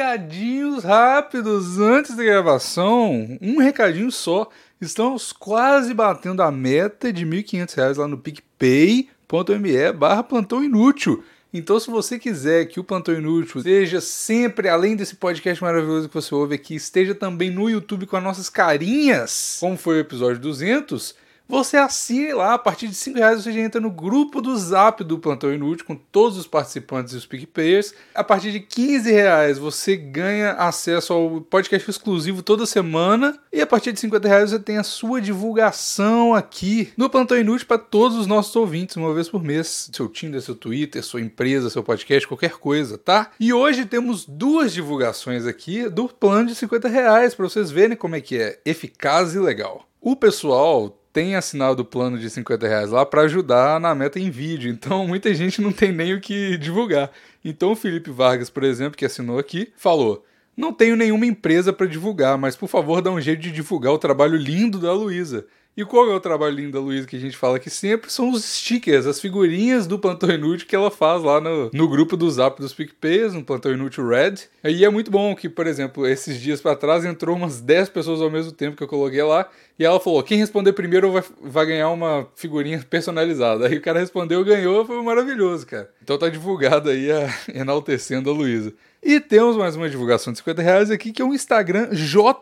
recadinhos 0.00 0.82
rápidos 0.82 1.78
antes 1.78 2.16
da 2.16 2.24
gravação. 2.24 3.38
Um 3.38 3.58
recadinho 3.58 4.10
só. 4.10 4.48
Estamos 4.80 5.30
quase 5.30 5.92
batendo 5.92 6.42
a 6.42 6.50
meta 6.50 7.12
de 7.12 7.22
R$ 7.26 7.42
1.500 7.42 7.98
lá 7.98 8.08
no 8.08 8.16
picpay.me 8.16 9.92
barra 9.92 10.22
plantão 10.22 10.64
inútil. 10.64 11.22
Então, 11.52 11.78
se 11.78 11.90
você 11.90 12.18
quiser 12.18 12.64
que 12.66 12.80
o 12.80 12.84
Plantão 12.84 13.12
Inútil 13.12 13.60
seja 13.60 14.00
sempre, 14.00 14.68
além 14.68 14.94
desse 14.94 15.16
podcast 15.16 15.60
maravilhoso 15.62 16.08
que 16.08 16.14
você 16.14 16.32
ouve 16.32 16.54
aqui, 16.54 16.76
esteja 16.76 17.12
também 17.12 17.50
no 17.50 17.68
YouTube 17.68 18.06
com 18.06 18.16
as 18.16 18.22
nossas 18.22 18.48
carinhas, 18.48 19.58
como 19.58 19.76
foi 19.76 19.96
o 19.96 20.00
episódio 20.00 20.40
200, 20.40 21.14
você 21.50 21.76
assine 21.76 22.32
lá, 22.32 22.54
a 22.54 22.58
partir 22.58 22.86
de 22.86 22.94
5 22.94 23.18
reais 23.18 23.42
você 23.42 23.52
já 23.52 23.60
entra 23.60 23.80
no 23.80 23.90
grupo 23.90 24.40
do 24.40 24.56
Zap 24.56 25.02
do 25.02 25.18
Plantão 25.18 25.52
Inútil 25.52 25.84
com 25.84 25.96
todos 25.96 26.38
os 26.38 26.46
participantes 26.46 27.12
e 27.12 27.16
os 27.16 27.26
PicPayers. 27.26 27.92
A 28.14 28.22
partir 28.22 28.52
de 28.52 28.60
15 28.60 29.10
reais 29.10 29.58
você 29.58 29.96
ganha 29.96 30.52
acesso 30.52 31.12
ao 31.12 31.40
podcast 31.40 31.90
exclusivo 31.90 32.42
toda 32.42 32.64
semana. 32.64 33.36
E 33.52 33.60
a 33.60 33.66
partir 33.66 33.92
de 33.92 33.98
50 33.98 34.28
reais 34.28 34.50
você 34.50 34.60
tem 34.60 34.78
a 34.78 34.84
sua 34.84 35.20
divulgação 35.20 36.34
aqui 36.34 36.92
no 36.96 37.10
Plantão 37.10 37.36
Inútil 37.36 37.66
para 37.66 37.78
todos 37.78 38.16
os 38.16 38.28
nossos 38.28 38.54
ouvintes, 38.54 38.96
uma 38.96 39.12
vez 39.12 39.28
por 39.28 39.42
mês. 39.42 39.90
Seu 39.92 40.08
Tinder, 40.08 40.40
seu 40.40 40.54
Twitter, 40.54 41.02
sua 41.02 41.20
empresa, 41.20 41.68
seu 41.68 41.82
podcast, 41.82 42.28
qualquer 42.28 42.52
coisa, 42.52 42.96
tá? 42.96 43.32
E 43.40 43.52
hoje 43.52 43.84
temos 43.84 44.24
duas 44.24 44.72
divulgações 44.72 45.46
aqui 45.46 45.88
do 45.88 46.08
plano 46.08 46.46
de 46.46 46.54
50 46.54 46.88
reais 46.88 47.34
para 47.34 47.48
vocês 47.48 47.72
verem 47.72 47.96
como 47.96 48.14
é 48.14 48.20
que 48.20 48.38
é 48.38 48.60
eficaz 48.64 49.34
e 49.34 49.40
legal. 49.40 49.88
O 50.00 50.14
pessoal 50.14 50.99
tem 51.12 51.34
assinado 51.34 51.82
o 51.82 51.84
plano 51.84 52.18
de 52.18 52.28
50 52.30 52.66
reais 52.66 52.90
lá 52.90 53.04
para 53.04 53.22
ajudar 53.22 53.80
na 53.80 53.94
meta 53.94 54.18
em 54.18 54.30
vídeo. 54.30 54.70
Então 54.70 55.06
muita 55.08 55.34
gente 55.34 55.60
não 55.60 55.72
tem 55.72 55.92
nem 55.92 56.14
o 56.14 56.20
que 56.20 56.56
divulgar. 56.56 57.10
Então 57.44 57.72
o 57.72 57.76
Felipe 57.76 58.10
Vargas, 58.10 58.50
por 58.50 58.62
exemplo, 58.64 58.96
que 58.96 59.04
assinou 59.04 59.38
aqui, 59.38 59.72
falou: 59.76 60.24
Não 60.56 60.72
tenho 60.72 60.96
nenhuma 60.96 61.26
empresa 61.26 61.72
para 61.72 61.86
divulgar, 61.86 62.38
mas 62.38 62.56
por 62.56 62.68
favor 62.68 63.00
dá 63.00 63.10
um 63.10 63.20
jeito 63.20 63.40
de 63.40 63.52
divulgar 63.52 63.92
o 63.92 63.98
trabalho 63.98 64.36
lindo 64.36 64.78
da 64.78 64.92
Luísa. 64.92 65.46
E 65.76 65.84
qual 65.84 66.10
é 66.10 66.14
o 66.14 66.20
trabalho 66.20 66.56
lindo 66.56 66.72
da 66.72 66.80
Luísa 66.80 67.06
que 67.06 67.16
a 67.16 67.20
gente 67.20 67.36
fala 67.36 67.56
aqui 67.56 67.70
sempre? 67.70 68.12
São 68.12 68.30
os 68.30 68.44
stickers, 68.44 69.06
as 69.06 69.20
figurinhas 69.20 69.86
do 69.86 69.98
Plantão 69.98 70.28
Inútil 70.28 70.66
que 70.66 70.74
ela 70.74 70.90
faz 70.90 71.22
lá 71.22 71.40
no, 71.40 71.70
no 71.72 71.88
grupo 71.88 72.16
do 72.16 72.28
Zap 72.28 72.60
dos 72.60 72.74
PicPayers, 72.74 73.32
no 73.34 73.44
Plantão 73.44 73.72
Inútil 73.72 74.08
Red. 74.08 74.34
E 74.64 74.84
é 74.84 74.90
muito 74.90 75.12
bom 75.12 75.34
que, 75.34 75.48
por 75.48 75.66
exemplo, 75.66 76.06
esses 76.06 76.40
dias 76.40 76.60
para 76.60 76.74
trás 76.74 77.04
entrou 77.04 77.36
umas 77.36 77.60
10 77.60 77.88
pessoas 77.88 78.20
ao 78.20 78.28
mesmo 78.30 78.50
tempo 78.50 78.76
que 78.76 78.82
eu 78.82 78.88
coloquei 78.88 79.22
lá. 79.22 79.48
E 79.78 79.84
ela 79.84 80.00
falou: 80.00 80.22
quem 80.24 80.38
responder 80.38 80.72
primeiro 80.72 81.12
vai, 81.12 81.22
vai 81.40 81.66
ganhar 81.66 81.88
uma 81.90 82.26
figurinha 82.34 82.84
personalizada. 82.90 83.68
Aí 83.68 83.76
o 83.78 83.80
cara 83.80 84.00
respondeu, 84.00 84.44
ganhou, 84.44 84.84
foi 84.84 85.00
maravilhoso, 85.02 85.66
cara. 85.66 85.88
Então 86.02 86.18
tá 86.18 86.28
divulgado 86.28 86.90
aí 86.90 87.12
a, 87.12 87.32
enaltecendo 87.54 88.28
a 88.28 88.32
Luísa. 88.32 88.74
E 89.02 89.18
temos 89.20 89.56
mais 89.56 89.76
uma 89.76 89.88
divulgação 89.88 90.32
de 90.32 90.40
50 90.40 90.60
reais 90.60 90.90
aqui, 90.90 91.12
que 91.12 91.22
é 91.22 91.24
o 91.24 91.32
Instagram 91.32 91.88
j.augusto.v. 91.92 92.40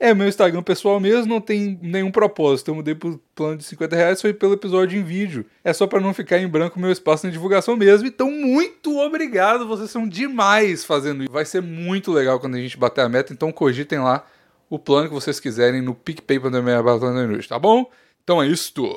É, 0.00 0.14
meu 0.14 0.28
Instagram 0.28 0.62
pessoal 0.62 1.00
mesmo 1.00 1.26
não 1.26 1.40
tem 1.40 1.78
nenhum 1.82 2.10
propósito. 2.10 2.68
Eu 2.68 2.76
mudei 2.76 2.94
pro 2.94 3.20
plano 3.34 3.56
de 3.56 3.64
50 3.64 3.96
reais, 3.96 4.20
foi 4.20 4.32
pelo 4.32 4.54
episódio 4.54 4.98
em 4.98 5.02
vídeo. 5.02 5.44
É 5.64 5.72
só 5.72 5.88
para 5.88 6.00
não 6.00 6.14
ficar 6.14 6.38
em 6.38 6.46
branco 6.46 6.78
meu 6.78 6.92
espaço 6.92 7.26
na 7.26 7.32
divulgação 7.32 7.76
mesmo. 7.76 8.06
Então, 8.06 8.30
muito 8.30 8.96
obrigado, 8.98 9.66
vocês 9.66 9.90
são 9.90 10.08
demais 10.08 10.84
fazendo 10.84 11.24
isso. 11.24 11.32
Vai 11.32 11.44
ser 11.44 11.60
muito 11.60 12.12
legal 12.12 12.38
quando 12.38 12.54
a 12.54 12.60
gente 12.60 12.76
bater 12.76 13.00
a 13.00 13.08
meta, 13.08 13.32
então 13.32 13.50
cogitem 13.50 13.98
lá 13.98 14.24
o 14.70 14.78
plano 14.78 15.08
que 15.08 15.14
vocês 15.14 15.40
quiserem 15.40 15.82
no 15.82 15.94
picpay.me 15.94 17.48
tá 17.48 17.58
bom? 17.58 17.90
Então 18.22 18.40
é 18.40 18.46
isto. 18.46 18.96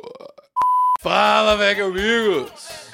Fala, 1.01 1.55
velho 1.57 1.87
amigos! 1.87 2.51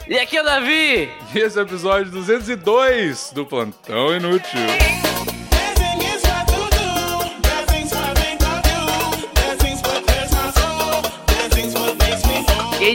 E 0.07 0.17
aqui 0.17 0.37
é 0.37 0.41
o 0.41 0.45
Davi! 0.45 1.09
E 1.35 1.39
esse 1.39 1.57
é 1.57 1.61
o 1.61 1.65
episódio 1.65 2.09
202 2.11 3.31
do 3.33 3.45
Plantão 3.45 4.15
Inútil. 4.15 5.36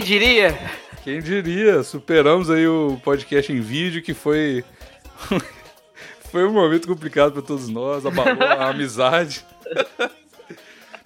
Diria? 0.02 0.58
Quem 1.04 1.20
diria? 1.20 1.82
Superamos 1.82 2.50
aí 2.50 2.66
o 2.66 3.00
podcast 3.02 3.52
em 3.52 3.60
vídeo 3.60 4.02
que 4.02 4.14
foi 4.14 4.64
foi 6.30 6.46
um 6.46 6.52
momento 6.52 6.88
complicado 6.88 7.32
para 7.32 7.42
todos 7.42 7.68
nós, 7.68 8.04
abalou 8.04 8.42
a 8.42 8.68
amizade. 8.70 9.44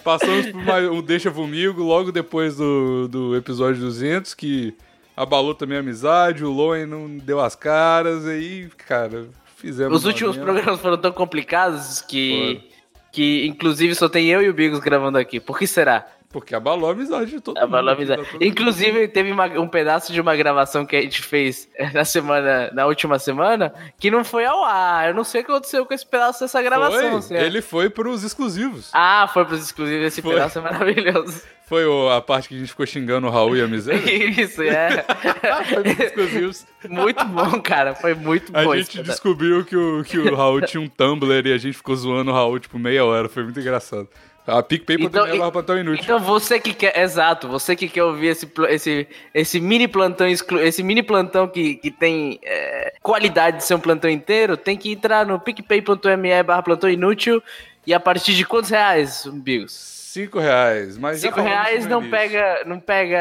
Passamos 0.02 0.46
por 0.50 0.62
mais 0.62 0.88
um 0.88 1.02
Deixa 1.02 1.30
Vomigo 1.30 1.82
logo 1.82 2.12
depois 2.12 2.56
do, 2.56 3.08
do 3.08 3.36
episódio 3.36 3.80
200 3.80 4.34
que 4.34 4.74
abalou 5.16 5.54
também 5.54 5.78
a 5.78 5.80
amizade, 5.80 6.44
o 6.44 6.52
Loen 6.52 6.86
não 6.86 7.16
deu 7.16 7.40
as 7.40 7.56
caras 7.56 8.26
aí, 8.26 8.68
cara, 8.86 9.28
fizemos 9.56 9.98
Os 9.98 10.04
últimos 10.04 10.36
programas 10.36 10.80
foram 10.80 10.98
tão 10.98 11.12
complicados 11.12 12.00
que 12.00 12.70
que 13.12 13.46
inclusive 13.46 13.94
só 13.94 14.10
tem 14.10 14.26
eu 14.26 14.42
e 14.42 14.48
o 14.50 14.52
Bigos 14.52 14.78
gravando 14.78 15.16
aqui. 15.16 15.40
Por 15.40 15.58
que 15.58 15.66
será? 15.66 16.06
Porque 16.31 16.54
abalou 16.54 16.88
a 16.88 16.92
amizade 16.92 17.31
de 17.31 17.41
todo 17.41 17.56
Abalou 17.59 17.91
a 17.92 17.97
mundo. 17.97 18.12
amizade. 18.12 18.37
Inclusive, 18.41 19.09
teve 19.09 19.32
uma- 19.32 19.47
um 19.47 19.69
pedaço 19.69 20.12
de 20.12 20.20
uma 20.20 20.34
gravação 20.37 20.84
que 20.84 20.94
a 20.97 21.00
gente 21.00 21.22
fez 21.22 21.69
eh, 21.76 21.91
na 21.92 22.04
semana, 22.04 22.70
na 22.75 22.84
última 22.87 23.19
semana, 23.19 23.72
que 23.98 24.10
não 24.10 24.22
foi 24.25 24.44
ao 24.44 24.62
ar. 24.64 25.09
Eu 25.09 25.14
não 25.14 25.25
sei 25.25 25.41
o 25.41 25.44
que 25.44 25.50
aconteceu 25.50 25.87
com 25.87 25.94
esse 25.94 26.06
pedaço 26.06 26.41
dessa 26.41 26.60
gravação. 26.62 26.98
Foi, 27.10 27.19
assim, 27.19 27.34
é. 27.37 27.44
ele 27.44 27.62
foi 27.62 27.88
pros 27.88 28.22
exclusivos. 28.22 28.91
Ah, 28.92 29.28
foi 29.32 29.44
pros 29.44 29.62
exclusivos. 29.62 30.06
Esse 30.06 30.20
Foi. 30.20 30.34
pedaço 30.34 30.59
é 30.59 30.62
maravilhoso. 30.62 31.42
Foi 31.69 31.82
a 32.16 32.20
parte 32.20 32.48
que 32.48 32.54
a 32.54 32.58
gente 32.58 32.69
ficou 32.69 32.87
xingando 32.87 33.26
o 33.26 33.31
Raul 33.31 33.56
e 33.56 33.60
a 33.62 33.66
miséria. 33.66 34.00
Isso, 34.41 34.62
é. 34.62 35.04
foi 35.69 35.82
pros 35.82 35.98
exclusivos. 36.00 36.66
muito 36.88 37.25
bom, 37.25 37.60
cara. 37.60 37.94
Foi 37.94 38.14
muito 38.14 38.56
A 38.56 38.62
bom. 38.62 38.75
esse 38.75 38.93
gente 38.93 39.06
descobriu 39.06 39.64
que 39.64 39.76
o, 39.76 40.04
que 40.04 40.16
o 40.19 40.34
Raul 40.37 40.60
tinha 40.60 40.81
um 40.81 40.88
Tumblr 40.88 41.47
e 41.48 41.53
a 41.53 41.58
gente 41.58 41.76
ficou 41.76 41.97
zoando 41.97 42.31
o 42.31 42.34
Raul, 42.34 42.60
tipo, 42.60 42.78
meia 42.78 43.04
hora. 43.04 43.28
Foi 43.28 43.43
muito 43.43 43.58
engraçado. 43.58 44.08
A 44.46 44.62
PicPay 44.62 44.96
Então, 45.00 45.26
barra 45.38 45.50
plantão 45.50 45.78
inútil. 45.78 46.04
Então 46.04 46.20
você 46.20 46.60
que 46.60 46.72
quer, 46.72 46.96
exato, 46.98 47.48
você 47.48 47.74
que 47.74 47.88
quer 47.88 48.04
ouvir 48.04 48.28
esse, 48.28 48.48
esse, 48.68 49.08
esse 49.34 49.60
mini 49.60 49.88
plantão 49.88 50.28
exclu, 50.28 50.60
esse 50.60 50.82
mini 50.82 51.02
plantão 51.02 51.48
que, 51.48 51.74
que 51.76 51.90
tem 51.90 52.38
é, 52.44 52.94
qualidade 53.02 53.56
de 53.58 53.64
ser 53.64 53.74
um 53.74 53.80
plantão 53.80 54.08
inteiro, 54.08 54.56
tem 54.56 54.76
que 54.76 54.92
entrar 54.92 55.26
no 55.26 55.40
picpay.me 55.40 56.42
barra 56.44 56.62
plantão 56.62 56.88
inútil 56.88 57.42
e 57.86 57.92
a 57.92 57.98
partir 58.00 58.34
de 58.34 58.44
quantos 58.44 58.70
reais, 58.70 59.26
Bigos? 59.26 59.72
Cinco 59.72 60.38
reais. 60.38 60.96
Mas 60.96 61.20
Cinco 61.20 61.40
reais 61.42 61.84
não 61.86 61.98
início. 62.00 62.10
pega, 62.16 62.62
não 62.64 62.80
pega 62.80 63.18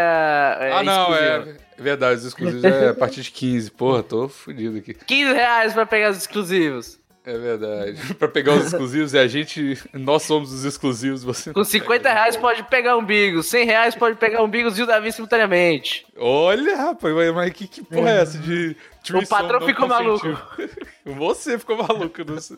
é, 0.62 0.72
Ah, 0.72 0.84
não, 0.84 1.12
exclusivo. 1.14 1.60
é 1.78 1.82
verdade. 1.82 2.20
Os 2.20 2.26
exclusivos 2.26 2.64
é 2.64 2.90
a 2.90 2.94
partir 2.94 3.22
de 3.22 3.32
15. 3.32 3.70
Porra, 3.72 4.02
tô 4.02 4.30
fudido 4.30 4.78
aqui. 4.78 4.94
15 4.94 5.34
reais 5.34 5.74
pra 5.74 5.86
pegar 5.86 6.12
os 6.12 6.18
exclusivos. 6.18 6.98
É 7.26 7.38
verdade. 7.38 8.14
pra 8.16 8.28
pegar 8.28 8.54
os 8.54 8.68
exclusivos, 8.68 9.14
e 9.14 9.18
a 9.18 9.28
gente. 9.28 9.82
Nós 9.94 10.24
somos 10.24 10.54
os 10.54 10.64
exclusivos, 10.64 11.24
você. 11.24 11.52
Com 11.52 11.64
50 11.64 12.08
reais 12.08 12.38
pode 12.38 12.64
pegar 12.64 12.96
um 12.98 13.04
Bigos, 13.04 13.48
100 13.48 13.66
reais 13.66 13.96
pode 13.96 14.18
pegar 14.18 14.44
um 14.44 14.48
Bigos 14.48 14.78
e 14.78 14.84
o 14.84 14.86
Davi 14.86 15.12
simultaneamente. 15.12 16.06
Olha, 16.18 16.76
rapaz, 16.78 17.14
mas- 17.34 17.54
que, 17.54 17.68
que 17.68 17.84
porra 17.84 18.12
é 18.12 18.22
essa 18.22 18.38
de. 18.38 18.78
O 19.14 19.28
patrão 19.28 19.62
ficou 19.62 19.88
consentiu? 19.88 20.38
Você 21.18 21.58
ficou 21.58 21.78
maluco, 21.78 22.24
sei. 22.40 22.58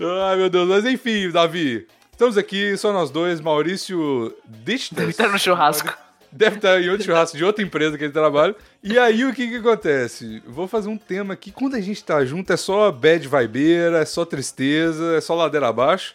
Ai, 0.00 0.36
meu 0.36 0.48
Deus. 0.50 0.68
Mas 0.68 0.84
enfim, 0.84 1.30
Davi. 1.30 1.86
Estamos 2.12 2.38
aqui, 2.38 2.76
só 2.78 2.92
nós 2.92 3.10
dois, 3.10 3.40
Maurício 3.40 4.34
Distas. 4.46 5.16
Tá 5.16 5.28
no 5.28 5.38
churrasco. 5.38 6.05
Deve 6.36 6.56
estar 6.56 6.80
em 6.80 6.88
outro 6.90 7.06
churrasco 7.06 7.36
de 7.36 7.44
outra 7.44 7.64
empresa 7.64 7.96
que 7.96 8.04
ele 8.04 8.12
trabalha. 8.12 8.54
E 8.82 8.98
aí 8.98 9.24
o 9.24 9.32
que 9.32 9.48
que 9.48 9.56
acontece? 9.56 10.42
Vou 10.46 10.68
fazer 10.68 10.88
um 10.88 10.98
tema 10.98 11.34
aqui. 11.34 11.50
Quando 11.50 11.76
a 11.76 11.80
gente 11.80 12.04
tá 12.04 12.24
junto 12.24 12.52
é 12.52 12.56
só 12.56 12.92
bad 12.92 13.26
vibeira, 13.26 13.98
é 13.98 14.04
só 14.04 14.24
tristeza, 14.24 15.16
é 15.16 15.20
só 15.20 15.34
ladeira 15.34 15.68
abaixo. 15.68 16.14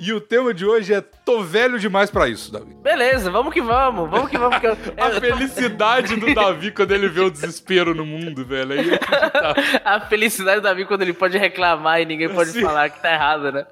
E 0.00 0.12
o 0.12 0.20
tema 0.20 0.54
de 0.54 0.64
hoje 0.64 0.94
é 0.94 1.00
Tô 1.00 1.42
velho 1.42 1.78
demais 1.78 2.10
pra 2.10 2.28
isso, 2.28 2.50
Davi. 2.50 2.74
Beleza, 2.82 3.30
vamos 3.30 3.52
que 3.52 3.60
vamos, 3.60 4.10
vamos 4.10 4.30
que 4.30 4.38
vamos. 4.38 4.58
Que 4.58 4.66
eu, 4.66 4.72
A 4.98 5.20
felicidade 5.20 6.16
do 6.16 6.34
Davi 6.34 6.72
quando 6.72 6.92
ele 6.92 7.08
vê 7.08 7.20
o 7.20 7.30
desespero 7.30 7.94
no 7.94 8.04
mundo, 8.04 8.44
velho. 8.44 8.72
Aí 8.72 8.98
tá. 8.98 9.54
A 9.84 10.00
felicidade 10.00 10.60
do 10.60 10.64
Davi 10.64 10.86
quando 10.86 11.02
ele 11.02 11.12
pode 11.12 11.36
reclamar 11.36 12.00
e 12.00 12.06
ninguém 12.06 12.28
pode 12.28 12.50
Sim. 12.50 12.62
falar 12.62 12.88
que 12.90 13.00
tá 13.00 13.12
errado, 13.12 13.52
né? 13.52 13.66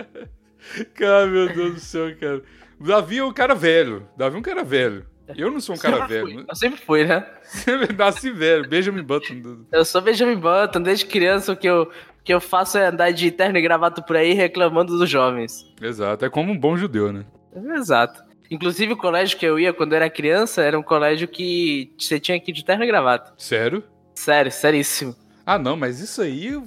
Cara, 0.94 1.26
meu 1.26 1.48
Deus 1.48 1.74
do 1.74 1.80
céu, 1.80 2.14
cara. 2.20 2.42
O 2.80 2.84
Davi 2.84 3.18
é 3.18 3.24
um 3.24 3.32
cara 3.32 3.54
velho. 3.54 4.08
Davi 4.16 4.36
é 4.36 4.38
um 4.38 4.42
cara 4.42 4.64
velho. 4.64 5.04
Eu 5.36 5.50
não 5.50 5.60
sou 5.60 5.76
um 5.76 5.78
cara 5.78 5.98
Sempre 5.98 6.14
velho. 6.14 6.26
fui, 6.26 6.44
Eu 6.48 6.56
sempre 6.56 6.80
fui, 6.80 7.04
né? 7.04 7.26
Eu 7.66 7.94
nasci 7.96 8.30
velho. 8.32 8.68
Benjamin 8.68 9.02
Button. 9.02 9.64
Eu 9.70 9.84
sou 9.84 10.00
Benjamin 10.00 10.36
Button, 10.36 10.80
desde 10.82 11.06
criança 11.06 11.52
o 11.52 11.56
que 11.56 11.68
eu, 11.68 11.82
o 11.82 12.24
que 12.24 12.32
eu 12.32 12.40
faço 12.40 12.78
é 12.78 12.86
andar 12.86 13.12
de 13.12 13.30
terno 13.30 13.58
e 13.58 13.62
gravata 13.62 14.02
por 14.02 14.16
aí 14.16 14.32
reclamando 14.32 14.96
dos 14.98 15.08
jovens. 15.08 15.70
Exato. 15.80 16.24
É 16.24 16.30
como 16.30 16.50
um 16.50 16.58
bom 16.58 16.76
judeu, 16.76 17.12
né? 17.12 17.24
Exato. 17.76 18.24
Inclusive 18.50 18.94
o 18.94 18.96
colégio 18.96 19.38
que 19.38 19.46
eu 19.46 19.60
ia 19.60 19.72
quando 19.72 19.92
era 19.92 20.10
criança 20.10 20.62
era 20.62 20.76
um 20.76 20.82
colégio 20.82 21.28
que 21.28 21.94
você 21.96 22.18
tinha 22.18 22.40
que 22.40 22.50
ir 22.50 22.54
de 22.54 22.64
terno 22.64 22.82
e 22.82 22.86
gravata. 22.88 23.32
Sério? 23.36 23.84
Sério, 24.14 24.50
seríssimo. 24.50 25.14
Ah, 25.46 25.58
não, 25.58 25.76
mas 25.76 26.00
isso 26.00 26.20
aí. 26.22 26.60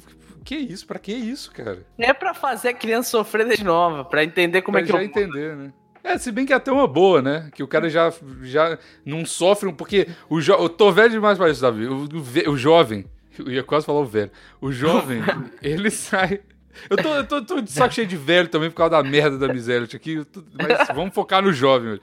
Que 0.46 0.56
isso? 0.56 0.86
Pra 0.88 1.00
que 1.00 1.12
isso, 1.12 1.52
cara? 1.52 1.86
É 1.98 2.14
pra 2.14 2.34
fazer 2.34 2.70
a 2.70 2.74
criança 2.74 3.10
sofrer 3.10 3.46
desde 3.46 3.64
nova, 3.66 4.06
pra 4.06 4.24
entender 4.24 4.62
como 4.62 4.78
pra 4.78 4.82
é 4.82 4.86
que 4.86 4.92
já 4.92 4.98
eu... 5.00 5.04
entender, 5.06 5.56
né? 5.56 5.74
É, 6.04 6.18
se 6.18 6.32
bem 6.32 6.46
que 6.46 6.52
é 6.52 6.56
até 6.56 6.72
uma 6.72 6.88
boa, 6.88 7.22
né? 7.22 7.50
Que 7.54 7.64
o 7.64 7.68
cara 7.68 7.90
já, 7.90 8.12
já 8.42 8.78
não 9.06 9.26
sofre, 9.26 9.70
um- 9.70 9.74
porque 9.74 10.08
o 10.30 10.42
jo... 10.42 10.54
eu 10.54 10.68
tô 10.68 10.92
velho 10.92 11.12
demais 11.12 11.38
pra 11.38 11.50
isso, 11.50 11.62
Davi. 11.62 11.88
O, 11.88 12.04
o 12.04 12.22
ve- 12.22 12.48
o 12.50 12.58
jovem, 12.58 13.06
Eu 13.40 13.50
ia 13.50 13.64
quase 13.64 13.86
falar 13.86 14.00
o 14.00 14.06
velho. 14.06 14.32
O 14.62 14.72
jovem, 14.72 15.22
ele 15.62 15.90
sai. 15.90 16.42
Eu 16.90 16.98
tô, 16.98 17.16
eu 17.16 17.24
tô, 17.26 17.42
tô 17.42 17.62
de 17.62 17.72
saco 17.72 17.94
cheio 17.94 18.08
de 18.08 18.18
velho 18.18 18.48
também 18.48 18.70
por 18.70 18.76
causa 18.76 18.92
da 18.92 19.04
merda 19.04 19.38
da 19.38 19.52
miséria 19.52 19.88
aqui. 19.92 20.26
Mas 20.54 20.88
vamos 20.94 21.14
focar 21.14 21.42
no 21.42 21.54
jovem. 21.54 22.00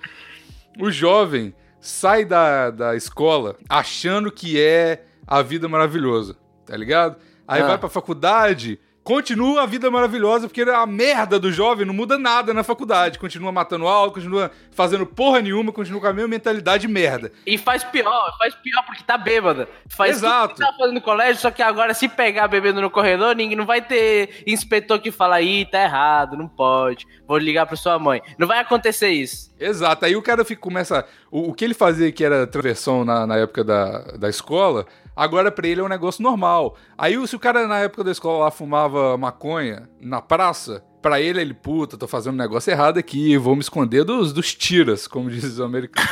O 0.79 0.91
jovem 0.91 1.55
sai 1.81 2.25
da, 2.25 2.71
da 2.71 2.97
escola 2.97 3.57
achando 3.69 4.31
que 4.31 4.61
é 4.61 5.05
a 5.27 5.43
vida 5.43 5.69
maravilhosa, 5.69 6.37
tá 6.65 6.77
ligado? 6.77 7.17
Aí 7.47 7.63
ah. 7.63 7.67
vai 7.67 7.79
pra 7.79 7.89
faculdade 7.89 8.79
continua 9.03 9.63
a 9.63 9.67
vida 9.67 9.91
maravilhosa, 9.91 10.47
porque 10.47 10.63
a 10.63 10.87
merda 10.87 11.39
do 11.39 11.51
jovem 11.51 11.87
não 11.87 11.95
muda 11.95 12.19
nada 12.19 12.53
na 12.53 12.63
faculdade. 12.63 13.19
Continua 13.19 13.51
matando 13.51 13.87
aula, 13.87 14.13
continua 14.13 14.51
fazendo 14.71 15.07
porra 15.07 15.41
nenhuma, 15.41 15.73
continua 15.73 16.01
com 16.01 16.07
a 16.07 16.13
mesma 16.13 16.29
mentalidade 16.29 16.87
merda. 16.87 17.33
E 17.47 17.57
faz 17.59 17.83
pior, 17.83 18.37
faz 18.39 18.55
pior 18.57 18.85
porque 18.85 19.03
tá 19.03 19.17
bêbada. 19.17 19.69
Faz 19.89 20.19
Exato. 20.19 20.55
tudo 20.55 20.59
que 20.59 20.71
tá 20.71 20.77
fazendo 20.77 20.95
no 20.95 21.01
colégio, 21.01 21.41
só 21.41 21.51
que 21.51 21.63
agora 21.63 21.95
se 21.95 22.09
pegar 22.09 22.49
bebendo 22.49 22.81
no 22.81 22.91
corredor, 22.91 23.35
ninguém 23.35 23.57
não 23.57 23.67
vai 23.67 23.81
ter 23.81 24.43
inspetor 24.47 25.01
que 25.01 25.11
fala 25.11 25.37
aí, 25.37 25.65
tá 25.67 25.83
errado, 25.83 26.37
não 26.37 26.49
pode. 26.49 27.07
Vou 27.27 27.39
ligar 27.39 27.67
pra 27.67 27.77
sua 27.77 27.99
mãe. 27.99 28.23
Não 28.39 28.47
vai 28.47 28.59
acontecer 28.59 29.11
isso. 29.11 29.51
Exato. 29.59 30.05
Aí 30.05 30.17
o 30.17 30.23
cara 30.23 30.45
fica, 30.45 30.61
começa. 30.61 31.07
O, 31.31 31.51
o 31.51 31.55
que 31.55 31.65
ele 31.65 31.75
fazia 31.75 32.11
que 32.11 32.25
era 32.25 32.47
transversão 32.47 33.05
na, 33.05 33.27
na 33.27 33.37
época 33.37 33.63
da, 33.63 33.99
da 34.17 34.29
escola, 34.29 34.87
Agora 35.15 35.51
para 35.51 35.67
ele 35.69 35.81
é 35.81 35.85
um 35.85 35.89
negócio 35.89 36.23
normal. 36.23 36.77
Aí 36.97 37.15
se 37.27 37.37
o 37.37 37.41
cara 37.41 37.67
na 37.67 37.79
época 37.79 38.05
da 38.05 38.11
escola 38.11 38.45
lá 38.45 38.51
fumava 38.51 39.17
maconha 39.17 39.89
na 40.01 40.23
praça, 40.23 40.85
Pra 41.03 41.21
ele, 41.21 41.41
ele, 41.41 41.55
puta, 41.55 41.97
tô 41.97 42.07
fazendo 42.07 42.35
um 42.35 42.39
negócio 42.39 42.71
errado 42.71 42.99
aqui, 42.99 43.37
vou 43.39 43.55
me 43.55 43.63
esconder 43.63 44.05
dos, 44.05 44.33
dos 44.33 44.55
tiras, 44.55 45.07
como 45.07 45.31
diz 45.31 45.45
os 45.45 45.61
americanos. 45.61 46.11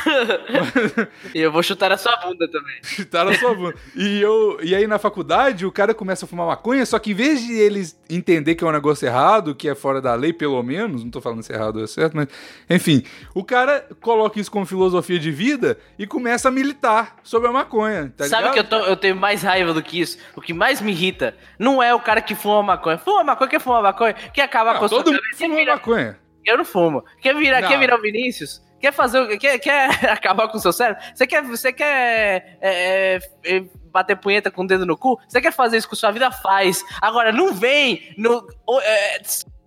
e 1.33 1.39
eu 1.39 1.51
vou 1.51 1.61
chutar 1.61 1.91
a 1.91 1.97
sua 1.97 2.15
bunda 2.17 2.49
também. 2.49 2.75
chutar 2.81 3.27
a 3.27 3.35
sua 3.35 3.53
bunda. 3.53 3.75
E, 3.95 4.19
eu, 4.19 4.59
e 4.63 4.73
aí 4.73 4.87
na 4.87 4.97
faculdade, 4.97 5.63
o 5.65 5.71
cara 5.71 5.93
começa 5.93 6.25
a 6.25 6.27
fumar 6.27 6.47
maconha, 6.47 6.83
só 6.85 6.97
que 6.97 7.11
em 7.11 7.13
vez 7.13 7.45
de 7.45 7.53
eles 7.53 7.99
entender 8.09 8.55
que 8.55 8.63
é 8.63 8.67
um 8.67 8.71
negócio 8.71 9.05
errado, 9.05 9.53
que 9.53 9.69
é 9.69 9.75
fora 9.75 10.01
da 10.01 10.15
lei, 10.15 10.33
pelo 10.33 10.61
menos, 10.63 11.03
não 11.03 11.11
tô 11.11 11.21
falando 11.21 11.43
se 11.43 11.53
é 11.53 11.55
errado 11.55 11.77
ou 11.77 11.83
é 11.83 11.87
certo, 11.87 12.15
mas 12.15 12.27
enfim, 12.67 13.03
o 13.35 13.43
cara 13.43 13.85
coloca 14.01 14.39
isso 14.39 14.51
como 14.51 14.65
filosofia 14.65 15.19
de 15.19 15.31
vida 15.31 15.77
e 15.99 16.07
começa 16.07 16.47
a 16.47 16.51
militar 16.51 17.17
sobre 17.21 17.47
a 17.47 17.51
maconha. 17.51 18.11
Tá 18.17 18.25
Sabe 18.25 18.49
ligado? 18.49 18.53
que 18.53 18.59
eu, 18.59 18.63
tô, 18.63 18.85
eu 18.85 18.97
tenho 18.97 19.15
mais 19.15 19.43
raiva 19.43 19.71
do 19.71 19.83
que 19.83 19.99
isso? 19.99 20.17
O 20.35 20.41
que 20.41 20.53
mais 20.53 20.81
me 20.81 20.91
irrita 20.91 21.35
não 21.59 21.81
é 21.83 21.93
o 21.93 21.99
cara 21.99 22.21
que 22.21 22.33
fuma 22.33 22.63
maconha. 22.63 22.97
Fuma 22.97 23.23
maconha, 23.23 23.49
quer 23.49 23.61
fumar 23.61 23.83
maconha, 23.83 24.13
quer 24.13 24.41
acabar 24.41 24.78
não, 24.81 24.89
todo 24.89 25.11
mundo 25.11 25.21
fuma 25.35 25.65
maconha. 25.65 26.19
Eu 26.45 26.57
não 26.57 26.65
fumo. 26.65 27.03
Quer 27.21 27.35
virar, 27.35 27.61
quer 27.67 27.77
virar 27.79 27.97
o 27.97 28.01
Vinícius? 28.01 28.61
Quer 28.79 28.93
fazer 28.93 29.37
quer, 29.37 29.59
quer 29.59 29.89
acabar 30.09 30.47
com 30.47 30.57
o 30.57 30.59
seu 30.59 30.71
cérebro? 30.71 31.03
Você 31.13 31.27
quer, 31.27 31.43
você 31.43 31.73
quer 31.73 32.57
é, 32.61 33.19
é, 33.43 33.57
é, 33.57 33.63
bater 33.91 34.15
punheta 34.15 34.49
com 34.49 34.63
o 34.63 34.67
dedo 34.67 34.85
no 34.85 34.97
cu? 34.97 35.19
Você 35.27 35.41
quer 35.41 35.51
fazer 35.51 35.77
isso 35.77 35.89
com 35.89 35.95
sua 35.95 36.11
vida? 36.11 36.31
Faz. 36.31 36.83
Agora, 37.01 37.31
não 37.31 37.53
vem 37.53 38.13
no. 38.17 38.47
É, 38.81 39.21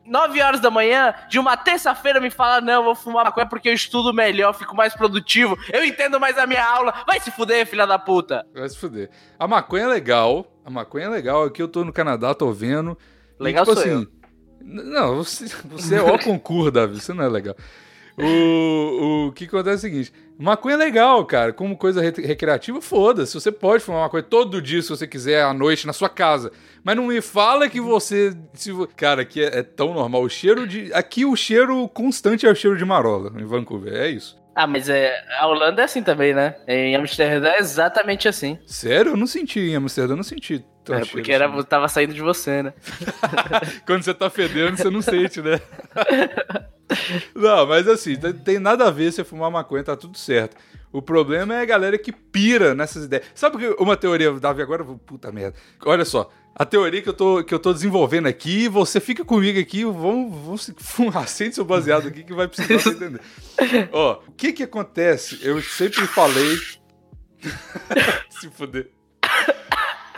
9 0.05 0.43
horas 0.43 0.61
da 0.61 0.71
manhã 0.71 1.15
de 1.29 1.39
uma 1.39 1.57
terça-feira 1.57 2.21
me 2.21 2.31
fala: 2.31 2.61
não, 2.61 2.85
vou 2.85 2.95
fumar 2.95 3.25
maconha 3.25 3.47
porque 3.47 3.69
eu 3.69 3.75
estudo 3.75 4.13
melhor, 4.13 4.53
fico 4.53 4.75
mais 4.75 4.95
produtivo, 4.95 5.57
eu 5.73 5.85
entendo 5.85 6.19
mais 6.19 6.37
a 6.39 6.47
minha 6.47 6.65
aula. 6.65 7.05
Vai 7.07 7.21
se 7.21 7.31
fuder, 7.31 7.67
filha 7.67 7.87
da 7.87 7.99
puta. 7.99 8.47
Vai 8.55 8.69
se 8.69 8.79
fuder. 8.79 9.11
A 9.39 9.47
maconha 9.47 9.85
é 9.85 9.89
legal. 9.89 10.47
A 10.65 10.71
maconha 10.71 11.07
é 11.07 11.09
legal. 11.09 11.45
Aqui 11.45 11.63
eu 11.63 11.69
tô 11.69 11.85
no 11.85 11.93
Canadá, 11.93 12.35
tô 12.35 12.51
vendo. 12.53 12.97
Legal 13.39 13.65
e, 13.65 13.67
tipo, 13.67 13.79
assim, 13.79 13.91
eu. 13.91 14.22
Não, 14.65 15.17
você, 15.17 15.47
você 15.65 15.97
é 15.97 16.03
ó 16.03 16.19
concurso, 16.19 16.71
Davi, 16.71 17.01
você 17.01 17.13
não 17.13 17.25
é 17.25 17.29
legal. 17.29 17.57
O, 18.17 19.29
o 19.29 19.33
que 19.33 19.45
acontece 19.45 19.87
é 19.87 19.89
o 19.89 19.93
seguinte: 19.93 20.13
maconha 20.39 20.75
é 20.75 20.79
legal, 20.79 21.25
cara. 21.25 21.53
Como 21.53 21.77
coisa 21.77 22.01
recreativa, 22.03 22.81
foda-se. 22.81 23.35
Você 23.35 23.51
pode 23.51 23.83
fumar 23.83 24.03
maconha 24.03 24.23
todo 24.23 24.61
dia 24.61 24.83
se 24.83 24.91
você 24.91 25.07
quiser, 25.07 25.43
à 25.43 25.55
noite, 25.55 25.87
na 25.87 25.93
sua 25.93 26.09
casa. 26.09 26.53
Mas 26.85 26.97
não 26.97 27.07
me 27.07 27.21
fala 27.21 27.69
que 27.69 27.81
você. 27.81 28.37
Se, 28.55 28.71
cara, 28.97 29.23
aqui 29.23 29.43
é, 29.43 29.59
é 29.59 29.63
tão 29.63 29.95
normal. 29.95 30.23
O 30.23 30.29
cheiro 30.29 30.67
de. 30.67 30.93
Aqui 30.93 31.25
o 31.25 31.35
cheiro 31.35 31.89
constante 31.89 32.47
é 32.47 32.51
o 32.51 32.55
cheiro 32.55 32.77
de 32.77 32.85
marola, 32.85 33.33
em 33.39 33.45
Vancouver. 33.45 33.95
É 33.95 34.09
isso. 34.09 34.41
Ah, 34.55 34.67
mas 34.67 34.91
é, 34.91 35.15
a 35.41 35.47
Holanda 35.47 35.81
é 35.81 35.85
assim 35.87 36.03
também, 36.03 36.35
né? 36.35 36.57
Em 36.69 36.95
Amsterdã 36.95 37.49
é 37.49 37.59
exatamente 37.59 38.29
assim. 38.29 38.59
Sério? 38.67 39.13
Eu 39.13 39.17
não 39.17 39.27
senti. 39.27 39.61
Em 39.61 39.77
Amsterdã 39.77 40.13
eu 40.13 40.17
não 40.19 40.23
senti. 40.23 40.63
Tão 40.85 40.97
é, 40.97 41.05
porque 41.05 41.31
era, 41.31 41.63
tava 41.65 41.89
saindo 41.89 42.13
de 42.13 42.21
você, 42.21 42.63
né? 42.63 42.75
Quando 43.87 44.03
você 44.03 44.13
tá 44.13 44.29
fedendo, 44.29 44.77
você 44.77 44.91
não 44.91 45.01
sente, 45.01 45.41
né? 45.41 45.61
não, 47.35 47.67
mas 47.67 47.87
assim, 47.87 48.17
tem 48.45 48.59
nada 48.59 48.89
a 48.89 48.91
ver 48.91 49.13
você 49.13 49.23
fumar 49.23 49.51
maconha, 49.51 49.85
tá 49.85 49.97
tudo 49.97 50.19
certo. 50.19 50.57
O 50.93 51.01
problema 51.01 51.55
é 51.55 51.63
a 51.63 51.65
galera 51.65 51.97
que 51.97 52.13
pira 52.13 52.75
nessas 52.75 53.05
ideias. 53.05 53.25
Sabe 53.35 53.65
uma 53.79 53.97
teoria, 53.97 54.33
Davi, 54.33 54.61
agora? 54.61 54.85
Puta 54.85 55.31
merda. 55.31 55.57
Olha 55.87 56.05
só, 56.05 56.31
a 56.55 56.67
teoria 56.67 57.01
que 57.01 57.09
eu 57.09 57.15
tô, 57.15 57.43
que 57.43 57.55
eu 57.55 57.59
tô 57.59 57.73
desenvolvendo 57.73 58.27
aqui, 58.27 58.69
você 58.69 59.01
fica 59.01 59.25
comigo 59.25 59.59
aqui, 59.59 59.85
vamos, 59.85 60.69
vamos 60.97 61.17
acende 61.17 61.55
seu 61.55 61.65
baseado 61.65 62.09
aqui 62.09 62.25
que 62.25 62.35
vai 62.35 62.47
precisar 62.47 62.91
entender. 62.91 63.21
Ó, 63.91 64.21
o 64.27 64.33
que 64.33 64.53
que 64.53 64.65
acontece? 64.65 65.39
Eu 65.43 65.63
sempre 65.63 66.07
falei. 66.09 66.57
Se 68.29 68.51
fuder. 68.51 68.91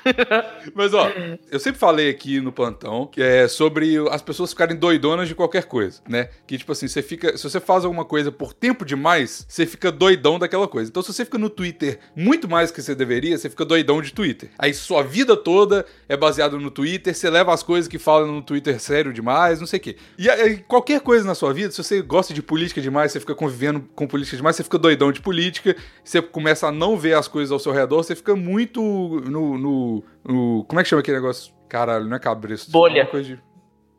Mas, 0.74 0.94
ó, 0.94 1.08
eu 1.50 1.58
sempre 1.58 1.78
falei 1.78 2.10
aqui 2.10 2.40
no 2.40 2.52
plantão 2.52 3.06
que 3.06 3.22
é 3.22 3.48
sobre 3.48 3.96
as 4.10 4.22
pessoas 4.22 4.50
ficarem 4.50 4.76
doidonas 4.76 5.28
de 5.28 5.34
qualquer 5.34 5.64
coisa, 5.64 6.00
né? 6.08 6.28
Que, 6.46 6.58
tipo 6.58 6.72
assim, 6.72 6.88
você 6.88 7.02
fica. 7.02 7.36
Se 7.36 7.44
você 7.44 7.60
faz 7.60 7.84
alguma 7.84 8.04
coisa 8.04 8.30
por 8.30 8.52
tempo 8.52 8.84
demais, 8.84 9.46
você 9.48 9.66
fica 9.66 9.90
doidão 9.90 10.38
daquela 10.38 10.68
coisa. 10.68 10.90
Então, 10.90 11.02
se 11.02 11.12
você 11.12 11.24
fica 11.24 11.38
no 11.38 11.50
Twitter 11.50 11.98
muito 12.14 12.48
mais 12.48 12.70
que 12.70 12.82
você 12.82 12.94
deveria, 12.94 13.36
você 13.36 13.48
fica 13.48 13.64
doidão 13.64 14.00
de 14.00 14.12
Twitter. 14.12 14.50
Aí 14.58 14.74
sua 14.74 15.02
vida 15.02 15.36
toda 15.36 15.84
é 16.08 16.16
baseada 16.16 16.56
no 16.58 16.70
Twitter, 16.70 17.14
você 17.14 17.30
leva 17.30 17.52
as 17.52 17.62
coisas 17.62 17.88
que 17.88 17.98
falam 17.98 18.30
no 18.30 18.42
Twitter 18.42 18.78
sério 18.80 19.12
demais, 19.12 19.60
não 19.60 19.66
sei 19.66 19.78
o 19.78 19.82
quê. 19.82 19.96
E 20.18 20.28
aí, 20.28 20.58
qualquer 20.58 21.00
coisa 21.00 21.26
na 21.26 21.34
sua 21.34 21.52
vida, 21.52 21.70
se 21.70 21.82
você 21.82 22.02
gosta 22.02 22.34
de 22.34 22.42
política 22.42 22.80
demais, 22.80 23.12
você 23.12 23.20
fica 23.20 23.34
convivendo 23.34 23.84
com 23.94 24.06
política 24.06 24.36
demais, 24.36 24.56
você 24.56 24.64
fica 24.64 24.78
doidão 24.78 25.12
de 25.12 25.20
política, 25.20 25.76
você 26.02 26.20
começa 26.20 26.68
a 26.68 26.72
não 26.72 26.96
ver 26.96 27.14
as 27.14 27.28
coisas 27.28 27.50
ao 27.52 27.58
seu 27.58 27.72
redor, 27.72 28.02
você 28.02 28.14
fica 28.14 28.34
muito 28.36 28.80
no, 28.82 29.58
no 29.58 29.93
o, 30.24 30.64
como 30.64 30.80
é 30.80 30.82
que 30.82 30.88
chama 30.88 31.00
aquele 31.00 31.18
negócio? 31.18 31.52
Caralho, 31.68 32.06
não 32.06 32.16
é 32.16 32.18
cabresto. 32.18 32.70
Bolha. 32.70 33.08
É, 33.12 33.20
de... 33.20 33.40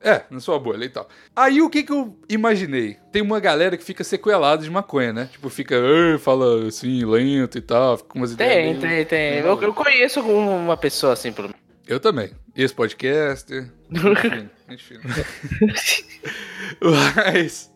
é, 0.01 0.23
na 0.29 0.39
sua 0.39 0.57
bolha 0.57 0.85
e 0.85 0.89
tal. 0.89 1.07
Aí 1.35 1.61
o 1.61 1.69
que 1.69 1.83
que 1.83 1.91
eu 1.91 2.17
imaginei? 2.29 2.97
Tem 3.11 3.21
uma 3.21 3.39
galera 3.39 3.77
que 3.77 3.83
fica 3.83 4.03
sequelada 4.03 4.63
de 4.63 4.69
maconha, 4.69 5.13
né? 5.13 5.29
Tipo, 5.31 5.49
fica, 5.49 5.75
fala 6.19 6.67
assim, 6.67 7.05
lento 7.05 7.57
e 7.57 7.61
tal, 7.61 7.97
fica 7.97 8.09
com 8.09 8.19
umas 8.19 8.35
tem, 8.35 8.47
ideias. 8.47 8.79
Tem, 8.79 8.89
tem, 8.89 9.05
tem. 9.05 9.39
Eu, 9.39 9.61
eu 9.61 9.73
conheço 9.73 10.21
uma 10.21 10.77
pessoa 10.77 11.13
assim, 11.13 11.31
pelo 11.31 11.49
menos. 11.49 11.61
Eu 11.87 11.99
também. 11.99 12.31
Esse 12.55 12.73
podcast. 12.73 13.51
enfim, 14.69 14.99
enfim. 14.99 16.05
Mas. 16.81 17.71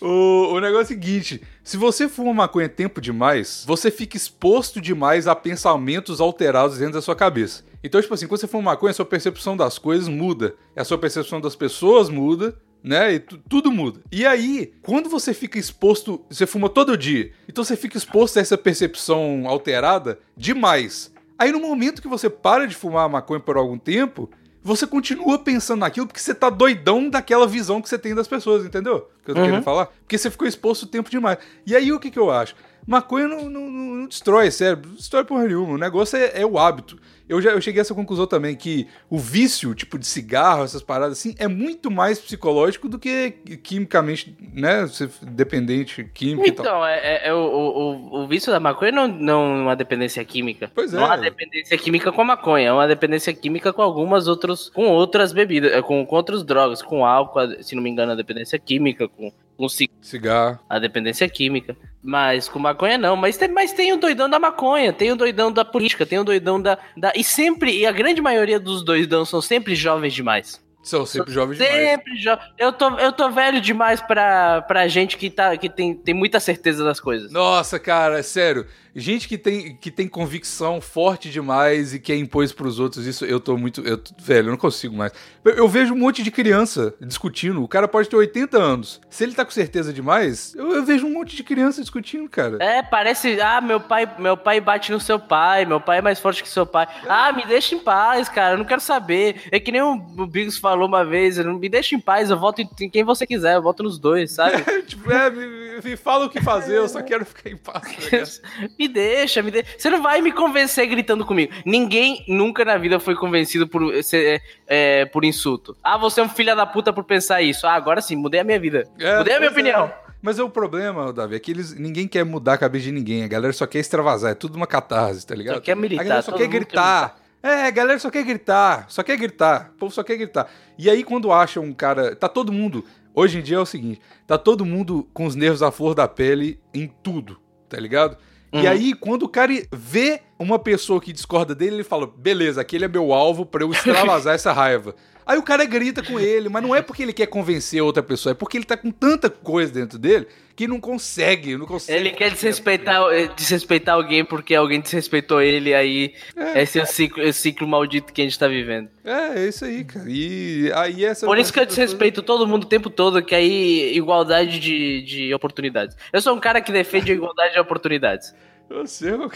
O, 0.00 0.52
o 0.52 0.60
negócio 0.60 0.82
é 0.82 0.84
o 0.84 1.00
seguinte: 1.00 1.42
se 1.62 1.76
você 1.76 2.08
fuma 2.08 2.32
maconha 2.32 2.68
tempo 2.68 3.00
demais, 3.00 3.64
você 3.66 3.90
fica 3.90 4.16
exposto 4.16 4.80
demais 4.80 5.26
a 5.26 5.34
pensamentos 5.34 6.20
alterados 6.20 6.78
dentro 6.78 6.94
da 6.94 7.02
sua 7.02 7.16
cabeça. 7.16 7.64
Então, 7.82 8.00
tipo 8.00 8.12
assim, 8.12 8.26
quando 8.26 8.40
você 8.40 8.46
fuma 8.46 8.72
maconha, 8.72 8.90
a 8.90 8.94
sua 8.94 9.04
percepção 9.04 9.56
das 9.56 9.78
coisas 9.78 10.08
muda. 10.08 10.54
A 10.74 10.84
sua 10.84 10.98
percepção 10.98 11.40
das 11.40 11.54
pessoas 11.54 12.08
muda 12.08 12.56
né? 12.86 13.14
E 13.14 13.18
tudo 13.18 13.72
muda. 13.72 14.00
E 14.12 14.24
aí, 14.24 14.72
quando 14.80 15.10
você 15.10 15.34
fica 15.34 15.58
exposto, 15.58 16.24
você 16.30 16.46
fuma 16.46 16.68
todo 16.68 16.96
dia, 16.96 17.32
então 17.48 17.64
você 17.64 17.76
fica 17.76 17.98
exposto 17.98 18.38
a 18.38 18.40
essa 18.40 18.56
percepção 18.56 19.42
alterada 19.46 20.20
demais. 20.36 21.12
Aí 21.36 21.50
no 21.50 21.60
momento 21.60 22.00
que 22.00 22.06
você 22.06 22.30
para 22.30 22.66
de 22.66 22.76
fumar 22.76 23.08
maconha 23.08 23.40
por 23.40 23.56
algum 23.56 23.76
tempo, 23.76 24.30
você 24.66 24.84
continua 24.84 25.38
pensando 25.38 25.80
naquilo 25.80 26.08
porque 26.08 26.20
você 26.20 26.34
tá 26.34 26.50
doidão 26.50 27.08
daquela 27.08 27.46
visão 27.46 27.80
que 27.80 27.88
você 27.88 27.96
tem 27.96 28.16
das 28.16 28.26
pessoas, 28.26 28.64
entendeu? 28.64 29.08
Que 29.24 29.30
eu 29.30 29.34
tô 29.36 29.40
uhum. 29.40 29.46
querendo 29.46 29.62
falar? 29.62 29.86
Porque 29.86 30.18
você 30.18 30.28
ficou 30.28 30.46
exposto 30.46 30.82
o 30.82 30.86
tempo 30.86 31.08
demais. 31.08 31.38
E 31.64 31.76
aí 31.76 31.92
o 31.92 32.00
que, 32.00 32.10
que 32.10 32.18
eu 32.18 32.32
acho? 32.32 32.56
Maconha 32.86 33.26
não, 33.26 33.50
não, 33.50 33.70
não 33.70 34.06
destrói 34.06 34.50
cérebro, 34.50 34.90
não 34.90 34.96
destrói 34.96 35.24
porra 35.24 35.44
nenhuma. 35.44 35.74
O 35.74 35.78
negócio 35.78 36.16
é, 36.16 36.40
é 36.40 36.46
o 36.46 36.58
hábito 36.58 36.98
eu 37.28 37.42
já 37.42 37.50
eu 37.50 37.60
cheguei 37.60 37.80
a 37.80 37.82
essa 37.82 37.94
conclusão 37.94 38.26
também 38.26 38.54
que 38.54 38.86
o 39.10 39.18
vício, 39.18 39.74
tipo 39.74 39.98
de 39.98 40.06
cigarro, 40.06 40.64
essas 40.64 40.82
paradas 40.82 41.18
assim, 41.18 41.34
é 41.38 41.48
muito 41.48 41.90
mais 41.90 42.20
psicológico 42.20 42.88
do 42.88 42.98
que 42.98 43.32
quimicamente, 43.62 44.36
né? 44.52 44.86
Ser 44.86 45.10
dependente 45.22 46.04
químico 46.14 46.48
então, 46.48 46.86
é, 46.86 46.98
é, 46.98 47.28
é 47.28 47.34
o, 47.34 47.38
o, 47.38 48.22
o, 48.22 48.28
vício 48.28 48.52
da 48.52 48.60
maconha 48.60 48.92
não, 48.92 49.08
não 49.08 49.56
é 49.56 49.62
uma 49.62 49.76
dependência 49.76 50.24
química. 50.24 50.70
Pois 50.72 50.94
é. 50.94 50.96
Não 50.96 51.04
é 51.04 51.06
uma 51.06 51.16
dependência 51.16 51.76
química 51.76 52.12
com 52.12 52.22
a 52.22 52.24
maconha, 52.24 52.68
é 52.68 52.72
uma 52.72 52.86
dependência 52.86 53.34
química 53.34 53.72
com 53.72 53.82
algumas 53.82 54.28
outras, 54.28 54.68
com 54.70 54.86
outras 54.86 55.32
bebidas, 55.32 55.72
é, 55.72 55.82
com, 55.82 56.06
com 56.06 56.16
outras 56.16 56.44
drogas, 56.44 56.80
com 56.80 57.04
álcool, 57.04 57.60
se 57.60 57.74
não 57.74 57.82
me 57.82 57.90
engano, 57.90 58.12
a 58.12 58.16
dependência 58.16 58.58
química, 58.58 59.08
com 59.08 59.32
com 59.56 59.68
cigarro. 59.68 60.58
A 60.68 60.78
dependência 60.78 61.28
química. 61.28 61.76
Mas 62.02 62.48
com 62.48 62.58
maconha 62.58 62.98
não. 62.98 63.16
Mas 63.16 63.36
tem, 63.36 63.48
mas 63.48 63.72
tem 63.72 63.92
o 63.92 63.96
doidão 63.96 64.28
da 64.28 64.38
maconha, 64.38 64.92
tem 64.92 65.10
o 65.10 65.16
doidão 65.16 65.50
da 65.50 65.64
política, 65.64 66.06
tem 66.06 66.18
o 66.18 66.24
doidão 66.24 66.60
da, 66.60 66.78
da. 66.96 67.12
E 67.16 67.24
sempre, 67.24 67.76
e 67.76 67.86
a 67.86 67.92
grande 67.92 68.20
maioria 68.20 68.60
dos 68.60 68.84
doidão 68.84 69.24
são 69.24 69.40
sempre 69.40 69.74
jovens 69.74 70.14
demais. 70.14 70.64
São 70.86 71.04
sempre 71.04 71.32
jovens 71.32 71.58
demais. 71.58 71.74
Sempre 71.74 72.12
eu, 72.56 72.72
tô, 72.72 72.96
eu 72.96 73.10
tô 73.10 73.28
velho 73.28 73.60
demais 73.60 74.00
pra, 74.00 74.62
pra 74.62 74.86
gente 74.86 75.16
que, 75.16 75.28
tá, 75.28 75.56
que 75.56 75.68
tem, 75.68 75.92
tem 75.96 76.14
muita 76.14 76.38
certeza 76.38 76.84
das 76.84 77.00
coisas. 77.00 77.32
Nossa, 77.32 77.76
cara, 77.76 78.22
sério. 78.22 78.64
Gente 78.98 79.28
que 79.28 79.36
tem, 79.36 79.76
que 79.76 79.90
tem 79.90 80.08
convicção 80.08 80.80
forte 80.80 81.28
demais 81.28 81.92
e 81.92 81.98
quer 81.98 82.16
impor 82.16 82.42
isso 82.44 82.56
pros 82.56 82.78
outros, 82.78 83.04
isso 83.04 83.26
eu 83.26 83.38
tô 83.38 83.54
muito. 83.54 83.82
Eu, 83.82 84.00
velho, 84.18 84.46
eu 84.46 84.50
não 84.52 84.56
consigo 84.56 84.96
mais. 84.96 85.12
Eu, 85.44 85.52
eu 85.52 85.68
vejo 85.68 85.92
um 85.92 85.98
monte 85.98 86.22
de 86.22 86.30
criança 86.30 86.94
discutindo. 86.98 87.62
O 87.62 87.68
cara 87.68 87.86
pode 87.86 88.08
ter 88.08 88.16
80 88.16 88.56
anos. 88.56 89.00
Se 89.10 89.22
ele 89.22 89.34
tá 89.34 89.44
com 89.44 89.50
certeza 89.50 89.92
demais, 89.92 90.54
eu, 90.54 90.76
eu 90.76 90.82
vejo 90.82 91.06
um 91.06 91.12
monte 91.12 91.36
de 91.36 91.44
criança 91.44 91.82
discutindo, 91.82 92.26
cara. 92.26 92.56
É, 92.58 92.82
parece. 92.82 93.38
Ah, 93.38 93.60
meu 93.60 93.80
pai, 93.80 94.08
meu 94.18 94.34
pai 94.34 94.62
bate 94.62 94.90
no 94.90 95.00
seu 95.00 95.20
pai, 95.20 95.66
meu 95.66 95.80
pai 95.80 95.98
é 95.98 96.02
mais 96.02 96.18
forte 96.18 96.42
que 96.42 96.48
seu 96.48 96.64
pai. 96.64 96.88
Ah, 97.06 97.30
me 97.32 97.44
deixa 97.44 97.74
em 97.74 97.78
paz, 97.78 98.30
cara. 98.30 98.54
Eu 98.54 98.58
não 98.58 98.64
quero 98.64 98.80
saber. 98.80 99.42
É 99.52 99.60
que 99.60 99.70
nem 99.70 99.82
o, 99.82 99.92
o 100.16 100.26
Biggs 100.26 100.58
falou 100.58 100.75
uma 100.84 101.04
vez, 101.04 101.38
não 101.38 101.54
me 101.54 101.68
deixa 101.68 101.94
em 101.94 102.00
paz, 102.00 102.30
eu 102.30 102.38
voto 102.38 102.60
em 102.60 102.90
quem 102.90 103.04
você 103.04 103.26
quiser, 103.26 103.54
eu 103.54 103.62
voto 103.62 103.82
nos 103.82 103.98
dois, 103.98 104.32
sabe? 104.32 104.62
tipo, 104.86 105.10
é, 105.10 105.30
me, 105.30 105.80
me, 105.82 105.96
fala 105.96 106.26
o 106.26 106.30
que 106.30 106.40
fazer, 106.40 106.76
eu 106.76 106.88
só 106.88 107.02
quero 107.02 107.24
ficar 107.24 107.50
em 107.50 107.56
paz. 107.56 108.38
Tá 108.38 108.68
me 108.78 108.88
deixa, 108.88 109.42
me 109.42 109.50
deixa. 109.50 109.68
Você 109.78 109.88
não 109.90 110.02
vai 110.02 110.20
me 110.20 110.32
convencer 110.32 110.86
gritando 110.86 111.24
comigo. 111.24 111.52
Ninguém 111.64 112.24
nunca 112.28 112.64
na 112.64 112.76
vida 112.76 113.00
foi 113.00 113.14
convencido 113.14 113.66
por, 113.66 113.94
é, 113.94 114.40
é, 114.66 115.04
por 115.06 115.24
insulto. 115.24 115.76
Ah, 115.82 115.96
você 115.96 116.20
é 116.20 116.24
um 116.24 116.28
filho 116.28 116.54
da 116.54 116.66
puta 116.66 116.92
por 116.92 117.04
pensar 117.04 117.42
isso. 117.42 117.66
Ah, 117.66 117.74
agora 117.74 118.00
sim, 118.00 118.16
mudei 118.16 118.40
a 118.40 118.44
minha 118.44 118.60
vida. 118.60 118.88
É, 118.98 119.18
mudei 119.18 119.34
a 119.34 119.38
minha 119.38 119.50
opinião. 119.50 119.86
É. 119.86 120.06
Mas 120.22 120.38
é 120.38 120.42
o 120.42 120.50
problema, 120.50 121.12
Davi, 121.12 121.36
é 121.36 121.38
que 121.38 121.52
eles, 121.52 121.74
ninguém 121.74 122.08
quer 122.08 122.24
mudar 122.24 122.54
a 122.54 122.58
cabeça 122.58 122.86
de 122.86 122.92
ninguém. 122.92 123.22
A 123.22 123.28
galera 123.28 123.52
só 123.52 123.66
quer 123.66 123.78
extravasar. 123.78 124.32
É 124.32 124.34
tudo 124.34 124.56
uma 124.56 124.66
catarse, 124.66 125.24
tá 125.24 125.34
ligado? 125.34 125.56
Só 125.56 125.60
quer 125.60 125.76
militar. 125.76 126.00
A 126.00 126.04
galera 126.04 126.22
só 126.22 126.32
quer 126.32 126.48
gritar. 126.48 127.10
Quer 127.10 127.25
é, 127.42 127.66
a 127.66 127.70
galera 127.70 127.98
só 127.98 128.10
quer 128.10 128.24
gritar. 128.24 128.86
Só 128.88 129.02
quer 129.02 129.16
gritar. 129.16 129.72
O 129.74 129.78
povo 129.78 129.92
só 129.92 130.02
quer 130.02 130.16
gritar. 130.16 130.48
E 130.78 130.90
aí, 130.90 131.04
quando 131.04 131.32
acha 131.32 131.60
um 131.60 131.72
cara. 131.72 132.14
Tá 132.16 132.28
todo 132.28 132.52
mundo. 132.52 132.84
Hoje 133.14 133.38
em 133.38 133.42
dia 133.42 133.56
é 133.56 133.60
o 133.60 133.66
seguinte: 133.66 134.00
tá 134.26 134.36
todo 134.36 134.64
mundo 134.64 135.08
com 135.14 135.24
os 135.24 135.34
nervos 135.34 135.62
à 135.62 135.70
flor 135.70 135.94
da 135.94 136.06
pele 136.06 136.60
em 136.74 136.86
tudo, 137.02 137.40
tá 137.68 137.78
ligado? 137.78 138.18
Uhum. 138.52 138.60
E 138.60 138.66
aí, 138.66 138.94
quando 138.94 139.22
o 139.22 139.28
cara 139.28 139.52
vê 139.72 140.20
uma 140.38 140.58
pessoa 140.58 141.00
que 141.00 141.12
discorda 141.12 141.54
dele, 141.54 141.76
ele 141.76 141.84
fala: 141.84 142.06
beleza, 142.06 142.60
aquele 142.60 142.84
é 142.84 142.88
meu 142.88 143.12
alvo 143.12 143.46
para 143.46 143.62
eu 143.62 143.70
extravasar 143.72 144.34
essa 144.34 144.52
raiva. 144.52 144.94
Aí 145.24 145.38
o 145.38 145.42
cara 145.42 145.64
grita 145.64 146.04
com 146.04 146.20
ele, 146.20 146.48
mas 146.48 146.62
não 146.62 146.74
é 146.74 146.80
porque 146.80 147.02
ele 147.02 147.12
quer 147.12 147.26
convencer 147.26 147.82
outra 147.82 148.02
pessoa, 148.02 148.30
é 148.30 148.34
porque 148.34 148.58
ele 148.58 148.64
tá 148.64 148.76
com 148.76 148.92
tanta 148.92 149.28
coisa 149.28 149.72
dentro 149.72 149.98
dele 149.98 150.28
que 150.56 150.66
não 150.66 150.80
consegue, 150.80 151.54
não 151.54 151.66
consegue. 151.66 151.98
Ele 151.98 152.10
quer 152.10 152.30
desrespeitar, 152.30 153.02
eh, 153.12 153.28
desrespeitar 153.36 153.94
alguém 153.94 154.24
porque 154.24 154.54
alguém 154.54 154.80
desrespeitou 154.80 155.42
ele, 155.42 155.74
aí 155.74 156.14
é. 156.34 156.62
esse 156.62 156.78
é 156.80 156.82
o 156.82 156.86
ciclo, 156.86 157.22
esse 157.22 157.40
ciclo 157.40 157.68
maldito 157.68 158.10
que 158.10 158.22
a 158.22 158.24
gente 158.24 158.38
tá 158.38 158.48
vivendo. 158.48 158.88
É, 159.04 159.38
é 159.38 159.48
isso 159.48 159.66
aí, 159.66 159.84
cara. 159.84 160.06
E 160.08 160.72
aí 160.74 161.04
essa 161.04 161.26
Por 161.26 161.36
isso 161.36 161.52
que 161.52 161.60
eu 161.60 161.66
desrespeito 161.66 162.22
todo 162.22 162.46
mundo 162.46 162.64
o 162.64 162.68
tempo 162.68 162.88
todo, 162.88 163.22
que 163.22 163.34
aí 163.34 163.94
igualdade 163.94 164.58
de, 164.58 165.02
de 165.02 165.34
oportunidades. 165.34 165.94
Eu 166.10 166.22
sou 166.22 166.34
um 166.34 166.40
cara 166.40 166.62
que 166.62 166.72
defende 166.72 167.12
a 167.12 167.14
igualdade 167.14 167.52
de 167.52 167.60
oportunidades. 167.60 168.34
Você 168.68 169.10
é 169.10 169.16
um, 169.16 169.28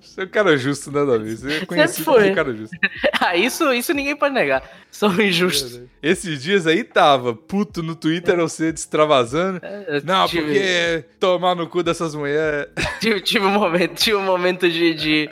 você 0.00 0.20
é 0.20 0.24
um 0.24 0.28
cara 0.28 0.56
justo, 0.56 0.90
né, 0.90 1.06
Davi? 1.06 1.36
Você 1.36 1.52
é 1.58 1.66
conhecido 1.66 2.04
como 2.04 2.26
um 2.26 2.34
cara 2.34 2.54
justo. 2.54 2.76
ah, 3.20 3.36
isso, 3.36 3.72
isso 3.72 3.94
ninguém 3.94 4.16
pode 4.16 4.34
negar. 4.34 4.68
Sou 4.90 5.12
injusto. 5.20 5.88
Esses 6.02 6.42
dias 6.42 6.66
aí 6.66 6.82
tava 6.82 7.34
puto 7.34 7.82
no 7.82 7.94
Twitter 7.94 8.36
você 8.36 8.72
destravasando. 8.72 9.60
É, 9.62 10.00
Não, 10.04 10.26
tive... 10.26 10.42
porque 10.42 11.04
tomar 11.20 11.54
no 11.54 11.68
cu 11.68 11.82
dessas 11.82 12.14
mulheres. 12.14 12.68
Tive, 13.00 13.20
tive, 13.20 13.44
um 13.46 13.50
momento, 13.50 13.94
tive 13.94 14.16
um 14.16 14.24
momento 14.24 14.70
de, 14.70 14.94
de 14.94 15.30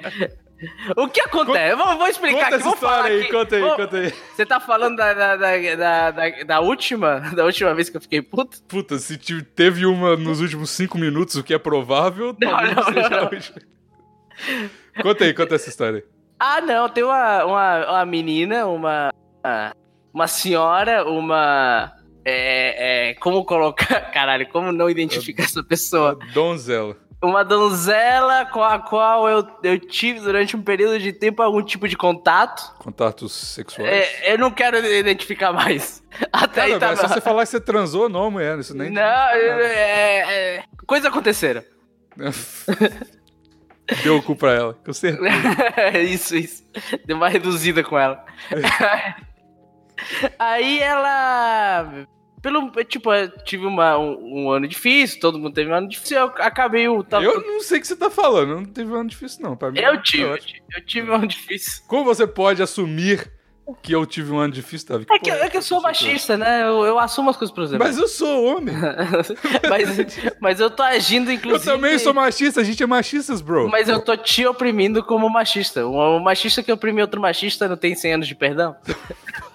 o 0.96 1.08
que 1.08 1.20
acontece? 1.20 1.76
Conta, 1.76 1.84
vou, 1.84 1.98
vou 1.98 2.08
explicar 2.08 2.44
conta 2.44 2.56
aqui, 2.56 2.64
vou 2.64 2.76
falar 2.76 3.04
aí, 3.04 3.20
aqui. 3.22 3.32
Conta 3.32 3.56
aí, 3.56 3.62
vou, 3.62 3.76
conta 3.76 3.96
aí. 3.96 4.14
Você 4.34 4.46
tá 4.46 4.60
falando 4.60 4.96
da, 4.96 5.14
da, 5.14 5.36
da, 5.36 6.10
da, 6.10 6.30
da, 6.44 6.60
última? 6.60 7.20
Da 7.34 7.44
última 7.44 7.74
vez 7.74 7.88
que 7.88 7.96
eu 7.96 8.00
fiquei 8.00 8.20
puto? 8.20 8.62
Puta, 8.64 8.98
se 8.98 9.16
teve 9.42 9.86
uma 9.86 10.16
nos 10.16 10.40
últimos 10.40 10.70
cinco 10.70 10.98
minutos, 10.98 11.36
o 11.36 11.42
que 11.42 11.54
é 11.54 11.58
provável, 11.58 12.36
não, 12.40 12.50
talvez 12.50 12.76
não, 12.76 12.84
seja 12.84 13.08
não. 13.08 13.18
a 13.18 13.22
última. 13.22 13.58
Conta 15.02 15.24
aí, 15.24 15.34
conta 15.34 15.54
essa 15.54 15.68
história. 15.68 16.04
Ah, 16.38 16.60
não, 16.60 16.88
tem 16.88 17.04
uma, 17.04 17.44
uma, 17.44 17.90
uma 17.90 18.06
menina, 18.06 18.66
uma, 18.66 19.12
uma 20.12 20.26
senhora, 20.26 21.04
uma... 21.04 21.92
É, 22.24 23.10
é, 23.10 23.14
como 23.14 23.44
colocar... 23.44 24.00
Caralho, 24.12 24.48
como 24.48 24.72
não 24.72 24.90
identificar 24.90 25.44
essa 25.44 25.62
pessoa? 25.62 26.18
Donzela 26.34 26.96
uma 27.22 27.44
donzela 27.44 28.46
com 28.46 28.62
a 28.62 28.78
qual 28.78 29.28
eu, 29.28 29.46
eu 29.62 29.78
tive 29.78 30.20
durante 30.20 30.56
um 30.56 30.62
período 30.62 30.98
de 30.98 31.12
tempo 31.12 31.42
algum 31.42 31.62
tipo 31.62 31.86
de 31.86 31.96
contato. 31.96 32.74
Contatos 32.78 33.32
sexuais? 33.32 33.90
É, 33.90 34.32
eu 34.32 34.38
não 34.38 34.50
quero 34.50 34.78
identificar 34.78 35.52
mais. 35.52 36.02
Até 36.32 36.62
Cara, 36.62 36.74
aí 36.74 36.78
tá. 36.78 36.96
Se 36.96 37.08
você 37.08 37.20
falar 37.20 37.42
que 37.42 37.50
você 37.50 37.60
transou, 37.60 38.08
não, 38.08 38.30
mulher, 38.30 38.58
isso 38.58 38.74
nem. 38.74 38.90
Não, 38.90 39.02
é, 39.02 40.56
é, 40.56 40.64
coisas 40.86 41.10
aconteceram. 41.10 41.62
Deu 44.02 44.16
o 44.18 44.22
cu 44.22 44.36
pra 44.36 44.52
ela, 44.52 44.74
com 44.74 44.92
certeza. 44.92 45.98
isso, 46.00 46.36
isso. 46.36 46.64
Deu 47.04 47.16
uma 47.16 47.28
reduzida 47.28 47.82
com 47.82 47.98
ela. 47.98 48.24
aí 50.38 50.78
ela 50.78 52.06
pelo, 52.42 52.70
tipo, 52.84 53.12
eu 53.12 53.30
tive 53.44 53.66
uma, 53.66 53.98
um, 53.98 54.44
um, 54.44 54.50
ano 54.50 54.66
difícil, 54.66 55.20
todo 55.20 55.38
mundo 55.38 55.54
teve 55.54 55.70
um 55.70 55.74
ano 55.74 55.88
difícil, 55.88 56.18
eu 56.18 56.26
acabei 56.38 56.88
o. 56.88 57.02
Tava... 57.02 57.24
Eu 57.24 57.40
não 57.40 57.60
sei 57.60 57.78
o 57.78 57.80
que 57.80 57.86
você 57.86 57.96
tá 57.96 58.10
falando, 58.10 58.56
não 58.56 58.64
teve 58.64 58.90
um 58.90 58.96
ano 58.96 59.08
difícil, 59.08 59.42
não. 59.42 59.56
Pra 59.56 59.70
mim, 59.70 59.78
eu 59.78 60.02
tive, 60.02 60.22
eu 60.22 60.38
tive, 60.38 60.62
eu 60.74 60.84
tive 60.84 61.10
um 61.10 61.14
ano 61.14 61.26
difícil. 61.26 61.82
Como 61.86 62.04
você 62.04 62.26
pode 62.26 62.62
assumir 62.62 63.30
que 63.82 63.94
eu 63.94 64.04
tive 64.04 64.32
um 64.32 64.38
ano 64.38 64.52
difícil, 64.52 64.88
Davi? 64.88 65.06
É 65.10 65.18
que, 65.18 65.30
é 65.30 65.48
que 65.48 65.56
eu 65.56 65.62
sou 65.62 65.80
machista, 65.80 66.36
né? 66.36 66.62
Eu, 66.62 66.84
eu 66.84 66.98
assumo 66.98 67.30
as 67.30 67.36
coisas 67.36 67.54
por 67.54 67.64
exemplo. 67.64 67.86
Mas 67.86 67.98
eu 67.98 68.08
sou 68.08 68.44
homem. 68.44 68.74
mas, 69.68 70.18
mas 70.40 70.60
eu 70.60 70.70
tô 70.70 70.82
agindo, 70.82 71.30
inclusive. 71.30 71.70
Eu 71.70 71.74
também 71.74 71.98
sou 71.98 72.14
machista, 72.14 72.60
a 72.60 72.64
gente 72.64 72.82
é 72.82 72.86
machistas, 72.86 73.40
bro. 73.40 73.68
Mas 73.68 73.88
eu 73.88 74.00
tô 74.00 74.16
te 74.16 74.46
oprimindo 74.46 75.04
como 75.04 75.28
machista. 75.28 75.86
Um 75.86 76.20
machista 76.20 76.62
que 76.62 76.72
oprime 76.72 77.00
outro 77.00 77.20
machista 77.20 77.68
não 77.68 77.76
tem 77.76 77.94
100 77.94 78.14
anos 78.14 78.28
de 78.28 78.34
perdão? 78.34 78.76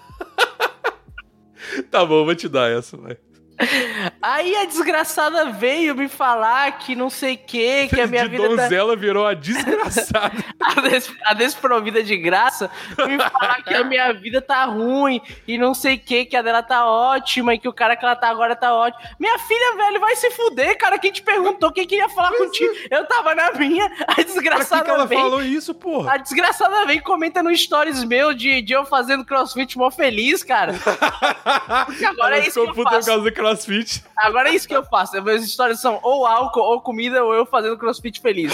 tá 1.82 2.04
bom, 2.04 2.24
vou 2.24 2.34
te 2.34 2.48
dar 2.48 2.70
essa, 2.70 2.96
vai. 2.96 3.16
Aí 4.28 4.56
a 4.56 4.64
desgraçada 4.64 5.52
veio 5.52 5.94
me 5.94 6.08
falar 6.08 6.78
que 6.78 6.96
não 6.96 7.08
sei 7.08 7.34
o 7.34 7.38
que, 7.38 7.86
que 7.86 8.00
a 8.00 8.08
minha 8.08 8.24
de 8.24 8.30
vida. 8.30 8.44
A 8.44 8.48
tá 8.48 8.56
donzela 8.56 8.94
tá... 8.94 9.00
virou 9.00 9.24
a 9.24 9.34
desgraçada. 9.34 10.44
a, 10.60 10.80
des... 10.80 11.12
a 11.24 11.32
desprovida 11.32 12.02
de 12.02 12.16
graça 12.16 12.68
me 13.06 13.18
falar 13.18 13.62
que 13.62 13.72
a 13.72 13.84
minha 13.84 14.12
vida 14.12 14.42
tá 14.42 14.64
ruim 14.64 15.20
e 15.46 15.56
não 15.56 15.72
sei 15.72 15.94
o 15.94 16.00
que, 16.00 16.24
que 16.24 16.36
a 16.36 16.42
dela 16.42 16.60
tá 16.60 16.84
ótima 16.86 17.54
e 17.54 17.58
que 17.60 17.68
o 17.68 17.72
cara 17.72 17.94
que 17.94 18.04
ela 18.04 18.16
tá 18.16 18.28
agora 18.28 18.56
tá 18.56 18.74
ótimo. 18.74 19.00
Minha 19.20 19.38
filha, 19.38 19.76
velho, 19.76 20.00
vai 20.00 20.16
se 20.16 20.28
fuder, 20.32 20.76
cara. 20.76 20.98
Quem 20.98 21.12
te 21.12 21.22
perguntou 21.22 21.70
quem 21.70 21.86
queria 21.86 22.08
falar 22.08 22.30
Mas 22.30 22.38
contigo? 22.40 22.74
É. 22.90 22.98
Eu 22.98 23.06
tava 23.06 23.32
na 23.32 23.52
minha. 23.52 23.88
A 24.08 24.22
desgraçada 24.22 24.82
que 24.82 24.90
que 24.90 24.90
ela 24.90 25.06
vem. 25.06 25.20
falou 25.20 25.40
isso, 25.40 25.72
porra? 25.72 26.14
A 26.14 26.16
desgraçada 26.16 26.84
vem 26.84 26.96
e 26.96 27.00
comenta 27.00 27.44
no 27.44 27.56
stories 27.56 28.02
meu 28.02 28.34
de, 28.34 28.60
de 28.60 28.72
eu 28.72 28.84
fazendo 28.84 29.24
crossfit 29.24 29.78
mó 29.78 29.88
feliz, 29.88 30.42
cara. 30.42 30.72
Porque 31.86 32.04
agora 32.04 32.38
é 32.38 32.48
isso 32.48 32.60
que 32.60 32.80
eu 32.80 32.82
faço 32.82 33.32
crossfit. 33.32 34.02
Agora 34.16 34.48
é 34.48 34.54
isso 34.54 34.66
que 34.66 34.74
eu 34.74 34.84
faço. 34.84 35.20
Minhas 35.22 35.44
histórias 35.44 35.80
são 35.80 36.00
ou 36.02 36.26
álcool, 36.26 36.60
ou 36.60 36.80
comida, 36.80 37.22
ou 37.22 37.34
eu 37.34 37.44
fazendo 37.44 37.76
crossfit 37.76 38.20
feliz. 38.20 38.52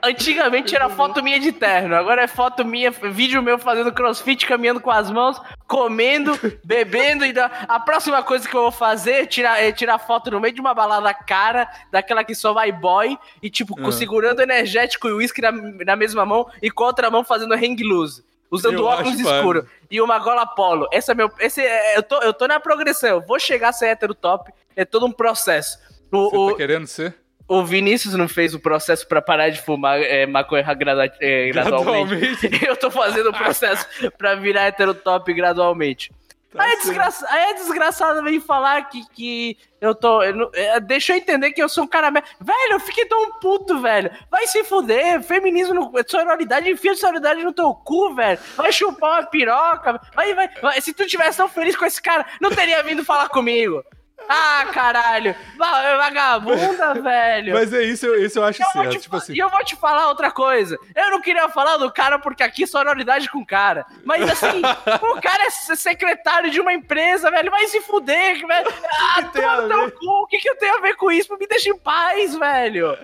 Antigamente 0.00 0.76
era 0.76 0.88
foto 0.88 1.20
minha 1.24 1.40
de 1.40 1.50
terno, 1.50 1.96
agora 1.96 2.22
é 2.22 2.28
foto 2.28 2.64
minha, 2.64 2.88
vídeo 2.88 3.42
meu 3.42 3.58
fazendo 3.58 3.92
crossfit, 3.92 4.46
caminhando 4.46 4.80
com 4.80 4.92
as 4.92 5.10
mãos, 5.10 5.42
comendo, 5.66 6.38
bebendo. 6.64 7.24
E 7.24 7.34
a 7.66 7.80
próxima 7.80 8.22
coisa 8.22 8.48
que 8.48 8.54
eu 8.54 8.62
vou 8.62 8.70
fazer 8.70 9.12
é 9.12 9.26
tirar, 9.26 9.60
é 9.60 9.72
tirar 9.72 9.98
foto 9.98 10.30
no 10.30 10.38
meio 10.38 10.54
de 10.54 10.60
uma 10.60 10.72
balada 10.72 11.12
cara, 11.12 11.68
daquela 11.90 12.22
que 12.22 12.32
só 12.32 12.52
vai 12.52 12.70
boy, 12.70 13.18
e 13.42 13.50
tipo, 13.50 13.74
uhum. 13.76 13.90
segurando 13.90 14.40
energético 14.40 15.08
e 15.08 15.12
uísque 15.12 15.42
na, 15.42 15.50
na 15.50 15.96
mesma 15.96 16.24
mão 16.24 16.48
e 16.62 16.70
com 16.70 16.84
a 16.84 16.86
outra 16.86 17.10
mão 17.10 17.24
fazendo 17.24 17.54
hang 17.54 17.82
loose 17.82 18.22
usando 18.50 18.78
eu 18.78 18.84
óculos 18.84 19.18
escuros 19.18 19.64
e 19.90 20.00
uma 20.00 20.18
gola 20.18 20.46
polo. 20.46 20.88
Esse 20.92 21.10
é 21.10 21.14
meu. 21.14 21.30
Esse 21.40 21.62
é, 21.62 21.96
eu, 21.96 22.02
tô, 22.02 22.20
eu 22.22 22.32
tô 22.32 22.46
na 22.46 22.60
progressão. 22.60 23.10
Eu 23.10 23.20
vou 23.20 23.38
chegar 23.38 23.70
a 23.70 23.72
ser 23.72 23.86
hétero 23.86 24.14
top. 24.14 24.52
É 24.76 24.84
todo 24.84 25.06
um 25.06 25.12
processo. 25.12 25.78
O, 26.12 26.30
Você 26.30 26.36
o, 26.36 26.50
tá 26.50 26.56
querendo 26.56 26.86
ser? 26.86 27.14
O 27.46 27.64
Vinícius 27.64 28.14
não 28.14 28.28
fez 28.28 28.54
o 28.54 28.60
processo 28.60 29.08
para 29.08 29.22
parar 29.22 29.48
de 29.48 29.60
fumar 29.62 30.00
é, 30.02 30.26
maconha 30.26 30.62
gradu, 30.74 31.14
é, 31.20 31.50
gradualmente. 31.50 32.14
gradualmente. 32.14 32.64
eu 32.68 32.76
tô 32.76 32.90
fazendo 32.90 33.30
o 33.30 33.32
processo 33.32 33.86
para 34.18 34.34
virar 34.34 34.64
hétero 34.64 34.94
top 34.94 35.32
gradualmente. 35.32 36.10
Tá 36.52 36.64
aí, 36.64 36.72
a 36.72 36.76
desgraça, 36.76 37.26
aí 37.28 37.50
a 37.50 37.52
desgraçada 37.52 38.22
vem 38.22 38.40
falar 38.40 38.88
que, 38.88 39.04
que 39.10 39.58
eu 39.80 39.94
tô. 39.94 40.22
Eu, 40.22 40.50
é, 40.54 40.80
deixa 40.80 41.12
eu 41.12 41.18
entender 41.18 41.52
que 41.52 41.62
eu 41.62 41.68
sou 41.68 41.84
um 41.84 41.86
cara. 41.86 42.10
Velho, 42.10 42.72
eu 42.72 42.80
fiquei 42.80 43.04
tão 43.04 43.32
puto, 43.38 43.80
velho. 43.80 44.10
Vai 44.30 44.46
se 44.46 44.64
fuder. 44.64 45.22
Feminismo, 45.22 45.74
no, 45.74 45.92
sororidade, 46.06 46.70
enfia 46.70 46.94
sororidade 46.94 47.44
no 47.44 47.52
teu 47.52 47.74
cu, 47.74 48.14
velho. 48.14 48.38
Vai 48.56 48.72
chupar 48.72 49.20
uma 49.20 49.26
piroca. 49.26 50.00
Vai, 50.14 50.34
vai, 50.34 50.48
vai. 50.62 50.80
Se 50.80 50.94
tu 50.94 51.06
tivesse 51.06 51.36
tão 51.36 51.48
feliz 51.50 51.76
com 51.76 51.84
esse 51.84 52.00
cara, 52.00 52.24
não 52.40 52.50
teria 52.50 52.82
vindo 52.82 53.04
falar 53.04 53.28
comigo. 53.28 53.84
Ah, 54.28 54.66
caralho! 54.72 55.34
Va- 55.56 55.96
Vagabunda, 55.96 56.94
velho! 57.02 57.54
Mas 57.54 57.72
é 57.72 57.82
isso, 57.82 58.04
eu- 58.06 58.22
isso 58.24 58.38
eu 58.38 58.44
acho 58.44 58.62
Eu 58.62 58.66
certo. 58.72 58.90
te 58.90 58.98
Tipo 59.00 59.16
assim. 59.16 59.32
E 59.34 59.38
eu 59.38 59.48
vou 59.48 59.64
te 59.64 59.76
falar 59.76 60.08
outra 60.08 60.30
coisa. 60.30 60.76
Eu 60.94 61.10
não 61.10 61.20
queria 61.20 61.48
falar 61.48 61.76
do 61.78 61.90
cara 61.92 62.18
porque 62.18 62.42
aqui 62.42 62.66
sonoridade 62.66 63.30
com 63.30 63.44
cara. 63.44 63.86
Mas 64.04 64.28
assim, 64.30 64.60
o 65.16 65.20
cara 65.20 65.44
é 65.46 65.50
se- 65.50 65.76
secretário 65.76 66.50
de 66.50 66.60
uma 66.60 66.72
empresa, 66.72 67.30
velho. 67.30 67.50
Vai 67.50 67.66
se 67.68 67.80
fuder, 67.80 68.46
velho. 68.46 68.68
Ah, 69.16 69.22
teu 69.22 69.92
cu. 69.92 70.06
O 70.22 70.26
que, 70.26 70.38
que 70.38 70.48
eu 70.50 70.56
tenho 70.56 70.76
a 70.76 70.80
ver 70.80 70.94
com 70.96 71.10
isso? 71.10 71.34
Me 71.38 71.46
deixa 71.46 71.70
em 71.70 71.78
paz, 71.78 72.34
velho. 72.34 72.98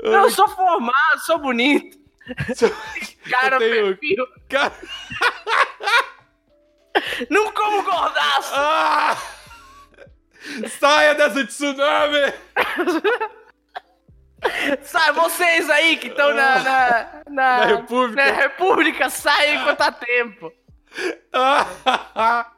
Eu 0.00 0.30
sou 0.30 0.48
formado, 0.48 1.20
sou 1.24 1.38
bonito. 1.38 1.96
Cara, 3.30 3.56
Eu 3.56 3.58
tenho- 3.58 3.96
perfil. 3.96 4.26
Cara- 4.48 4.72
Não 7.30 7.50
como 7.52 7.82
gordaço. 7.82 8.52
Ah! 8.54 9.16
Saia 10.78 11.14
dessa 11.14 11.46
tsunami! 11.46 12.32
Sabe, 14.82 15.20
vocês 15.20 15.70
aí 15.70 15.96
que 15.96 16.08
estão 16.08 16.34
na, 16.34 16.58
na, 16.58 17.06
na, 17.28 17.58
Na 17.58 17.64
República. 17.64 18.26
na 18.26 18.32
República, 18.32 19.10
saiam 19.10 19.62
enquanto 19.62 19.80
há 19.82 19.92
tempo. 19.92 20.52
Ah! 21.34 22.52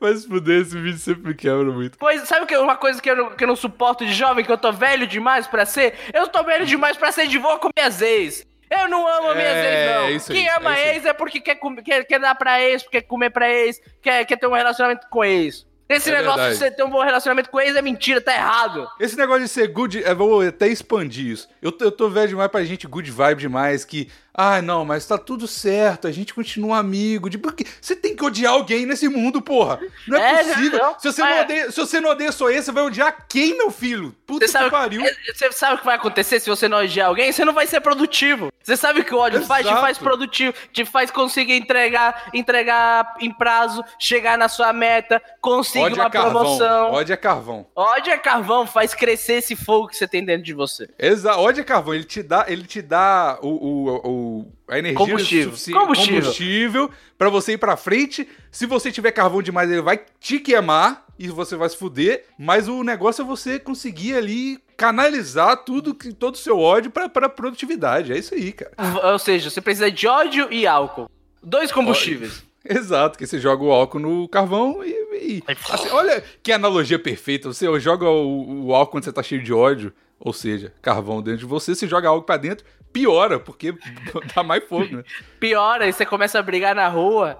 Mas 0.00 0.24
fuder, 0.24 0.60
esse 0.62 0.78
vídeo 0.78 0.96
sempre 0.98 1.34
quebra 1.34 1.64
muito. 1.72 1.98
Pois, 1.98 2.22
sabe 2.28 2.46
que, 2.46 2.56
uma 2.56 2.76
coisa 2.76 3.02
que 3.02 3.10
eu, 3.10 3.16
não, 3.16 3.30
que 3.32 3.42
eu 3.42 3.48
não 3.48 3.56
suporto 3.56 4.06
de 4.06 4.12
jovem, 4.12 4.44
que 4.44 4.52
eu 4.52 4.56
tô 4.56 4.70
velho 4.72 5.04
demais 5.08 5.48
pra 5.48 5.66
ser? 5.66 5.94
Eu 6.14 6.28
tô 6.28 6.44
velho 6.44 6.64
demais 6.64 6.96
pra 6.96 7.10
ser 7.10 7.26
de 7.26 7.36
boa 7.40 7.58
com 7.58 7.68
minhas 7.76 8.00
ex. 8.00 8.46
Eu 8.70 8.86
não 8.88 9.08
amo 9.08 9.34
minhas 9.34 9.56
É, 9.56 9.72
ex, 9.72 10.00
não. 10.02 10.10
isso 10.10 10.32
aí, 10.32 10.38
Quem 10.38 10.48
ama 10.50 10.70
é 10.70 10.80
isso 10.82 10.88
aí. 10.90 10.96
ex 10.98 11.04
é 11.06 11.12
porque 11.12 11.40
quer, 11.40 11.56
comer- 11.56 11.82
quer, 11.82 12.04
quer 12.04 12.20
dar 12.20 12.36
pra 12.36 12.62
ex, 12.62 12.86
quer 12.88 13.02
comer 13.02 13.30
pra 13.30 13.50
ex, 13.50 13.80
quer, 14.00 14.24
quer 14.24 14.36
ter 14.36 14.46
um 14.46 14.52
relacionamento 14.54 15.08
com 15.10 15.24
ex. 15.24 15.66
Esse 15.90 16.08
É 16.08 16.12
negócio 16.12 16.38
verdade. 16.38 16.52
de 16.58 16.64
você 16.64 16.70
ter 16.70 16.84
um 16.84 16.90
bom 16.90 17.02
relacionamento 17.02 17.50
com 17.50 17.60
ex 17.60 17.74
é 17.74 17.82
mentira, 17.82 18.20
tá 18.20 18.32
errado. 18.32 18.88
Esse 19.00 19.16
negócio 19.16 19.42
de 19.42 19.48
ser 19.48 19.66
good, 19.68 19.98
eu 20.00 20.16
vou 20.16 20.40
até 20.40 20.68
expandir 20.68 21.26
isso. 21.26 21.48
Eu 21.60 21.72
tô, 21.72 21.84
eu 21.86 21.90
tô 21.92 22.08
velho 22.08 22.28
demais 22.28 22.50
pra 22.50 22.62
gente 22.64 22.86
good 22.86 23.10
vibe 23.10 23.40
demais, 23.40 23.84
que, 23.84 24.08
ah, 24.40 24.62
não, 24.62 24.84
mas 24.84 25.06
tá 25.06 25.18
tudo 25.18 25.46
certo, 25.46 26.06
a 26.06 26.12
gente 26.12 26.32
continua 26.34 26.78
amigo. 26.78 27.28
De, 27.28 27.38
porque 27.38 27.64
você 27.80 27.94
tem 27.94 28.14
que 28.16 28.24
odiar 28.24 28.52
alguém 28.52 28.86
nesse 28.86 29.08
mundo, 29.08 29.40
porra. 29.42 29.80
Não 30.08 30.18
é, 30.18 30.32
É, 30.40 30.44
possível. 30.44 30.78
não, 30.78 30.98
se, 30.98 31.12
você 31.12 31.22
não 31.22 31.28
mas- 31.30 31.40
odeia, 31.44 31.70
se 31.70 31.76
você 31.80 32.00
não 32.00 32.10
odeia 32.10 32.32
só 32.32 32.50
esse, 32.50 32.64
você 32.66 32.72
vai 32.72 32.82
odiar 32.84 33.26
quem, 33.28 33.56
meu 33.56 33.70
filho? 33.70 34.14
Puta 34.26 34.46
Você 34.46 34.58
que 34.58 34.70
pariu. 34.70 35.02
é, 35.04 35.12
você 35.34 35.50
sabe 35.52 35.74
o 35.74 35.78
que 35.78 35.84
vai 35.84 35.96
acontecer 35.96 36.40
se 36.40 36.48
você 36.48 36.68
não 36.68 36.78
odiar 36.78 37.08
alguém? 37.08 37.32
Você 37.32 37.44
não 37.44 37.52
vai 37.52 37.66
ser 37.66 37.80
produtivo. 37.80 38.50
Você 38.62 38.76
sabe 38.76 39.00
o 39.00 39.04
que 39.04 39.14
o 39.14 39.18
ódio 39.18 39.40
faz? 39.46 39.62
Te 39.64 39.68
Exato. 39.68 39.80
faz 39.80 39.98
produtivo, 39.98 40.54
te 40.72 40.84
faz 40.84 41.10
conseguir 41.10 41.54
entregar, 41.54 42.28
entregar 42.32 43.14
em 43.20 43.32
prazo, 43.32 43.82
chegar 43.98 44.36
na 44.38 44.48
sua 44.48 44.72
meta, 44.72 45.20
conseguir 45.40 45.84
Ódio 45.86 45.96
uma 45.96 46.06
é 46.06 46.10
promoção. 46.10 46.92
Ódio 46.92 47.12
é 47.12 47.16
carvão. 47.16 47.66
Ódio 47.74 48.12
é 48.12 48.18
carvão, 48.18 48.66
faz 48.66 48.94
crescer 48.94 49.34
esse 49.34 49.56
fogo 49.56 49.88
que 49.88 49.96
você 49.96 50.06
tem 50.06 50.24
dentro 50.24 50.44
de 50.44 50.52
você. 50.54 50.88
Exa 50.98 51.36
ódio 51.36 51.62
é 51.62 51.64
carvão, 51.64 51.94
ele 51.94 52.04
te 52.04 52.22
dá, 52.22 52.44
ele 52.48 52.64
te 52.64 52.80
dá 52.82 53.38
o, 53.42 53.48
o, 53.48 53.88
o- 54.08 54.29
a 54.68 54.78
energia 54.78 54.98
Combustível. 54.98 55.52
Combustível. 55.80 56.20
combustível 56.20 56.90
pra 57.18 57.28
você 57.28 57.52
ir 57.52 57.58
pra 57.58 57.76
frente. 57.76 58.26
Se 58.50 58.66
você 58.66 58.90
tiver 58.92 59.12
carvão 59.12 59.42
demais, 59.42 59.70
ele 59.70 59.82
vai 59.82 60.00
te 60.18 60.38
queimar 60.38 61.04
e 61.18 61.28
você 61.28 61.56
vai 61.56 61.68
se 61.68 61.76
fuder. 61.76 62.24
Mas 62.38 62.68
o 62.68 62.82
negócio 62.82 63.22
é 63.22 63.24
você 63.24 63.58
conseguir 63.58 64.14
ali 64.14 64.58
canalizar 64.76 65.64
tudo, 65.64 65.94
que- 65.94 66.12
todo 66.12 66.34
o 66.34 66.38
seu 66.38 66.58
ódio 66.58 66.90
pra 66.90 67.08
produtividade. 67.28 68.12
É 68.12 68.18
isso 68.18 68.34
aí, 68.34 68.52
cara. 68.52 68.72
V- 68.78 69.06
Ou 69.06 69.18
seja, 69.18 69.50
você 69.50 69.60
precisa 69.60 69.90
de 69.90 70.06
ódio 70.06 70.48
e 70.50 70.66
álcool. 70.66 71.08
Dois 71.42 71.70
combustíveis. 71.72 72.42
Exato, 72.62 73.16
que 73.16 73.26
você 73.26 73.38
joga 73.38 73.64
o 73.64 73.72
álcool 73.72 73.98
no 73.98 74.28
carvão 74.28 74.82
e. 74.84 74.90
e- 75.38 75.42
assim, 75.70 75.88
olha 75.90 76.22
que 76.42 76.52
analogia 76.52 76.98
perfeita. 76.98 77.48
Você 77.52 77.66
joga 77.80 78.06
o, 78.08 78.66
o 78.66 78.74
álcool 78.74 78.92
quando 78.92 79.04
você 79.04 79.12
tá 79.12 79.22
cheio 79.22 79.42
de 79.42 79.52
ódio, 79.52 79.92
ou 80.20 80.32
seja, 80.32 80.72
carvão 80.82 81.20
dentro 81.22 81.40
de 81.40 81.46
você, 81.46 81.74
você 81.74 81.88
joga 81.88 82.08
álcool 82.08 82.26
pra 82.26 82.36
dentro, 82.36 82.64
piora, 82.92 83.40
porque 83.40 83.74
dá 84.36 84.42
mais 84.42 84.62
fogo, 84.64 84.96
né? 84.98 85.02
Pior, 85.40 85.80
aí 85.82 85.92
você 85.92 86.04
começa 86.06 86.38
a 86.38 86.42
brigar 86.42 86.74
na 86.74 86.86
rua. 86.88 87.38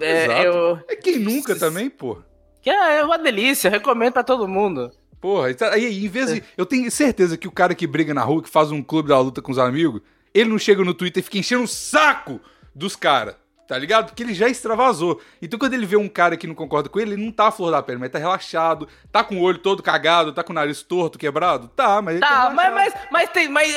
É, 0.00 0.24
Exato. 0.24 0.42
eu- 0.42 0.80
É 0.88 0.96
quem 0.96 1.18
nunca 1.18 1.54
também, 1.54 1.90
pô. 1.90 2.18
que 2.62 2.70
é 2.70 3.04
uma 3.04 3.18
delícia, 3.18 3.70
recomendo 3.70 4.12
pra 4.14 4.24
todo 4.24 4.48
mundo. 4.48 4.90
Porra, 5.20 5.50
e 5.50 5.54
tá- 5.54 5.72
aí 5.74 6.04
em 6.04 6.08
vez 6.08 6.32
de. 6.34 6.42
Eu 6.56 6.64
tenho 6.66 6.90
certeza 6.90 7.36
que 7.36 7.46
o 7.46 7.52
cara 7.52 7.74
que 7.74 7.86
briga 7.86 8.12
na 8.14 8.22
rua, 8.24 8.42
que 8.42 8.48
faz 8.48 8.72
um 8.72 8.82
clube 8.82 9.08
da 9.10 9.18
luta 9.20 9.40
com 9.42 9.52
os 9.52 9.58
amigos, 9.58 10.00
ele 10.34 10.48
não 10.50 10.58
chega 10.58 10.82
no 10.82 10.94
Twitter 10.94 11.20
e 11.20 11.24
fica 11.24 11.38
enchendo 11.38 11.62
o 11.64 11.68
saco 11.68 12.40
dos 12.74 12.96
caras. 12.96 13.36
Tá 13.66 13.78
ligado? 13.78 14.06
Porque 14.06 14.22
ele 14.22 14.34
já 14.34 14.48
extravasou. 14.48 15.20
Então 15.40 15.58
quando 15.58 15.74
ele 15.74 15.86
vê 15.86 15.96
um 15.96 16.08
cara 16.08 16.36
que 16.36 16.46
não 16.46 16.54
concorda 16.54 16.88
com 16.88 17.00
ele, 17.00 17.12
ele 17.12 17.24
não 17.24 17.32
tá 17.32 17.48
a 17.48 17.52
flor 17.52 17.70
da 17.70 17.82
pele, 17.82 17.98
mas 17.98 18.10
tá 18.10 18.18
relaxado, 18.18 18.88
tá 19.10 19.22
com 19.24 19.36
o 19.36 19.42
olho 19.42 19.58
todo 19.58 19.82
cagado, 19.82 20.32
tá 20.32 20.42
com 20.42 20.52
o 20.52 20.54
nariz 20.54 20.82
torto, 20.82 21.18
quebrado. 21.18 21.68
Tá, 21.68 22.02
mas 22.02 22.16
ele 22.16 22.26
Tá, 22.26 22.50
mas, 22.50 22.72
mas, 22.72 22.94
mas, 23.10 23.30
tem, 23.30 23.48
mas 23.48 23.74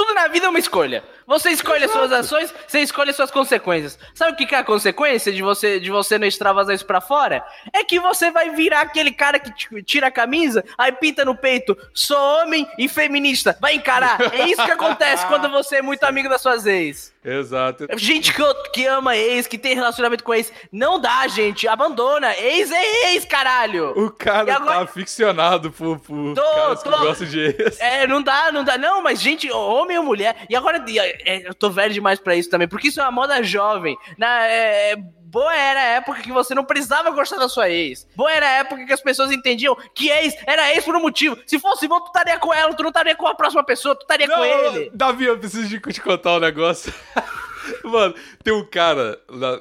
tudo 0.00 0.14
na 0.14 0.28
vida 0.28 0.46
é 0.46 0.48
uma 0.48 0.58
escolha. 0.58 1.04
Você 1.26 1.50
escolhe 1.50 1.84
as 1.84 1.90
suas 1.90 2.10
ações, 2.10 2.54
você 2.66 2.80
escolhe 2.80 3.10
as 3.10 3.16
suas 3.16 3.30
consequências. 3.30 3.98
Sabe 4.14 4.32
o 4.32 4.36
que 4.36 4.46
que 4.46 4.54
é 4.54 4.58
a 4.58 4.64
consequência 4.64 5.30
de 5.30 5.42
você, 5.42 5.78
de 5.78 5.90
você 5.90 6.18
não 6.18 6.26
extravasar 6.26 6.74
isso 6.74 6.86
pra 6.86 7.00
fora? 7.00 7.44
É 7.72 7.84
que 7.84 8.00
você 8.00 8.30
vai 8.30 8.50
virar 8.50 8.80
aquele 8.80 9.12
cara 9.12 9.38
que 9.38 9.82
tira 9.82 10.06
a 10.06 10.10
camisa, 10.10 10.64
aí 10.78 10.90
pinta 10.90 11.24
no 11.24 11.36
peito, 11.36 11.76
sou 11.92 12.16
homem 12.16 12.66
e 12.78 12.88
feminista. 12.88 13.56
Vai 13.60 13.74
encarar. 13.74 14.18
É 14.32 14.48
isso 14.48 14.64
que 14.64 14.70
acontece 14.70 15.26
quando 15.26 15.50
você 15.50 15.76
é 15.76 15.82
muito 15.82 16.02
amigo 16.04 16.28
das 16.28 16.40
suas 16.40 16.66
ex. 16.66 17.12
Exato. 17.22 17.86
Gente 17.98 18.32
que, 18.32 18.42
que 18.72 18.86
ama 18.86 19.14
ex, 19.16 19.46
que 19.46 19.58
tem 19.58 19.74
relacionamento 19.74 20.24
com 20.24 20.32
ex, 20.32 20.50
não 20.72 20.98
dá, 20.98 21.28
gente. 21.28 21.68
Abandona. 21.68 22.34
Ex 22.36 22.70
é 22.70 23.12
ex, 23.12 23.24
caralho. 23.26 23.90
O 23.96 24.10
cara 24.10 24.48
E 24.48 24.54
agora- 24.54 24.70
tá 24.76 24.82
aficionado 24.82 25.70
por, 25.70 25.98
por 25.98 26.34
Tô, 26.34 26.42
caras 26.42 26.82
que 26.82 26.90
tô. 26.90 26.98
gostam 26.98 27.28
de 27.28 27.40
ex. 27.40 27.78
É, 27.80 28.06
não 28.06 28.22
dá, 28.22 28.50
não 28.50 28.64
dá. 28.64 28.78
Não, 28.78 29.02
mas 29.02 29.20
gente, 29.20 29.50
homem 29.52 29.98
ou 29.98 30.04
mulher. 30.04 30.46
E 30.48 30.56
agora, 30.56 30.82
é, 30.88 31.46
eu 31.46 31.54
tô 31.54 31.68
velho 31.68 31.92
demais 31.92 32.18
pra 32.18 32.34
isso 32.34 32.48
também, 32.48 32.66
porque 32.66 32.88
isso 32.88 33.00
é 33.00 33.02
uma 33.04 33.12
moda 33.12 33.42
jovem. 33.42 33.96
Na, 34.16 34.46
é, 34.46 34.96
boa 35.30 35.54
era 35.54 35.80
a 35.80 35.84
época 35.84 36.22
que 36.22 36.32
você 36.32 36.54
não 36.54 36.64
precisava 36.64 37.10
gostar 37.10 37.36
da 37.36 37.48
sua 37.48 37.70
ex. 37.70 38.06
Boa 38.16 38.32
era 38.32 38.46
a 38.46 38.52
época 38.58 38.84
que 38.84 38.92
as 38.92 39.00
pessoas 39.00 39.30
entendiam 39.30 39.76
que 39.94 40.08
ex 40.08 40.34
era 40.46 40.74
ex 40.74 40.84
por 40.84 40.96
um 40.96 41.00
motivo. 41.00 41.38
Se 41.46 41.58
fosse 41.58 41.86
bom, 41.86 42.00
tu 42.00 42.06
estaria 42.06 42.38
com 42.38 42.52
ela, 42.52 42.74
tu 42.74 42.82
não 42.82 42.90
estaria 42.90 43.14
com 43.14 43.26
a 43.26 43.34
próxima 43.34 43.64
pessoa, 43.64 43.94
tu 43.94 44.02
estaria 44.02 44.28
com 44.28 44.44
ele. 44.44 44.90
Davi, 44.92 45.24
eu 45.24 45.38
preciso 45.38 45.68
de 45.68 45.78
te 45.78 46.00
contar 46.00 46.36
um 46.36 46.40
negócio. 46.40 46.92
Mano, 47.84 48.14
tem 48.42 48.52
um 48.52 48.64
cara 48.64 49.20
lá. 49.28 49.60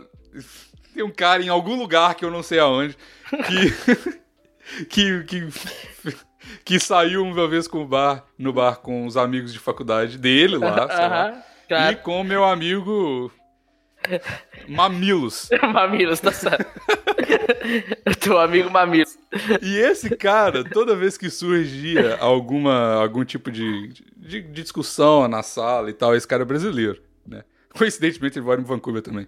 Tem 0.94 1.04
um 1.04 1.12
cara 1.12 1.44
em 1.44 1.50
algum 1.50 1.76
lugar 1.76 2.16
que 2.16 2.26
eu 2.26 2.32
não 2.32 2.42
sei 2.42 2.60
aonde 2.60 2.98
que. 3.30 4.86
que. 4.90 5.24
que, 5.24 5.50
que 6.66 6.80
saiu 6.80 7.24
uma 7.24 7.48
vez 7.48 7.68
com 7.68 7.84
o 7.84 7.88
bar, 7.88 8.26
no 8.38 8.52
bar 8.52 8.78
com 8.78 9.06
os 9.06 9.18
amigos 9.18 9.54
de 9.54 9.60
faculdade 9.60 10.18
dele 10.18 10.58
lá, 10.58 10.72
lá, 10.72 10.84
Aham, 10.84 11.44
claro. 11.68 11.92
e 11.92 11.96
com 11.98 12.22
o 12.22 12.24
meu 12.24 12.44
amigo 12.44 13.32
Mamilos. 14.68 15.50
Mamilos, 15.74 16.20
tá 16.20 16.32
certo. 16.32 16.66
Teu 18.20 18.40
amigo 18.40 18.70
Mamilos. 18.70 19.18
E 19.62 19.78
esse 19.78 20.16
cara, 20.16 20.64
toda 20.64 20.96
vez 20.96 21.18
que 21.18 21.30
surgia 21.30 22.18
alguma, 22.20 22.94
algum 22.96 23.24
tipo 23.24 23.52
de, 23.52 23.90
de, 23.90 24.42
de 24.42 24.42
discussão 24.42 25.28
na 25.28 25.44
sala 25.44 25.90
e 25.90 25.94
tal, 25.94 26.16
esse 26.16 26.28
cara 26.28 26.44
é 26.44 26.46
brasileiro, 26.46 27.02
né? 27.28 27.44
Coincidentemente 27.78 28.38
ele 28.40 28.46
mora 28.46 28.60
em 28.60 28.64
Vancouver 28.64 29.02
também. 29.02 29.28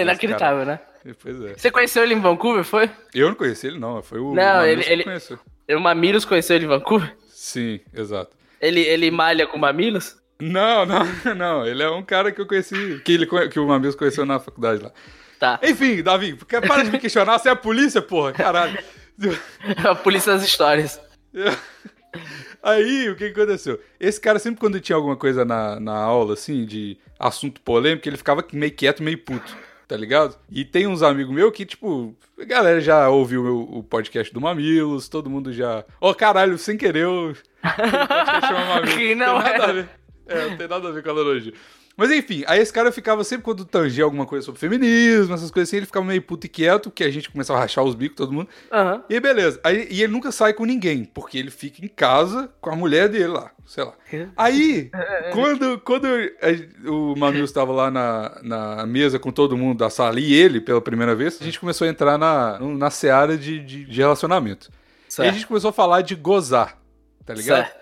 Inacreditável, 0.00 0.64
né? 0.64 0.80
Pois 1.22 1.40
é. 1.42 1.54
Você 1.56 1.70
conheceu 1.70 2.02
ele 2.02 2.14
em 2.14 2.20
Vancouver, 2.20 2.62
foi? 2.62 2.90
Eu 3.14 3.28
não 3.28 3.34
conheci 3.34 3.66
ele, 3.68 3.78
não. 3.78 4.02
Foi 4.02 4.18
o 4.20 4.34
Não, 4.34 4.64
ele- 4.64 4.76
Mamilos 4.76 4.86
que 4.86 4.92
ele- 4.92 5.04
conheceu. 5.04 5.38
O 5.70 5.80
Mamilos 5.80 6.24
conheceu 6.24 6.56
ele 6.56 6.64
em 6.66 6.68
Vancouver? 6.68 7.16
Sim, 7.28 7.80
exato. 7.94 8.36
Ele, 8.60 8.80
ele 8.80 9.10
malha 9.10 9.46
com 9.46 9.56
Mamilos? 9.56 10.19
Não, 10.40 10.84
não, 10.86 11.34
não. 11.36 11.66
Ele 11.66 11.82
é 11.82 11.90
um 11.90 12.02
cara 12.02 12.32
que 12.32 12.40
eu 12.40 12.46
conheci, 12.46 13.00
que, 13.04 13.12
ele, 13.12 13.26
que 13.48 13.58
o 13.60 13.66
Mamilos 13.66 13.94
conheceu 13.94 14.24
na 14.26 14.38
faculdade 14.40 14.82
lá. 14.82 14.90
Tá. 15.38 15.58
Enfim, 15.62 16.02
Davi, 16.02 16.34
porque- 16.34 16.60
para 16.60 16.82
de 16.84 16.90
me 16.90 16.98
questionar, 16.98 17.38
você 17.38 17.48
é 17.48 17.52
a 17.52 17.56
polícia, 17.56 18.02
porra, 18.02 18.32
caralho. 18.32 18.78
A 19.86 19.94
polícia 19.94 20.32
das 20.32 20.42
histórias. 20.42 20.98
Aí, 22.62 23.08
o 23.08 23.16
que 23.16 23.26
aconteceu? 23.26 23.80
Esse 23.98 24.20
cara, 24.20 24.38
sempre 24.38 24.60
quando 24.60 24.80
tinha 24.80 24.96
alguma 24.96 25.16
coisa 25.16 25.44
na, 25.44 25.78
na 25.80 25.94
aula, 25.94 26.34
assim, 26.34 26.64
de 26.64 26.98
assunto 27.18 27.60
polêmico, 27.60 28.08
ele 28.08 28.16
ficava 28.16 28.44
meio 28.52 28.72
quieto, 28.72 29.02
meio 29.02 29.18
puto, 29.18 29.54
tá 29.88 29.96
ligado? 29.96 30.36
E 30.50 30.64
tem 30.64 30.86
uns 30.86 31.02
amigos 31.02 31.34
meus 31.34 31.52
que, 31.52 31.64
tipo, 31.64 32.14
a 32.38 32.44
galera 32.44 32.80
já 32.80 33.08
ouviu 33.08 33.44
o, 33.44 33.78
o 33.78 33.82
podcast 33.82 34.32
do 34.32 34.40
Mamilos, 34.40 35.08
todo 35.08 35.30
mundo 35.30 35.52
já. 35.52 35.84
Ô, 36.00 36.14
caralho, 36.14 36.58
sem 36.58 36.76
querer, 36.76 37.04
eu. 37.04 37.30
o 37.30 37.34
podcast 37.62 38.46
chama 38.46 38.64
Mamilos. 38.74 38.94
Que 38.94 39.14
não 39.14 39.38
nada 39.38 39.80
é. 39.80 39.88
É, 40.30 40.48
não 40.50 40.56
tem 40.56 40.68
nada 40.68 40.88
a 40.88 40.92
ver 40.92 41.02
com 41.02 41.08
a 41.08 41.12
analogia. 41.12 41.52
Mas 41.96 42.10
enfim, 42.12 42.44
aí 42.46 42.60
esse 42.60 42.72
cara 42.72 42.90
ficava 42.90 43.22
sempre 43.24 43.44
quando 43.44 43.62
tangia 43.64 44.04
alguma 44.04 44.24
coisa 44.24 44.46
sobre 44.46 44.58
feminismo, 44.58 45.34
essas 45.34 45.50
coisas 45.50 45.68
assim, 45.68 45.76
ele 45.78 45.84
ficava 45.86 46.06
meio 46.06 46.22
puto 46.22 46.46
e 46.46 46.48
quieto, 46.48 46.84
porque 46.88 47.04
a 47.04 47.10
gente 47.10 47.28
começava 47.28 47.58
a 47.58 47.62
rachar 47.62 47.84
os 47.84 47.94
bicos, 47.94 48.16
todo 48.16 48.32
mundo. 48.32 48.48
Aham. 48.72 49.02
E 49.10 49.20
beleza. 49.20 49.60
Aí, 49.62 49.86
e 49.90 50.02
ele 50.02 50.12
nunca 50.12 50.32
sai 50.32 50.54
com 50.54 50.64
ninguém, 50.64 51.04
porque 51.04 51.36
ele 51.36 51.50
fica 51.50 51.84
em 51.84 51.88
casa 51.88 52.48
com 52.58 52.70
a 52.70 52.76
mulher 52.76 53.08
dele 53.08 53.26
lá, 53.26 53.50
sei 53.66 53.84
lá. 53.84 53.92
Aí, 54.34 54.90
quando, 55.34 55.78
quando 55.80 56.06
a- 56.06 56.88
o 56.90 57.14
Mamilos 57.18 57.50
estava 57.50 57.72
lá 57.72 57.90
na, 57.90 58.40
na 58.42 58.86
mesa 58.86 59.18
com 59.18 59.30
todo 59.30 59.54
mundo 59.56 59.76
da 59.78 59.90
sala 59.90 60.18
e 60.20 60.32
ele 60.32 60.60
pela 60.60 60.80
primeira 60.80 61.14
vez, 61.14 61.38
a 61.38 61.44
gente 61.44 61.60
começou 61.60 61.86
a 61.86 61.90
entrar 61.90 62.16
na, 62.16 62.58
na 62.60 62.88
seara 62.90 63.36
de, 63.36 63.58
de, 63.58 63.84
de 63.84 63.98
relacionamento. 64.00 64.70
Certo. 65.06 65.26
E 65.26 65.28
a 65.28 65.32
gente 65.32 65.46
começou 65.46 65.68
a 65.68 65.72
falar 65.72 66.00
de 66.00 66.14
gozar, 66.14 66.78
tá 67.26 67.34
ligado? 67.34 67.64
Certo. 67.66 67.79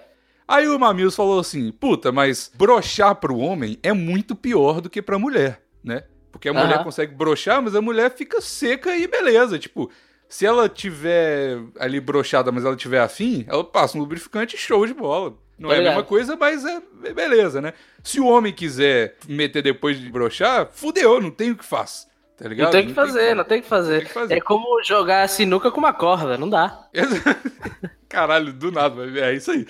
Aí 0.49 0.67
o 0.67 0.79
Mamilos 0.79 1.15
falou 1.15 1.39
assim: 1.39 1.71
puta, 1.71 2.11
mas 2.11 2.51
brochar 2.55 3.15
pro 3.17 3.37
homem 3.37 3.79
é 3.83 3.93
muito 3.93 4.35
pior 4.35 4.81
do 4.81 4.89
que 4.89 5.03
pra 5.03 5.19
mulher, 5.19 5.61
né? 5.85 6.05
Porque 6.33 6.49
a 6.49 6.55
mulher 6.55 6.83
consegue 6.83 7.15
brochar, 7.15 7.61
mas 7.61 7.75
a 7.75 7.83
mulher 7.83 8.15
fica 8.15 8.41
seca 8.41 8.97
e 8.97 9.07
beleza. 9.07 9.59
Tipo, 9.59 9.91
se 10.29 10.47
ela 10.47 10.69
tiver 10.69 11.59
ali 11.79 12.01
brochada, 12.01 12.53
mas 12.53 12.65
ela 12.65 12.77
tiver 12.77 13.01
afim, 13.01 13.45
ela 13.49 13.65
passa 13.65 13.97
um 13.97 14.01
lubrificante 14.01 14.57
show 14.57 14.87
de 14.87 14.95
bola. 14.95 15.35
Não 15.59 15.73
é 15.73 15.79
a 15.79 15.83
mesma 15.83 16.05
coisa, 16.05 16.37
mas 16.37 16.65
é, 16.65 16.81
é 17.05 17.13
beleza, 17.13 17.61
né? 17.61 17.73
Se 18.05 18.21
o 18.21 18.27
homem 18.27 18.53
quiser 18.53 19.17
meter 19.27 19.63
depois 19.63 19.99
de 19.99 20.09
brochar, 20.09 20.69
fudeu, 20.73 21.21
não 21.21 21.31
tem 21.31 21.51
o 21.51 21.57
que 21.57 21.65
faz. 21.65 22.07
Tá 22.37 22.49
ligado? 22.49 22.67
Não 22.67 22.73
tem 22.73 22.85
o 22.85 22.89
que 22.89 22.95
fazer, 22.95 23.35
não 23.35 23.45
tem 23.45 23.59
o 23.59 23.63
que 23.63 23.69
fazer. 23.69 24.05
que 24.07 24.13
fazer. 24.13 24.35
É 24.37 24.41
como 24.41 24.81
jogar 24.85 25.29
sinuca 25.29 25.73
com 25.73 25.81
uma 25.81 25.93
corda, 25.93 26.39
não 26.39 26.49
dá. 26.49 26.87
Caralho, 28.09 28.53
do 28.53 28.71
nada, 28.71 29.03
é 29.21 29.35
isso 29.35 29.51
aí. 29.51 29.67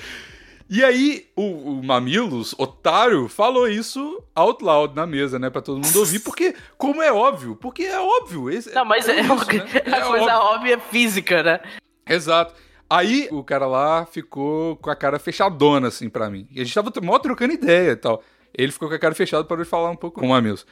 E 0.71 0.85
aí, 0.85 1.27
o, 1.35 1.43
o, 1.43 1.83
Mamilos, 1.83 2.55
otário, 2.59 3.27
falou 3.27 3.67
isso 3.67 4.23
out 4.35 4.63
loud 4.63 4.95
na 4.95 5.07
mesa, 5.07 5.39
né? 5.39 5.49
Pra 5.49 5.63
todo 5.63 5.77
mundo 5.77 5.99
ouvir, 5.99 6.19
porque, 6.21 6.55
como 6.77 7.01
é 7.01 7.11
óbvio, 7.11 7.57
porque 7.57 7.85
é 7.85 7.99
óbvio. 7.99 8.51
Esse, 8.51 8.75
não, 8.75 8.85
mas 8.85 9.09
é, 9.09 9.19
é, 9.19 9.21
isso, 9.23 9.35
né? 9.35 9.71
é 9.87 9.91
a 9.91 10.05
coisa 10.05 10.39
óbvia 10.39 10.79
física, 10.79 11.43
né? 11.43 11.61
Exato. 12.07 12.55
Aí 12.91 13.29
o 13.31 13.43
cara 13.43 13.67
lá 13.67 14.05
ficou 14.05 14.77
com 14.77 14.91
a 14.91 14.97
cara 14.97 15.19
fechadona, 15.19 15.89
assim, 15.89 16.11
pra 16.11 16.29
mim. 16.29 16.47
E 16.51 16.61
a 16.61 16.65
gente 16.65 16.75
tava 16.75 16.93
mó 17.03 17.19
trocando 17.19 17.55
ideia 17.55 17.93
e 17.93 17.97
tal. 17.97 18.23
Ele 18.53 18.73
ficou 18.73 18.89
com 18.89 18.95
a 18.95 18.99
cara 18.99 19.15
fechada 19.15 19.45
para 19.45 19.63
de 19.63 19.69
falar 19.69 19.91
um 19.91 19.97
pouco 19.97 20.21
com 20.21 20.27
o 20.27 20.31
Mamilos. 20.31 20.67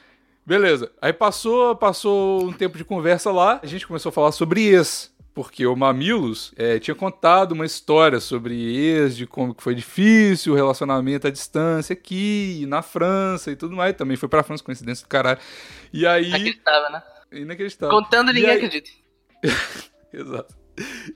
Beleza. 0.45 0.91
Aí 1.01 1.11
passou, 1.11 1.75
passou 1.75 2.45
um 2.45 2.53
tempo 2.53 2.77
de 2.77 2.85
conversa 2.85 3.31
lá, 3.31 3.59
a 3.61 3.65
gente 3.65 3.85
começou 3.85 4.09
a 4.09 4.13
falar 4.13 4.31
sobre 4.31 4.63
ex 4.63 5.11
porque 5.37 5.67
o 5.67 5.75
Mamilos 5.75 6.51
é, 6.57 6.79
tinha 6.79 6.95
contado 6.95 7.51
uma 7.51 7.63
história 7.63 8.19
sobre 8.19 8.55
ex, 8.75 9.15
de 9.15 9.27
como 9.27 9.53
que 9.53 9.61
foi 9.61 9.75
difícil 9.75 10.53
o 10.53 10.55
relacionamento 10.55 11.27
à 11.27 11.29
distância 11.29 11.93
aqui, 11.93 12.65
na 12.67 12.81
França 12.81 13.51
e 13.51 13.55
tudo 13.55 13.75
mais. 13.75 13.95
Também 13.95 14.17
foi 14.17 14.27
pra 14.27 14.41
França, 14.41 14.63
coincidência 14.63 15.05
do 15.05 15.09
caralho. 15.09 15.37
E 15.93 16.07
aí. 16.07 16.29
Inacreditável, 16.29 16.91
né? 16.91 17.03
Inacreditável. 17.31 17.95
Contando, 17.95 18.33
ninguém 18.33 18.49
aí... 18.49 18.55
acredita. 18.55 18.89
Exato. 20.11 20.55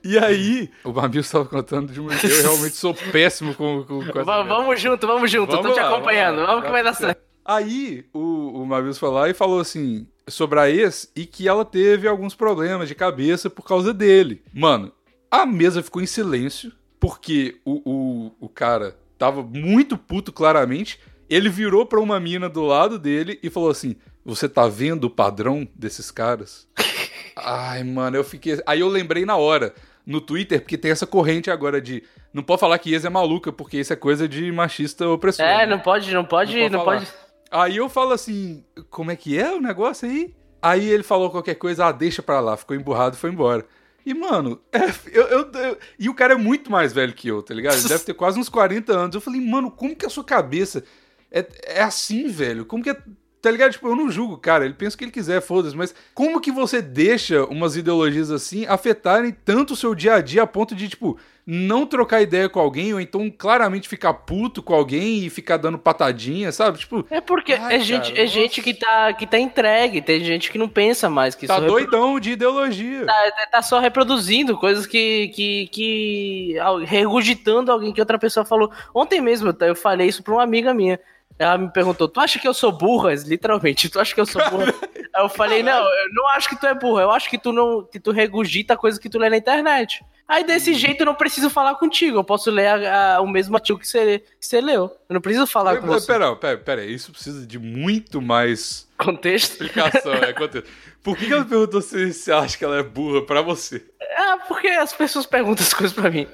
E 0.04 0.16
aí, 0.16 0.70
o 0.84 0.92
Mamilos 0.92 1.26
estava 1.26 1.44
contando 1.44 1.92
de 1.92 1.98
uma. 1.98 2.12
Eu 2.12 2.42
realmente 2.42 2.76
sou 2.76 2.94
péssimo 2.94 3.56
com. 3.56 3.82
com, 3.82 4.06
com 4.06 4.24
vamos 4.24 4.80
junto, 4.80 5.04
vamos 5.04 5.28
junto, 5.32 5.50
vamos 5.50 5.62
tô 5.62 5.68
lá, 5.70 5.74
te 5.74 5.80
acompanhando, 5.80 6.36
vamos, 6.36 6.46
vamos 6.46 6.64
que 6.66 6.70
vai 6.70 6.84
dar 6.84 6.94
certo. 6.94 7.20
Aí, 7.44 8.06
o, 8.14 8.62
o 8.62 8.66
Mamilos 8.66 8.98
foi 8.98 9.10
lá 9.10 9.28
e 9.28 9.34
falou 9.34 9.58
assim: 9.58 10.06
sobre 10.28 10.58
a 10.58 10.70
ex 10.70 11.10
e 11.14 11.26
que 11.26 11.48
ela 11.48 11.64
teve 11.64 12.06
alguns 12.06 12.34
problemas 12.34 12.88
de 12.88 12.94
cabeça 12.94 13.50
por 13.50 13.64
causa 13.64 13.92
dele. 13.92 14.42
Mano, 14.52 14.92
a 15.30 15.46
mesa 15.46 15.82
ficou 15.82 16.02
em 16.02 16.06
silêncio, 16.06 16.72
porque 17.00 17.56
o, 17.64 17.82
o, 17.90 18.32
o 18.40 18.48
cara 18.48 18.96
tava 19.18 19.42
muito 19.42 19.96
puto 19.96 20.32
claramente. 20.32 21.00
Ele 21.28 21.48
virou 21.48 21.86
pra 21.86 22.00
uma 22.00 22.20
mina 22.20 22.48
do 22.48 22.62
lado 22.62 22.98
dele 22.98 23.38
e 23.42 23.48
falou 23.48 23.70
assim: 23.70 23.96
Você 24.24 24.48
tá 24.48 24.68
vendo 24.68 25.04
o 25.04 25.10
padrão 25.10 25.66
desses 25.74 26.10
caras? 26.10 26.68
Ai, 27.36 27.82
mano, 27.82 28.16
eu 28.16 28.24
fiquei. 28.24 28.60
Aí 28.66 28.80
eu 28.80 28.88
lembrei 28.88 29.24
na 29.24 29.36
hora 29.36 29.74
no 30.04 30.20
Twitter, 30.20 30.60
porque 30.60 30.76
tem 30.76 30.90
essa 30.90 31.06
corrente 31.06 31.50
agora 31.50 31.80
de. 31.80 32.02
Não 32.32 32.42
pode 32.42 32.60
falar 32.60 32.78
que 32.78 32.92
ex 32.92 33.04
é 33.04 33.10
maluca, 33.10 33.52
porque 33.52 33.78
isso 33.78 33.92
é 33.92 33.96
coisa 33.96 34.28
de 34.28 34.50
machista 34.50 35.08
opressor. 35.08 35.44
É, 35.44 35.66
não 35.66 35.78
pode, 35.78 36.12
não 36.12 36.24
pode, 36.24 36.68
não 36.68 36.84
pode. 36.84 37.04
Não 37.04 37.06
pode... 37.06 37.21
Aí 37.52 37.76
eu 37.76 37.88
falo 37.88 38.12
assim, 38.12 38.64
como 38.90 39.10
é 39.10 39.16
que 39.16 39.38
é 39.38 39.52
o 39.52 39.60
negócio 39.60 40.08
aí? 40.08 40.34
Aí 40.60 40.88
ele 40.88 41.02
falou 41.02 41.30
qualquer 41.30 41.56
coisa, 41.56 41.86
ah, 41.86 41.92
deixa 41.92 42.22
pra 42.22 42.40
lá, 42.40 42.56
ficou 42.56 42.74
emburrado 42.74 43.16
e 43.16 43.18
foi 43.18 43.30
embora. 43.30 43.66
E, 44.04 44.14
mano, 44.14 44.60
é, 44.72 44.78
eu, 45.12 45.22
eu, 45.24 45.52
eu, 45.52 45.78
e 45.98 46.08
o 46.08 46.14
cara 46.14 46.34
é 46.34 46.36
muito 46.36 46.70
mais 46.70 46.92
velho 46.92 47.12
que 47.12 47.28
eu, 47.28 47.42
tá 47.42 47.54
ligado? 47.54 47.76
Ele 47.76 47.88
deve 47.88 48.04
ter 48.04 48.14
quase 48.14 48.38
uns 48.38 48.48
40 48.48 48.92
anos. 48.92 49.14
Eu 49.14 49.20
falei, 49.20 49.40
mano, 49.40 49.70
como 49.70 49.94
que 49.94 50.06
a 50.06 50.10
sua 50.10 50.24
cabeça 50.24 50.82
é, 51.30 51.46
é 51.64 51.82
assim, 51.82 52.28
velho? 52.28 52.64
Como 52.64 52.82
que 52.82 52.90
é. 52.90 52.96
Tá 53.40 53.50
ligado? 53.50 53.72
Tipo, 53.72 53.88
eu 53.88 53.96
não 53.96 54.08
julgo, 54.08 54.38
cara. 54.38 54.64
Ele 54.64 54.74
pensa 54.74 54.94
o 54.94 54.98
que 54.98 55.04
ele 55.04 55.10
quiser, 55.10 55.40
foda-se. 55.40 55.76
Mas 55.76 55.92
como 56.14 56.40
que 56.40 56.52
você 56.52 56.80
deixa 56.80 57.44
umas 57.46 57.76
ideologias 57.76 58.30
assim 58.30 58.66
afetarem 58.66 59.36
tanto 59.44 59.72
o 59.72 59.76
seu 59.76 59.96
dia 59.96 60.14
a 60.14 60.20
dia 60.20 60.44
a 60.44 60.46
ponto 60.46 60.76
de, 60.76 60.88
tipo, 60.88 61.18
não 61.46 61.84
trocar 61.84 62.22
ideia 62.22 62.48
com 62.48 62.60
alguém, 62.60 62.94
ou 62.94 63.00
então 63.00 63.28
claramente 63.30 63.88
ficar 63.88 64.14
puto 64.14 64.62
com 64.62 64.74
alguém 64.74 65.24
e 65.24 65.30
ficar 65.30 65.56
dando 65.56 65.78
patadinha, 65.78 66.52
sabe? 66.52 66.78
Tipo. 66.78 67.04
É 67.10 67.20
porque 67.20 67.54
ai, 67.54 67.76
é, 67.76 67.78
gente, 67.80 68.18
é 68.18 68.26
gente 68.26 68.62
que 68.62 68.72
tá, 68.72 69.12
que 69.12 69.26
tá 69.26 69.38
entregue, 69.38 70.00
tem 70.00 70.24
gente 70.24 70.50
que 70.50 70.58
não 70.58 70.68
pensa 70.68 71.10
mais 71.10 71.34
que 71.34 71.46
Tá 71.46 71.58
doidão 71.58 72.20
de 72.20 72.32
ideologia. 72.32 73.04
Tá, 73.06 73.46
tá, 73.50 73.62
só 73.62 73.80
reproduzindo 73.80 74.56
coisas 74.56 74.86
que. 74.86 75.28
que, 75.28 75.68
que 75.68 76.56
regurgitando 76.84 77.72
alguém 77.72 77.92
que 77.92 78.00
outra 78.00 78.18
pessoa 78.18 78.46
falou. 78.46 78.70
Ontem 78.94 79.20
mesmo 79.20 79.54
eu 79.60 79.74
falei 79.74 80.08
isso 80.08 80.22
pra 80.22 80.34
uma 80.34 80.42
amiga 80.42 80.72
minha. 80.72 80.98
Ela 81.38 81.58
me 81.58 81.70
perguntou: 81.70 82.08
Tu 82.08 82.20
acha 82.20 82.38
que 82.38 82.46
eu 82.46 82.54
sou 82.54 82.72
burra? 82.72 83.14
Literalmente, 83.14 83.88
tu 83.88 84.00
acha 84.00 84.14
que 84.14 84.20
eu 84.20 84.26
sou 84.26 84.42
burra? 84.50 84.74
Aí 85.14 85.22
eu 85.24 85.28
falei: 85.28 85.62
Não, 85.62 85.82
eu 85.82 86.12
não 86.12 86.28
acho 86.28 86.48
que 86.48 86.58
tu 86.58 86.66
é 86.66 86.74
burra. 86.74 87.02
Eu 87.02 87.10
acho 87.10 87.28
que 87.28 87.38
tu 87.38 87.52
não 87.52 87.82
que 87.84 88.00
tu 88.00 88.10
regurgita 88.10 88.76
coisa 88.76 89.00
que 89.00 89.08
tu 89.08 89.18
lê 89.18 89.28
na 89.28 89.36
internet. 89.36 90.04
Aí 90.26 90.44
desse 90.44 90.70
uhum. 90.70 90.78
jeito 90.78 91.00
eu 91.02 91.06
não 91.06 91.14
preciso 91.14 91.50
falar 91.50 91.74
contigo. 91.74 92.18
Eu 92.18 92.24
posso 92.24 92.50
ler 92.50 92.66
a, 92.66 93.16
a, 93.16 93.20
o 93.20 93.26
mesmo 93.26 93.54
artigo 93.54 93.78
que 93.78 93.86
você, 93.86 94.20
que 94.40 94.46
você 94.46 94.60
leu. 94.60 94.84
Eu 95.08 95.14
não 95.14 95.20
preciso 95.20 95.46
falar 95.46 95.76
com 95.76 95.86
você. 95.86 96.06
Pera, 96.06 96.34
pera, 96.36 96.58
pera, 96.58 96.84
isso 96.84 97.12
precisa 97.12 97.46
de 97.46 97.58
muito 97.58 98.22
mais 98.22 98.88
contexto. 98.96 99.62
Explicação, 99.62 100.14
é 100.14 100.32
contexto. 100.34 100.70
Por 101.02 101.16
que, 101.16 101.26
que 101.26 101.32
ela 101.32 101.44
perguntou 101.44 101.82
se 101.82 102.12
você 102.12 102.32
acha 102.32 102.56
que 102.56 102.64
ela 102.64 102.78
é 102.78 102.82
burra 102.82 103.26
pra 103.26 103.42
você? 103.42 103.84
Ah, 104.16 104.38
porque 104.48 104.68
as 104.68 104.92
pessoas 104.92 105.26
perguntam 105.26 105.66
as 105.66 105.74
coisas 105.74 105.94
pra 105.94 106.10
mim. 106.10 106.26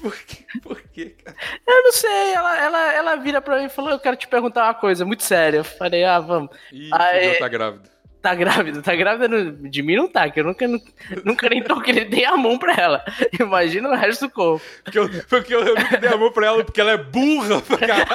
Por 0.00 0.16
quê? 0.16 0.44
Por 0.62 0.82
quê, 0.92 1.14
cara? 1.24 1.36
Eu 1.66 1.82
não 1.82 1.92
sei, 1.92 2.32
ela, 2.34 2.58
ela, 2.58 2.92
ela 2.92 3.16
vira 3.16 3.40
pra 3.40 3.58
mim 3.58 3.66
e 3.66 3.70
falou: 3.70 3.90
Eu 3.90 3.98
quero 3.98 4.16
te 4.16 4.26
perguntar 4.26 4.64
uma 4.64 4.74
coisa 4.74 5.04
muito 5.04 5.22
séria. 5.22 5.58
Eu 5.58 5.64
falei: 5.64 6.04
Ah, 6.04 6.20
vamos. 6.20 6.50
Ih, 6.72 6.90
Aí, 6.92 7.38
tá 7.38 7.48
grávida. 7.48 7.96
Tá 8.26 8.34
grávida, 8.34 8.82
tá 8.82 8.96
grávida 8.96 9.52
de 9.52 9.82
mim 9.84 9.94
não 9.94 10.08
tá, 10.08 10.28
que 10.28 10.40
eu 10.40 10.44
nunca, 10.44 10.66
nunca 11.24 11.48
nem 11.48 11.62
toquei, 11.62 12.04
dei 12.04 12.24
a 12.24 12.36
mão 12.36 12.58
pra 12.58 12.74
ela. 12.74 13.04
Imagina 13.38 13.88
o 13.88 13.94
resto 13.94 14.26
do 14.26 14.32
corpo. 14.32 14.66
Porque 14.82 14.98
eu, 14.98 15.08
porque 15.28 15.54
eu, 15.54 15.62
eu 15.62 15.76
nunca 15.76 15.96
dei 15.96 16.10
a 16.10 16.16
mão 16.16 16.32
pra 16.32 16.46
ela 16.46 16.64
porque 16.64 16.80
ela 16.80 16.90
é 16.90 16.96
burra 16.96 17.62
pra 17.62 17.78
caralho. 17.78 18.06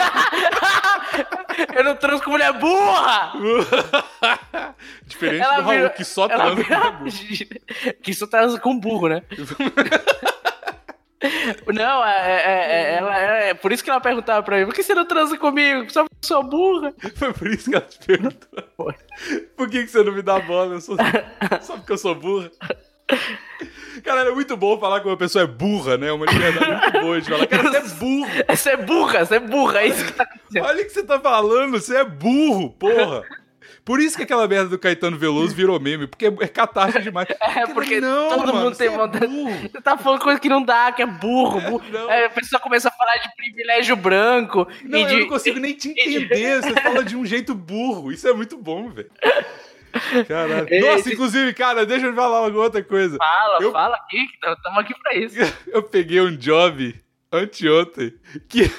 eu 1.77 1.83
não 1.85 1.95
transo 1.95 2.23
com 2.23 2.31
mulher 2.31 2.51
burra! 2.53 3.33
Diferente 5.07 5.43
ela 5.43 5.61
do 5.61 5.69
Raul, 5.69 5.89
que 5.91 6.03
só 6.03 6.27
transa 6.27 6.55
com 6.55 6.63
burro. 6.65 7.11
Que 8.03 8.13
só 8.13 8.27
transa 8.27 8.59
com 8.59 8.79
burro, 8.79 9.07
né? 9.07 9.23
Não, 11.73 12.05
é, 12.05 12.41
é, 12.41 12.71
é, 12.71 12.95
ela, 12.95 13.17
é, 13.17 13.53
por 13.53 13.71
isso 13.71 13.84
que 13.84 13.89
ela 13.89 14.01
perguntava 14.01 14.43
pra 14.43 14.57
mim, 14.57 14.65
por 14.65 14.73
que 14.73 14.84
você 14.84 14.95
não 14.95 15.05
transa 15.05 15.38
comigo? 15.38 15.89
Só 15.91 16.03
porque 16.03 16.15
eu 16.23 16.27
sou 16.27 16.43
burra. 16.43 16.93
Foi 17.15 17.34
por 17.34 17.47
isso 17.47 17.69
que 17.69 17.75
ela 17.75 17.86
te 17.86 17.99
perguntou. 17.99 18.63
Foi. 18.75 18.95
Por 19.55 19.69
que, 19.69 19.84
que 19.84 19.88
você 19.89 20.03
não 20.03 20.13
me 20.13 20.21
dá 20.21 20.39
bola? 20.39 20.75
Eu 20.75 20.81
sou... 20.81 20.97
Só 21.62 21.77
porque 21.77 21.93
eu 21.93 21.97
sou 21.97 22.15
burra. 22.15 22.51
Cara, 24.03 24.29
é 24.29 24.31
muito 24.31 24.55
bom 24.57 24.79
falar 24.79 25.01
que 25.01 25.07
uma 25.07 25.17
pessoa 25.17 25.43
é 25.43 25.47
burra, 25.47 25.97
né? 25.97 26.12
Uma 26.12 26.25
liberdade 26.25 26.81
muito 26.81 27.01
boa 27.01 27.21
de 27.21 27.29
falar. 27.29 27.47
Cara, 27.47 27.69
você 27.69 27.77
é 27.77 27.81
burro. 27.81 28.29
Você 28.47 28.69
é 28.69 28.77
burra, 28.77 29.25
você 29.25 29.36
é 29.36 29.39
burra, 29.39 29.81
é 29.81 29.88
isso 29.88 30.05
que 30.05 30.13
tá 30.13 30.23
acontecendo. 30.23 30.65
Olha 30.65 30.81
o 30.81 30.86
que 30.86 30.89
você 30.91 31.03
tá 31.03 31.19
falando, 31.19 31.71
você 31.79 31.97
é 31.97 32.03
burro, 32.03 32.71
porra. 32.71 33.23
Por 33.83 33.99
isso 33.99 34.15
que 34.15 34.23
aquela 34.23 34.47
merda 34.47 34.69
do 34.69 34.79
Caetano 34.79 35.17
Veloso 35.17 35.55
virou 35.55 35.79
meme, 35.79 36.07
porque 36.07 36.25
é 36.25 36.47
catástrofe 36.47 37.01
demais. 37.05 37.27
É, 37.29 37.65
porque 37.67 37.99
não, 37.99 38.29
todo 38.29 38.53
mano, 38.53 38.65
mundo 38.65 38.77
tem 38.77 38.87
é 38.87 38.91
vontade. 38.91 39.25
É 39.25 39.67
você 39.69 39.81
tá 39.81 39.97
falando 39.97 40.21
coisa 40.21 40.39
que 40.39 40.49
não 40.49 40.63
dá, 40.63 40.91
que 40.91 41.01
é 41.01 41.05
burro. 41.05 41.59
burro. 41.61 42.09
É, 42.09 42.25
a 42.25 42.29
pessoa 42.29 42.59
começa 42.59 42.89
a 42.89 42.91
falar 42.91 43.15
de 43.17 43.35
privilégio 43.35 43.95
branco. 43.95 44.67
Não, 44.83 44.99
eu 44.99 45.07
de... 45.07 45.19
não 45.21 45.27
consigo 45.27 45.59
nem 45.59 45.73
te 45.73 45.89
entender. 45.89 46.61
Você 46.61 46.73
fala 46.81 47.03
de 47.03 47.15
um 47.15 47.25
jeito 47.25 47.55
burro. 47.55 48.11
Isso 48.11 48.27
é 48.27 48.33
muito 48.33 48.57
bom, 48.57 48.89
velho. 48.89 49.09
Caralho. 50.27 50.67
Esse... 50.69 50.79
Nossa, 50.79 51.13
inclusive, 51.13 51.53
cara, 51.53 51.85
deixa 51.85 52.05
eu 52.05 52.15
falar 52.15 52.47
uma 52.47 52.59
outra 52.59 52.83
coisa. 52.83 53.17
Fala, 53.17 53.61
eu... 53.61 53.71
fala 53.71 53.95
aqui, 53.95 54.25
estamos 54.35 54.79
aqui 54.79 54.93
pra 55.01 55.15
isso. 55.15 55.35
Eu 55.67 55.83
peguei 55.83 56.21
um 56.21 56.35
job 56.35 56.95
anteontem 57.31 58.13
que 58.47 58.71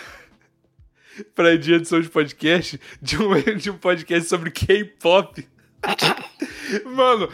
pra 1.35 1.57
de 1.57 1.75
edição 1.75 2.01
de 2.01 2.09
podcast 2.09 2.81
de 3.01 3.17
um, 3.23 3.35
de 3.57 3.71
um 3.71 3.77
podcast 3.77 4.29
sobre 4.29 4.51
K-pop. 4.51 5.47
Mano, 6.87 7.29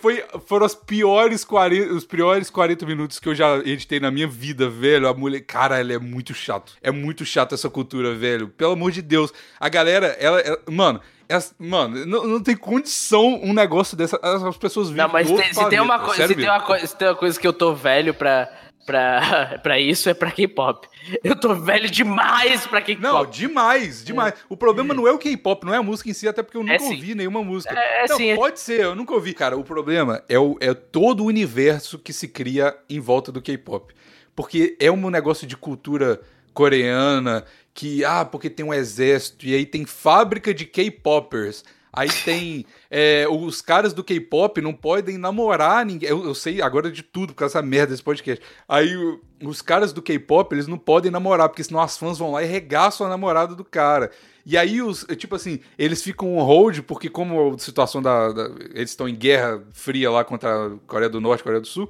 foi, 0.00 0.24
foram 0.46 0.66
os 0.66 0.74
piores, 0.74 1.44
40, 1.44 1.92
os 1.92 2.04
piores 2.04 2.50
40 2.50 2.86
minutos 2.86 3.18
que 3.18 3.28
eu 3.28 3.34
já 3.34 3.58
editei 3.58 4.00
na 4.00 4.10
minha 4.10 4.26
vida, 4.26 4.68
velho. 4.68 5.06
A 5.06 5.14
mulher. 5.14 5.40
Cara, 5.40 5.78
ela 5.78 5.92
é 5.92 5.98
muito 5.98 6.34
chato. 6.34 6.72
É 6.82 6.90
muito 6.90 7.24
chato 7.24 7.54
essa 7.54 7.68
cultura, 7.68 8.14
velho. 8.14 8.48
Pelo 8.48 8.72
amor 8.72 8.90
de 8.90 9.02
Deus. 9.02 9.32
A 9.58 9.68
galera, 9.68 10.08
ela. 10.18 10.40
ela 10.40 10.58
mano, 10.68 11.00
essa, 11.28 11.54
mano, 11.58 12.04
não, 12.06 12.26
não 12.26 12.42
tem 12.42 12.56
condição 12.56 13.40
um 13.42 13.52
negócio 13.52 13.96
dessa. 13.96 14.18
As 14.22 14.56
pessoas 14.56 14.88
vivem. 14.88 15.04
Não, 15.04 15.12
mas 15.12 15.30
tem, 15.30 15.54
se, 15.54 15.68
tem 15.68 15.80
uma 15.80 16.00
coisa, 16.00 16.26
se, 16.26 16.34
tem 16.34 16.48
uma 16.48 16.78
se 16.78 16.96
tem 16.96 17.08
uma 17.08 17.14
coisa 17.14 17.38
que 17.40 17.46
eu 17.46 17.52
tô 17.52 17.72
velho 17.72 18.12
pra 18.12 18.50
pra, 18.90 19.60
pra 19.62 19.78
isso 19.78 20.08
é 20.10 20.14
pra 20.14 20.32
K-pop. 20.32 20.88
Eu 21.22 21.36
tô 21.38 21.54
velho 21.54 21.88
demais 21.88 22.66
pra 22.66 22.82
K-pop. 22.82 23.02
Não, 23.02 23.24
demais, 23.24 24.04
demais. 24.04 24.34
O 24.48 24.56
problema 24.56 24.92
não 24.92 25.06
é 25.06 25.12
o 25.12 25.18
K-pop, 25.18 25.64
não 25.64 25.72
é 25.72 25.76
a 25.76 25.82
música 25.82 26.10
em 26.10 26.12
si, 26.12 26.26
até 26.26 26.42
porque 26.42 26.56
eu 26.56 26.62
nunca 26.62 26.74
É 26.74 26.78
sim. 26.78 26.94
ouvi 26.94 27.14
nenhuma 27.14 27.42
música. 27.44 27.72
É, 27.78 28.04
é 28.04 28.08
não, 28.08 28.16
sim, 28.16 28.30
é- 28.30 28.34
pode 28.34 28.58
ser, 28.58 28.80
eu 28.80 28.94
nunca 28.96 29.14
ouvi. 29.14 29.32
Cara, 29.32 29.56
o 29.56 29.62
problema 29.62 30.22
é, 30.28 30.38
o, 30.38 30.56
é 30.60 30.74
todo 30.74 31.22
o 31.22 31.26
universo 31.26 31.98
que 31.98 32.12
se 32.12 32.26
cria 32.26 32.76
em 32.88 32.98
volta 32.98 33.30
do 33.30 33.40
K-pop. 33.40 33.94
Porque 34.34 34.76
é 34.80 34.90
um 34.90 35.08
negócio 35.10 35.46
de 35.46 35.56
cultura 35.56 36.20
coreana, 36.52 37.44
que, 37.72 38.04
ah, 38.04 38.24
porque 38.24 38.50
tem 38.50 38.66
um 38.66 38.74
exército, 38.74 39.46
e 39.46 39.54
aí 39.54 39.64
tem 39.64 39.86
fábrica 39.86 40.52
de 40.52 40.64
K-popers. 40.64 41.64
Aí 41.92 42.08
tem. 42.24 42.64
é, 42.90 43.26
os 43.28 43.60
caras 43.60 43.92
do 43.92 44.04
K-pop 44.04 44.60
não 44.60 44.72
podem 44.72 45.18
namorar 45.18 45.84
ninguém. 45.84 46.08
Eu, 46.08 46.24
eu 46.24 46.34
sei 46.34 46.62
agora 46.62 46.90
de 46.90 47.02
tudo 47.02 47.32
por 47.32 47.40
causa 47.40 47.54
dessa 47.54 47.66
merda 47.66 47.88
desse 47.92 48.02
podcast. 48.02 48.44
Aí 48.68 48.96
o- 48.96 49.20
os 49.42 49.60
caras 49.62 49.92
do 49.92 50.02
K-pop, 50.02 50.54
eles 50.54 50.66
não 50.66 50.76
podem 50.78 51.10
namorar, 51.10 51.48
porque 51.48 51.64
senão 51.64 51.80
as 51.80 51.96
fãs 51.96 52.18
vão 52.18 52.32
lá 52.32 52.42
e 52.42 52.46
regaçam 52.46 53.06
a 53.06 53.10
namorada 53.10 53.54
do 53.54 53.64
cara. 53.64 54.10
E 54.46 54.56
aí, 54.56 54.80
os, 54.82 55.04
tipo 55.16 55.34
assim, 55.36 55.60
eles 55.78 56.02
ficam 56.02 56.36
on 56.36 56.42
hold, 56.44 56.80
porque 56.80 57.08
como 57.10 57.54
a 57.54 57.58
situação 57.58 58.00
da. 58.02 58.32
da- 58.32 58.50
eles 58.74 58.90
estão 58.90 59.08
em 59.08 59.14
guerra 59.14 59.62
fria 59.72 60.10
lá 60.10 60.24
contra 60.24 60.66
a 60.66 60.70
Coreia 60.86 61.10
do 61.10 61.20
Norte 61.20 61.40
e 61.40 61.44
Coreia 61.44 61.60
do 61.60 61.66
Sul. 61.66 61.88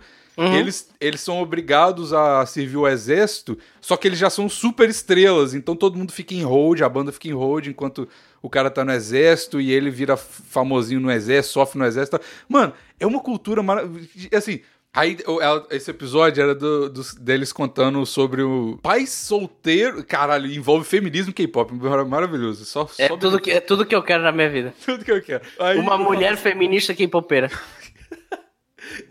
Eles, 0.54 0.88
eles 0.98 1.20
são 1.20 1.42
obrigados 1.42 2.14
a 2.14 2.46
servir 2.46 2.76
o 2.78 2.88
exército, 2.88 3.58
só 3.80 3.94
que 3.94 4.08
eles 4.08 4.18
já 4.18 4.30
são 4.30 4.48
super 4.48 4.88
estrelas, 4.88 5.52
então 5.52 5.76
todo 5.76 5.98
mundo 5.98 6.12
fica 6.12 6.32
em 6.32 6.42
hold, 6.42 6.80
a 6.80 6.88
banda 6.88 7.12
fica 7.12 7.28
em 7.28 7.32
hold 7.34 7.66
enquanto 7.66 8.08
o 8.42 8.48
cara 8.50 8.70
tá 8.70 8.84
no 8.84 8.92
exército 8.92 9.60
e 9.60 9.70
ele 9.72 9.90
vira 9.90 10.16
famosinho 10.16 11.00
no 11.00 11.10
exército, 11.10 11.52
sofre 11.54 11.78
no 11.78 11.84
exército. 11.86 12.18
Mano, 12.48 12.72
é 12.98 13.06
uma 13.06 13.20
cultura 13.20 13.62
maravilhosa. 13.62 14.08
Assim, 14.32 14.60
aí 14.92 15.18
ela- 15.26 15.66
esse 15.70 15.90
episódio 15.90 16.42
era 16.42 16.54
do- 16.54 16.88
dos- 16.88 17.14
deles 17.14 17.52
contando 17.52 18.04
sobre 18.06 18.42
o 18.42 18.78
pai 18.82 19.06
solteiro. 19.06 20.02
Caralho, 20.04 20.46
envolve 20.50 20.84
feminismo 20.86 21.30
e 21.30 21.34
K-pop, 21.34 21.72
mar- 21.74 22.04
maravilhoso. 22.06 22.64
Só, 22.64 22.88
É 22.98 23.08
só 23.08 23.16
tudo, 23.16 23.38
que, 23.40 23.50
é 23.50 23.60
tudo 23.60 23.84
que 23.84 23.94
eu 23.94 24.02
quero 24.02 24.22
na 24.22 24.32
minha 24.32 24.48
vida. 24.48 24.74
tudo 24.84 25.04
que 25.04 25.12
eu 25.12 25.22
quero. 25.22 25.42
Aí- 25.58 25.78
Uma 25.78 25.98
mulher 25.98 26.36
feminista 26.36 26.94
K-popeira. 26.94 27.50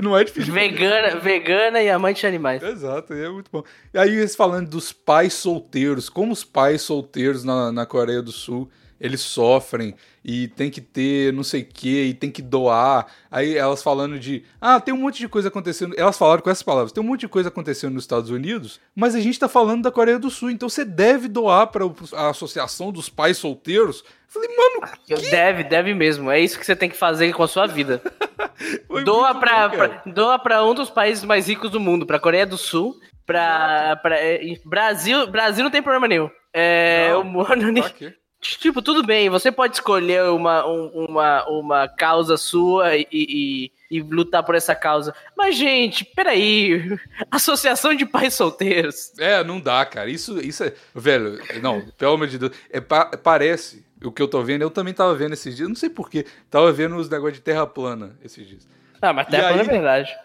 Não 0.02 0.18
é 0.18 0.24
difícil. 0.24 0.52
Vegana, 0.54 1.18
vegana 1.20 1.82
e 1.82 1.90
amante 1.90 2.22
de 2.22 2.28
animais. 2.28 2.62
Exato, 2.62 3.14
é 3.14 3.30
muito 3.30 3.50
bom. 3.52 3.64
E 3.94 3.98
aí 4.00 4.16
eles 4.16 4.36
falando 4.36 4.68
dos 4.68 4.92
pais 4.92 5.34
solteiros, 5.34 6.10
como 6.10 6.34
os 6.34 6.44
pais 6.44 6.82
solteiros 6.82 7.44
na, 7.44 7.72
na 7.72 7.86
Coreia 7.86 8.22
do 8.22 8.32
Sul, 8.32 8.70
eles 9.00 9.22
sofrem 9.22 9.96
e 10.24 10.48
tem 10.50 10.70
que 10.70 10.82
ter 10.82 11.32
não 11.34 11.44
sei 11.44 11.62
o 11.62 11.66
que, 11.66 12.04
e 12.06 12.14
tem 12.14 12.30
que 12.30 12.42
doar. 12.42 13.08
Aí 13.32 13.56
elas 13.56 13.82
falando 13.82 14.20
de, 14.20 14.44
ah, 14.60 14.80
tem 14.80 14.94
um 14.94 14.98
monte 14.98 15.20
de 15.20 15.28
coisa 15.30 15.48
acontecendo. 15.48 15.96
Elas 15.98 16.18
falaram 16.18 16.42
com 16.42 16.50
essas 16.50 16.64
palavras, 16.64 16.92
tem 16.92 17.04
um 17.04 17.08
monte 17.08 17.22
de 17.22 17.28
coisa 17.28 17.50
acontecendo 17.50 17.94
nos 17.94 18.04
Estados 18.04 18.30
Unidos, 18.30 18.80
mas 18.96 19.16
a 19.16 19.20
gente 19.20 19.40
tá 19.40 19.48
falando 19.48 19.84
da 19.84 19.92
Coreia 19.92 20.20
do 20.20 20.30
Sul, 20.30 20.50
então 20.52 20.68
você 20.70 20.84
deve 20.84 21.28
doar 21.28 21.68
para 21.68 21.86
a 22.14 22.30
Associação 22.30 22.92
dos 22.92 23.10
Pais 23.10 23.38
Solteiros. 23.38 24.04
Eu 24.04 24.42
falei, 24.42 24.50
mano, 24.56 24.94
Deve, 25.32 25.64
deve 25.64 25.94
mesmo. 25.96 26.30
É 26.30 26.40
isso 26.40 26.60
que 26.60 26.66
você 26.66 26.76
tem 26.76 26.90
que 26.90 26.98
fazer 26.98 27.34
com 27.34 27.42
a 27.42 27.48
sua 27.48 27.66
vida. 27.66 28.02
doa, 29.04 29.34
pra- 29.40 30.02
doa 30.06 30.38
pra 30.38 30.64
um 30.64 30.74
dos 30.74 30.90
países 30.90 31.24
mais 31.24 31.48
ricos 31.48 31.72
do 31.72 31.80
mundo, 31.80 32.06
pra 32.06 32.20
Coreia 32.20 32.46
do 32.46 32.58
Sul. 32.58 32.96
Pra, 33.26 33.96
pra, 33.98 34.18
é, 34.20 34.42
Brasil, 34.66 35.28
Brasil 35.28 35.64
não 35.64 35.70
tem 35.72 35.82
problema 35.84 36.08
nenhum. 36.08 36.30
É, 36.54 37.10
Não, 37.12 37.22
o 37.40 37.46
Tá 37.46 37.88
aqui. 37.88 38.14
Tipo, 38.42 38.82
tudo 38.82 39.04
bem, 39.06 39.30
você 39.30 39.52
pode 39.52 39.76
escolher 39.76 40.24
uma, 40.30 40.66
um- 40.66 41.06
uma, 41.10 41.46
uma 41.50 41.88
causa 41.90 42.38
sua 42.38 42.96
e, 42.96 43.06
e, 43.12 43.72
e 43.92 44.02
lutar 44.02 44.44
por 44.44 44.56
essa 44.56 44.74
causa. 44.74 45.14
Mas, 45.36 45.58
gente, 45.58 46.06
peraí. 46.06 46.82
Associação 47.30 47.94
de 47.94 48.06
pais 48.06 48.34
solteiros. 48.34 49.12
É, 49.20 49.44
não 49.44 49.60
dá, 49.60 49.86
cara. 49.86 50.10
Isso, 50.10 50.40
isso 50.40 50.64
é. 50.64 50.74
Velho, 50.96 51.38
não, 51.62 51.82
pelo 51.98 52.14
amor 52.14 52.28
de 52.28 52.38
Deus. 52.38 52.52
É, 52.72 52.80
pa- 52.80 53.12
parece 53.22 53.86
o 54.04 54.10
que 54.12 54.22
eu 54.22 54.28
tô 54.28 54.42
vendo. 54.42 54.62
Eu 54.62 54.70
também 54.72 54.94
tava 54.94 55.14
vendo 55.16 55.34
esses 55.34 55.56
dias. 55.58 55.68
Não 55.68 55.76
sei 55.76 55.90
porquê. 55.90 56.26
Tava 56.50 56.72
vendo 56.72 56.96
os 56.96 57.10
negócios 57.10 57.38
de 57.40 57.42
terra 57.44 57.68
plana 57.68 58.18
esses 58.24 58.48
dias. 58.48 58.66
Ah, 59.02 59.12
mas 59.12 59.28
E 59.28 59.36
até 59.36 59.46
é 59.46 59.60
aí- 59.60 59.64
verdade. 59.68 60.16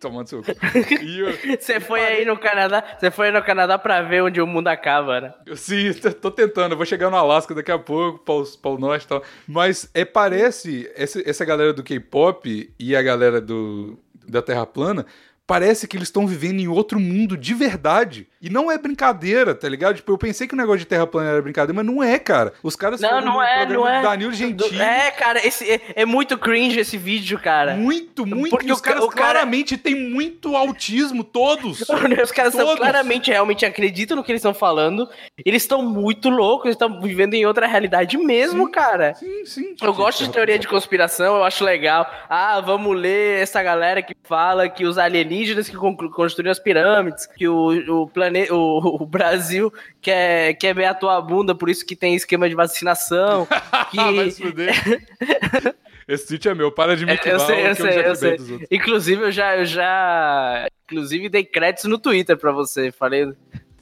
Tomando 0.00 0.42
cu. 0.42 0.52
E 1.02 1.18
eu, 1.18 1.58
Você 1.58 1.80
foi 1.80 2.00
aí 2.00 2.24
no 2.24 2.38
Canadá, 2.38 2.84
você 2.98 3.10
foi 3.10 3.30
no 3.30 3.42
Canadá 3.42 3.78
pra 3.78 4.02
ver 4.02 4.22
onde 4.22 4.40
o 4.40 4.46
mundo 4.46 4.68
acaba, 4.68 5.20
né? 5.20 5.34
eu 5.44 5.56
sim, 5.56 5.92
tô, 6.20 6.30
tentando. 6.30 6.72
Eu 6.72 6.76
vou 6.76 6.86
chegar 6.86 7.10
no 7.10 7.16
Alasca 7.16 7.54
daqui 7.54 7.72
a 7.72 7.78
pouco, 7.78 8.18
Pau, 8.20 8.44
Pau 8.62 8.78
Norte 8.78 9.04
e 9.04 9.08
tal. 9.08 9.22
Mas 9.46 9.90
é, 9.92 10.04
parece. 10.04 10.90
Essa, 10.94 11.20
essa 11.28 11.44
galera 11.44 11.72
do 11.72 11.82
K-pop 11.82 12.72
e 12.78 12.96
a 12.96 13.02
galera 13.02 13.40
do, 13.40 13.98
da 14.26 14.40
Terra 14.40 14.66
Plana. 14.66 15.04
Parece 15.46 15.88
que 15.88 15.96
eles 15.96 16.08
estão 16.08 16.26
vivendo 16.26 16.60
em 16.60 16.68
outro 16.68 17.00
mundo 17.00 17.34
de 17.34 17.54
verdade. 17.54 18.28
E 18.40 18.48
não 18.48 18.70
é 18.70 18.78
brincadeira, 18.78 19.54
tá 19.54 19.68
ligado? 19.68 19.96
Tipo, 19.96 20.12
eu 20.12 20.18
pensei 20.18 20.46
que 20.46 20.54
o 20.54 20.56
negócio 20.56 20.78
de 20.80 20.86
Terra 20.86 21.06
plana 21.06 21.30
era 21.30 21.42
brincadeira, 21.42 21.72
mas 21.74 21.84
não 21.84 22.02
é, 22.02 22.18
cara. 22.18 22.52
Os 22.62 22.76
caras 22.76 23.00
Não, 23.00 23.20
não 23.20 23.42
é, 23.42 23.66
não 23.66 23.88
é. 23.88 24.00
Danilo 24.02 24.32
Gentili. 24.32 24.80
É, 24.80 25.10
cara, 25.10 25.44
esse, 25.46 25.68
é, 25.70 25.80
é 25.96 26.04
muito 26.04 26.38
cringe 26.38 26.78
esse 26.78 26.96
vídeo, 26.96 27.38
cara. 27.38 27.74
Muito, 27.74 28.24
muito. 28.24 28.50
Porque 28.50 28.70
os 28.72 28.80
caras 28.80 29.02
o 29.02 29.08
cara- 29.08 29.30
claramente 29.40 29.76
têm 29.76 29.94
muito 29.94 30.56
autismo, 30.56 31.24
todos. 31.24 31.80
Os 32.22 32.30
caras 32.32 32.52
são, 32.52 32.64
Todos. 32.64 32.78
claramente, 32.80 33.30
realmente 33.30 33.64
acreditam 33.66 34.16
no 34.16 34.22
que 34.24 34.30
eles 34.32 34.40
estão 34.40 34.54
falando. 34.54 35.08
Eles 35.44 35.62
estão 35.62 35.82
muito 35.82 36.28
loucos, 36.28 36.66
eles 36.66 36.74
estão 36.74 37.00
vivendo 37.00 37.34
em 37.34 37.46
outra 37.46 37.66
realidade 37.66 38.16
mesmo, 38.18 38.70
cara. 38.70 39.14
Sim, 39.14 39.44
sim. 39.44 39.74
Eu 39.80 39.92
gosto 39.94 40.24
de 40.24 40.30
teoria 40.30 40.58
de 40.58 40.68
conspiração, 40.68 41.36
eu 41.36 41.44
acho 41.44 41.64
legal. 41.64 42.08
Ah, 42.28 42.60
vamos 42.60 42.96
ler 42.96 43.40
essa 43.40 43.62
galera 43.62 44.02
que 44.02 44.14
fala 44.24 44.68
que 44.68 44.84
os 44.84 44.98
alienígenas 44.98 45.68
que 45.68 45.76
con- 45.76 45.96
construíram 46.10 46.50
as 46.52 46.58
pirâmides, 46.58 47.26
que 47.26 47.48
o, 47.48 48.02
o, 48.02 48.06
plane... 48.30 48.50
o, 48.50 49.02
o 49.02 49.06
Brasil 49.06 49.72
quer, 50.00 50.54
quer 50.54 50.74
ver 50.74 50.86
a 50.86 50.94
tua 50.94 51.20
bunda, 51.20 51.54
por 51.54 51.68
isso 51.68 51.84
que 51.86 51.96
tem 51.96 52.14
esquema 52.14 52.48
de 52.48 52.54
vacinação. 52.54 53.46
Que... 53.90 53.96
Vai 53.96 54.30
se 54.30 54.42
fuder. 54.42 54.74
Esse 56.06 56.26
tweet 56.26 56.48
é 56.48 56.54
meu, 56.54 56.70
para 56.72 56.96
de 56.96 57.04
me 57.04 57.12
É, 57.12 57.20
eu 57.26 57.38
sei, 57.40 57.66
eu 57.68 57.74
sei, 57.74 57.98
eu 58.00 58.16
bem 58.16 58.38
sei. 58.38 58.66
Inclusive, 58.70 59.22
eu 59.24 59.30
já, 59.32 59.56
eu 59.56 59.64
já. 59.66 60.66
Inclusive, 60.84 61.28
dei 61.28 61.44
créditos 61.44 61.84
no 61.84 61.98
Twitter 61.98 62.36
pra 62.36 62.50
você. 62.50 62.90
Falei. 62.90 63.30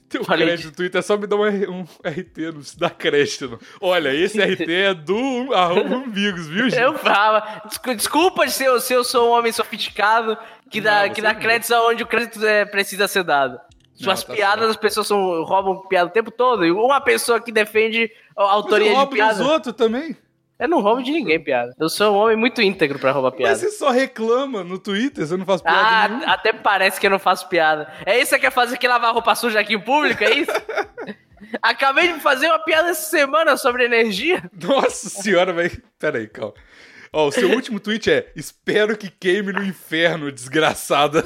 Teu 0.09 0.25
Falei 0.25 0.47
crédito 0.47 0.71
do 0.71 0.77
Twitter 0.77 0.99
é 1.01 1.03
só 1.03 1.17
me 1.17 1.27
dar 1.27 1.35
um, 1.37 1.43
um 1.81 1.83
RT, 2.05 2.55
não 2.55 2.63
se 2.63 2.79
dá 2.79 2.89
crédito. 2.89 3.59
Olha, 3.81 4.15
esse 4.15 4.41
RT 4.41 4.61
é 4.71 4.95
do 4.95 5.53
arroba 5.53 5.97
umbigos, 5.97 6.47
viu, 6.49 6.69
gente? 6.71 6.81
Eu 6.81 6.95
falo. 6.99 7.43
descu- 7.67 7.95
Desculpa 7.95 8.49
se 8.49 8.65
eu, 8.65 8.81
se 8.81 8.93
eu 8.93 9.03
sou 9.03 9.29
um 9.29 9.33
homem 9.33 9.51
sofisticado 9.53 10.39
que 10.71 10.81
dá, 10.81 11.07
Não, 11.07 11.15
que 11.15 11.21
dá 11.23 11.33
não. 11.33 11.41
créditos 11.41 11.73
aonde 11.73 12.03
o 12.05 12.07
crédito 12.07 12.45
é, 12.45 12.65
precisa 12.65 13.09
ser 13.09 13.25
dado. 13.25 13.59
Suas 13.97 14.23
tá 14.25 14.35
piadas, 14.35 14.59
certo. 14.61 14.71
as 14.71 14.77
pessoas 14.77 15.07
são, 15.07 15.43
roubam 15.45 15.87
piada 15.89 16.07
o 16.09 16.13
tempo 16.13 16.31
todo. 16.31 16.65
E 16.65 16.71
uma 16.71 17.01
pessoa 17.01 17.41
que 17.41 17.51
defende 17.51 18.05
a 18.37 18.43
Mas 18.43 18.49
eu 18.49 18.55
autoria 18.55 18.89
de 18.91 18.95
roubo 18.95 19.11
dos 19.11 19.17
piada. 19.19 19.45
outros 19.45 19.75
também. 19.75 20.17
Eu 20.59 20.69
não 20.69 20.81
roubo 20.81 21.03
de 21.03 21.13
ninguém 21.13 21.43
piada. 21.43 21.75
Eu 21.79 21.89
sou 21.89 22.15
um 22.15 22.17
homem 22.19 22.37
muito 22.37 22.63
íntegro 22.63 22.99
pra 22.99 23.11
roubar 23.13 23.33
piada. 23.33 23.53
Mas 23.53 23.61
você 23.61 23.71
só 23.73 23.91
reclama 23.91 24.65
no 24.65 24.79
Twitter, 24.79 25.27
você 25.27 25.37
não 25.37 25.45
faz 25.45 25.61
piada 25.61 25.79
Ah, 25.79 26.09
nenhuma. 26.09 26.33
até 26.33 26.53
parece 26.53 26.99
que 27.01 27.07
eu 27.07 27.11
não 27.11 27.19
faço 27.19 27.47
piada. 27.49 27.93
É 28.07 28.17
isso 28.19 28.31
que 28.31 28.37
você 28.37 28.39
quer 28.39 28.53
fazer 28.53 28.79
que 28.79 28.89
lavar 28.89 29.13
roupa 29.13 29.35
suja 29.35 29.61
aqui 29.61 29.75
em 29.75 29.81
público, 29.81 30.25
é 30.25 30.31
isso? 30.33 30.53
Acabei 31.61 32.13
de 32.13 32.21
fazer 32.21 32.47
uma 32.49 32.59
piada 32.59 32.89
essa 32.89 33.09
semana 33.11 33.57
sobre 33.57 33.85
energia. 33.85 34.43
Nossa 34.63 35.09
senhora, 35.11 35.53
velho. 35.53 35.83
Pera 35.99 36.19
aí, 36.19 36.27
calma. 36.27 36.55
Ó, 37.17 37.29
o 37.29 37.33
seu 37.33 37.49
último 37.51 37.81
tweet 37.81 38.11
é 38.11 38.31
Espero 38.37 38.95
que 38.95 39.09
queime 39.09 39.51
no 39.51 39.65
inferno, 39.65 40.31
desgraçada. 40.31 41.25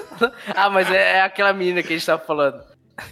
Ah, 0.54 0.70
mas 0.70 0.88
é, 0.88 1.16
é 1.18 1.22
aquela 1.22 1.52
menina 1.52 1.82
que 1.82 1.92
a 1.92 1.96
gente 1.96 2.06
tava 2.06 2.22
falando. 2.24 2.62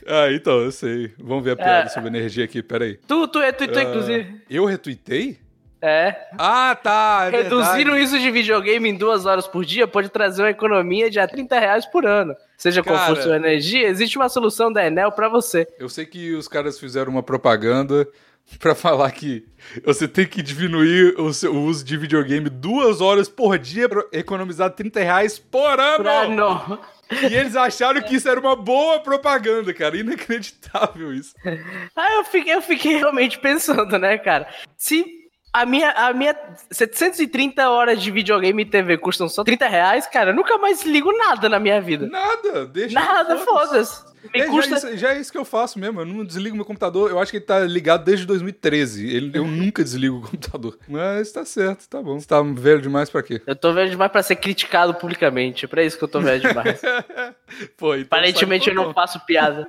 Ah, 0.06 0.28
então, 0.30 0.60
eu 0.60 0.70
sei. 0.70 1.12
Vamos 1.18 1.42
ver 1.42 1.52
a 1.52 1.56
piada 1.56 1.86
É. 1.86 1.88
sobre 1.88 2.08
energia 2.08 2.44
aqui, 2.44 2.62
pera 2.62 2.84
aí. 2.84 2.96
Tu, 3.08 3.26
tu 3.28 3.40
retweetou, 3.40 3.78
Ah, 3.78 3.82
inclusive. 3.84 4.42
Eu 4.48 4.64
retuitei? 4.64 5.38
É. 5.82 6.14
Ah, 6.38 6.76
tá. 6.80 7.30
É 7.32 7.42
Reduzir 7.42 7.70
o 7.70 7.74
verdade. 7.92 8.00
uso 8.02 8.18
de 8.20 8.30
videogame 8.30 8.88
em 8.90 8.94
duas 8.96 9.26
horas 9.26 9.46
por 9.48 9.64
dia 9.64 9.86
pode 9.88 10.08
trazer 10.08 10.42
uma 10.42 10.50
economia 10.50 11.10
de 11.10 11.18
a 11.18 11.26
30 11.26 11.58
reais 11.58 11.84
por 11.86 12.06
ano. 12.06 12.34
Seja 12.56 12.82
qual 12.82 12.98
for 13.06 13.16
sua 13.16 13.36
energia, 13.36 13.88
existe 13.88 14.16
uma 14.18 14.28
solução 14.28 14.72
da 14.72 14.84
Enel 14.86 15.10
pra 15.12 15.28
você. 15.28 15.66
Eu 15.78 15.88
sei 15.88 16.04
que 16.06 16.32
os 16.34 16.46
caras 16.48 16.78
fizeram 16.78 17.10
uma 17.12 17.22
propaganda 17.22 18.06
pra 18.58 18.74
falar 18.74 19.10
que 19.10 19.46
você 19.84 20.08
tem 20.08 20.26
que 20.26 20.42
diminuir 20.42 21.18
o, 21.20 21.32
seu, 21.32 21.54
o 21.54 21.64
uso 21.64 21.84
de 21.84 21.96
videogame 21.96 22.48
duas 22.48 23.00
horas 23.00 23.28
por 23.28 23.58
dia 23.58 23.88
pra 23.88 24.04
economizar 24.12 24.70
30 24.70 25.00
reais 25.00 25.38
por 25.38 25.78
ano. 25.78 26.78
E 27.10 27.34
eles 27.34 27.56
acharam 27.56 28.02
que 28.02 28.16
isso 28.16 28.28
era 28.28 28.38
uma 28.38 28.54
boa 28.54 29.00
propaganda, 29.00 29.72
cara. 29.72 29.96
Inacreditável 29.96 31.12
isso. 31.12 31.34
Aí 31.44 32.16
eu 32.16 32.24
fiquei, 32.24 32.54
eu 32.54 32.62
fiquei 32.62 32.96
realmente 32.98 33.38
pensando, 33.38 33.98
né, 33.98 34.18
cara? 34.18 34.46
Se 34.76 35.04
a 35.52 35.64
minha, 35.64 35.90
a 35.90 36.12
minha 36.12 36.36
730 36.70 37.70
horas 37.70 38.02
de 38.02 38.10
videogame 38.10 38.62
e 38.62 38.66
TV 38.66 38.98
custam 38.98 39.28
só 39.28 39.42
30 39.42 39.66
reais, 39.66 40.06
cara, 40.06 40.30
eu 40.30 40.36
nunca 40.36 40.58
mais 40.58 40.82
ligo 40.82 41.10
nada 41.16 41.48
na 41.48 41.58
minha 41.58 41.80
vida. 41.80 42.06
Nada, 42.06 42.66
deixa. 42.66 42.94
Nada, 42.94 43.38
foda-se. 43.38 44.07
Me 44.34 44.40
É, 44.40 44.46
custa- 44.46 44.70
já, 44.70 44.88
é 44.88 44.90
isso, 44.92 44.96
já 44.98 45.14
é 45.14 45.20
isso 45.20 45.32
que 45.32 45.38
eu 45.38 45.44
faço 45.44 45.78
mesmo. 45.78 46.00
Eu 46.00 46.04
não 46.06 46.24
desligo 46.24 46.54
meu 46.56 46.64
computador. 46.64 47.10
Eu 47.10 47.18
acho 47.18 47.30
que 47.30 47.38
ele 47.38 47.44
tá 47.44 47.60
ligado 47.60 48.04
desde 48.04 48.26
2013. 48.26 49.06
Ele, 49.14 49.30
eu 49.38 49.46
nunca 49.46 49.82
desligo 49.82 50.18
o 50.18 50.22
computador. 50.22 50.78
Mas 50.88 51.32
tá 51.32 51.44
certo, 51.44 51.88
tá 51.88 52.02
bom. 52.02 52.18
Você 52.18 52.26
tá 52.26 52.40
velho 52.42 52.80
demais 52.82 53.08
pra 53.10 53.22
quê? 53.22 53.40
Eu 53.46 53.56
tô 53.56 53.72
velho 53.72 53.90
demais 53.90 54.10
pra 54.12 54.22
ser 54.22 54.36
criticado 54.36 54.94
publicamente. 54.94 55.64
É 55.64 55.68
pra 55.68 55.82
isso 55.82 55.96
que 55.98 56.04
eu 56.04 56.08
tô 56.08 56.20
velho 56.20 56.40
demais. 56.40 56.80
Pô, 57.76 57.94
então 57.94 58.06
Aparentemente 58.06 58.68
eu 58.68 58.74
não 58.74 58.92
faço 58.92 59.20
piada. 59.26 59.66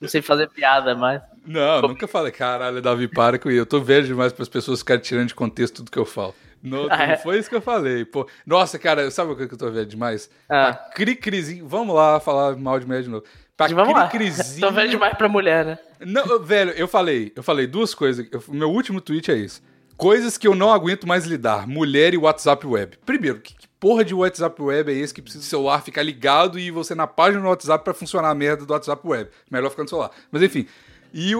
Não 0.00 0.08
sei 0.08 0.20
fazer 0.20 0.48
piada, 0.50 0.94
mas. 0.94 1.22
Não, 1.46 1.80
nunca 1.82 2.06
falei, 2.06 2.30
caralho, 2.32 2.82
Davi, 2.82 3.08
para 3.08 3.38
com 3.38 3.48
isso. 3.50 3.60
Eu 3.60 3.66
tô 3.66 3.80
velho 3.80 4.06
demais 4.06 4.32
para 4.32 4.42
as 4.42 4.48
pessoas 4.48 4.80
ficarem 4.80 5.02
tirando 5.02 5.28
de 5.28 5.34
contexto 5.34 5.76
tudo 5.76 5.90
que 5.90 5.98
eu 5.98 6.04
falo. 6.04 6.34
Não, 6.62 6.88
Ah, 6.90 7.02
é? 7.04 7.06
não 7.12 7.16
foi 7.18 7.38
isso 7.38 7.48
que 7.48 7.54
eu 7.54 7.60
falei. 7.62 8.04
Pô. 8.04 8.28
Nossa, 8.44 8.78
cara, 8.78 9.10
sabe 9.10 9.30
o 9.32 9.36
que 9.36 9.42
eu 9.44 9.56
tô 9.58 9.70
velho 9.70 9.86
demais? 9.86 10.28
Ah. 10.48 10.72
Pra 10.72 10.74
cri-crizinho. 10.94 11.66
Vamos 11.68 11.94
lá 11.94 12.18
falar 12.18 12.56
mal 12.56 12.78
de 12.80 12.86
mulher 12.86 13.02
de 13.02 13.08
novo. 13.08 13.24
Pra 13.56 13.68
Vamos 13.68 13.94
lá. 13.94 14.08
cri-crizinho. 14.08 14.60
Tô 14.60 14.72
velho 14.72 14.90
demais 14.90 15.16
pra 15.16 15.28
mulher, 15.28 15.64
né? 15.64 15.78
Não, 16.00 16.38
velho, 16.40 16.72
eu 16.72 16.86
falei, 16.86 17.32
eu 17.34 17.42
falei 17.42 17.66
duas 17.66 17.94
coisas. 17.94 18.26
Eu- 18.30 18.42
meu 18.48 18.70
último 18.70 19.00
tweet 19.00 19.30
é 19.30 19.36
isso. 19.36 19.62
Coisas 19.96 20.36
que 20.36 20.46
eu 20.46 20.54
não 20.54 20.70
aguento 20.70 21.06
mais 21.06 21.24
lidar: 21.24 21.66
mulher 21.66 22.12
e 22.12 22.18
WhatsApp 22.18 22.66
web. 22.66 22.98
Primeiro, 23.06 23.40
que, 23.40 23.54
que 23.56 23.66
porra 23.80 24.04
de 24.04 24.14
WhatsApp 24.14 24.60
web 24.60 24.92
é 24.92 24.94
esse 24.94 25.14
que 25.14 25.22
precisa 25.22 25.42
do 25.42 25.46
celular 25.48 25.82
ficar 25.82 26.02
ligado 26.02 26.58
e 26.58 26.70
você 26.70 26.94
na 26.94 27.06
página 27.06 27.40
do 27.42 27.48
WhatsApp 27.48 27.82
pra 27.82 27.94
funcionar 27.94 28.28
a 28.30 28.34
merda 28.34 28.66
do 28.66 28.72
WhatsApp 28.74 29.00
web? 29.06 29.30
Melhor 29.50 29.70
ficar 29.70 29.84
no 29.84 29.88
celular. 29.88 30.10
Mas 30.30 30.42
enfim. 30.42 30.66
E. 31.14 31.32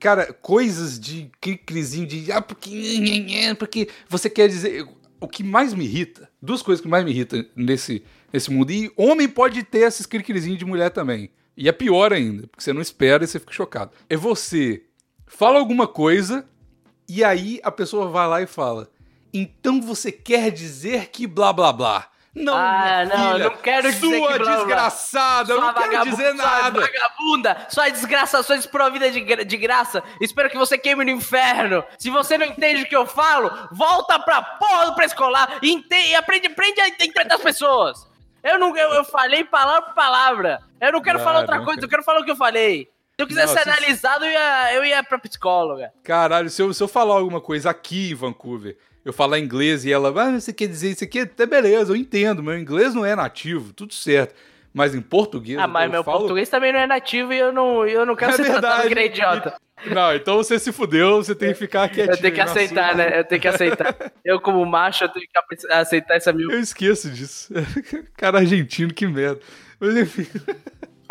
Cara, 0.00 0.32
coisas 0.32 0.98
de 0.98 1.30
crizinho 1.66 2.06
de. 2.06 2.32
Ah, 2.32 2.40
porque. 2.40 3.54
Porque 3.58 3.88
você 4.08 4.30
quer 4.30 4.48
dizer. 4.48 4.86
O 5.20 5.26
que 5.26 5.42
mais 5.42 5.74
me 5.74 5.84
irrita, 5.84 6.30
duas 6.40 6.62
coisas 6.62 6.80
que 6.80 6.86
mais 6.88 7.04
me 7.04 7.10
irritam 7.10 7.44
nesse, 7.56 8.04
nesse 8.32 8.52
mundo, 8.52 8.70
e 8.70 8.88
homem 8.96 9.28
pode 9.28 9.64
ter 9.64 9.80
esses 9.80 10.06
cricrizinhos 10.06 10.56
de 10.60 10.64
mulher 10.64 10.90
também. 10.90 11.28
E 11.58 11.68
é 11.68 11.72
pior 11.72 12.12
ainda, 12.12 12.46
porque 12.46 12.62
você 12.62 12.72
não 12.72 12.80
espera 12.80 13.24
e 13.24 13.26
você 13.26 13.40
fica 13.40 13.52
chocado. 13.52 13.90
É 14.08 14.16
você 14.16 14.84
fala 15.26 15.58
alguma 15.58 15.88
coisa 15.88 16.46
e 17.08 17.24
aí 17.24 17.58
a 17.64 17.70
pessoa 17.72 18.08
vai 18.08 18.28
lá 18.28 18.40
e 18.40 18.46
fala: 18.46 18.88
Então 19.34 19.80
você 19.82 20.12
quer 20.12 20.52
dizer 20.52 21.08
que 21.10 21.26
blá 21.26 21.52
blá 21.52 21.72
blá. 21.72 22.08
Não, 22.34 22.54
Ah, 22.54 23.04
não, 23.04 23.32
filha, 23.32 23.48
não 23.48 23.56
quero 23.56 23.90
dizer 23.90 23.98
sua 23.98 24.10
que 24.10 24.18
blá, 24.18 24.28
blá, 24.38 24.44
blá. 24.44 24.56
desgraçada, 24.58 25.52
eu 25.52 25.56
Sua 25.56 25.66
não 25.66 25.74
quero 25.74 26.04
dizer 26.10 26.26
sua 26.26 26.34
nada. 26.34 26.80
Vagabunda, 26.82 27.66
sua 27.68 27.88
desgraça, 27.88 28.42
sua 28.44 28.54
desprovida 28.56 29.10
de, 29.10 29.44
de 29.44 29.56
graça. 29.56 30.04
Espero 30.20 30.48
que 30.48 30.56
você 30.56 30.78
queime 30.78 31.04
no 31.04 31.10
inferno. 31.10 31.82
Se 31.98 32.08
você 32.10 32.38
não 32.38 32.46
entende 32.46 32.82
o 32.82 32.86
que 32.88 32.94
eu 32.94 33.06
falo, 33.06 33.50
volta 33.72 34.20
pra 34.20 34.40
porra 34.42 34.86
do 34.86 34.94
pré-escolar 34.94 35.58
e, 35.60 35.84
e 35.90 36.14
aprende, 36.14 36.46
aprende 36.46 36.80
a 36.80 36.88
interpretar 36.88 37.38
as 37.38 37.42
pessoas. 37.42 38.06
Eu 38.42 38.58
não 38.58 38.76
eu, 38.76 38.90
eu 38.94 39.04
falei 39.04 39.44
palavra 39.44 39.82
por 39.82 39.94
palavra. 39.94 40.60
Eu 40.80 40.92
não 40.92 41.00
quero 41.02 41.18
falar 41.18 41.40
outra 41.40 41.60
coisa, 41.64 41.80
eu 41.82 41.88
quero 41.88 42.02
falar 42.02 42.20
o 42.20 42.24
que 42.24 42.30
eu 42.30 42.36
falei. 42.36 42.84
Se 43.16 43.22
eu 43.22 43.26
quisesse 43.26 43.52
ser 43.52 43.62
se- 43.64 43.68
analisado, 43.68 44.24
eu 44.24 44.30
ia, 44.30 44.74
eu 44.74 44.84
ia 44.84 45.02
pra 45.02 45.18
psicóloga. 45.18 45.92
Caralho, 46.04 46.48
se 46.48 46.62
eu, 46.62 46.72
se 46.72 46.80
eu 46.82 46.86
falar 46.86 47.14
alguma 47.14 47.40
coisa 47.40 47.68
aqui 47.70 48.12
em 48.12 48.14
Vancouver, 48.14 48.76
eu 49.04 49.12
falar 49.12 49.40
inglês 49.40 49.84
e 49.84 49.92
ela, 49.92 50.08
ah, 50.22 50.38
você 50.38 50.52
quer 50.52 50.68
dizer 50.68 50.90
isso 50.92 51.02
aqui? 51.02 51.20
Até 51.20 51.44
beleza, 51.44 51.90
eu 51.92 51.96
entendo, 51.96 52.42
meu 52.44 52.56
inglês 52.56 52.94
não 52.94 53.04
é 53.04 53.16
nativo, 53.16 53.72
tudo 53.72 53.92
certo. 53.92 54.34
Mas 54.72 54.94
em 54.94 55.00
português. 55.00 55.58
Ah, 55.58 55.66
mas 55.66 55.86
eu 55.86 55.90
meu 55.90 56.04
falo... 56.04 56.20
português 56.20 56.48
também 56.48 56.72
não 56.72 56.80
é 56.80 56.86
nativo 56.86 57.32
e 57.32 57.38
eu 57.38 57.52
não, 57.52 57.86
eu 57.86 58.04
não 58.06 58.14
quero 58.14 58.32
É 58.34 58.36
ser 58.36 58.44
tratado 58.44 58.62
verdade. 58.62 58.88
que 58.88 58.94
nem 58.94 59.06
idiota. 59.06 59.54
Não, 59.86 60.14
então 60.14 60.36
você 60.36 60.58
se 60.58 60.72
fudeu, 60.72 61.22
você 61.22 61.34
tem 61.34 61.52
que 61.52 61.58
ficar 61.58 61.88
quietinho. 61.88 62.14
Eu 62.14 62.20
tenho 62.20 62.34
que 62.34 62.42
sua. 62.42 62.50
aceitar, 62.50 62.96
né? 62.96 63.20
Eu 63.20 63.24
tenho 63.24 63.40
que 63.40 63.48
aceitar. 63.48 63.96
Eu, 64.24 64.40
como 64.40 64.64
macho, 64.66 65.04
eu 65.04 65.08
tenho 65.08 65.26
que 65.26 65.66
aceitar 65.72 66.16
essa 66.16 66.32
minha. 66.32 66.52
Eu 66.52 66.60
esqueço 66.60 67.10
disso. 67.10 67.52
Cara 68.16 68.38
argentino, 68.38 68.92
que 68.92 69.06
merda. 69.06 69.40
Mas 69.78 69.96
enfim. 69.96 70.26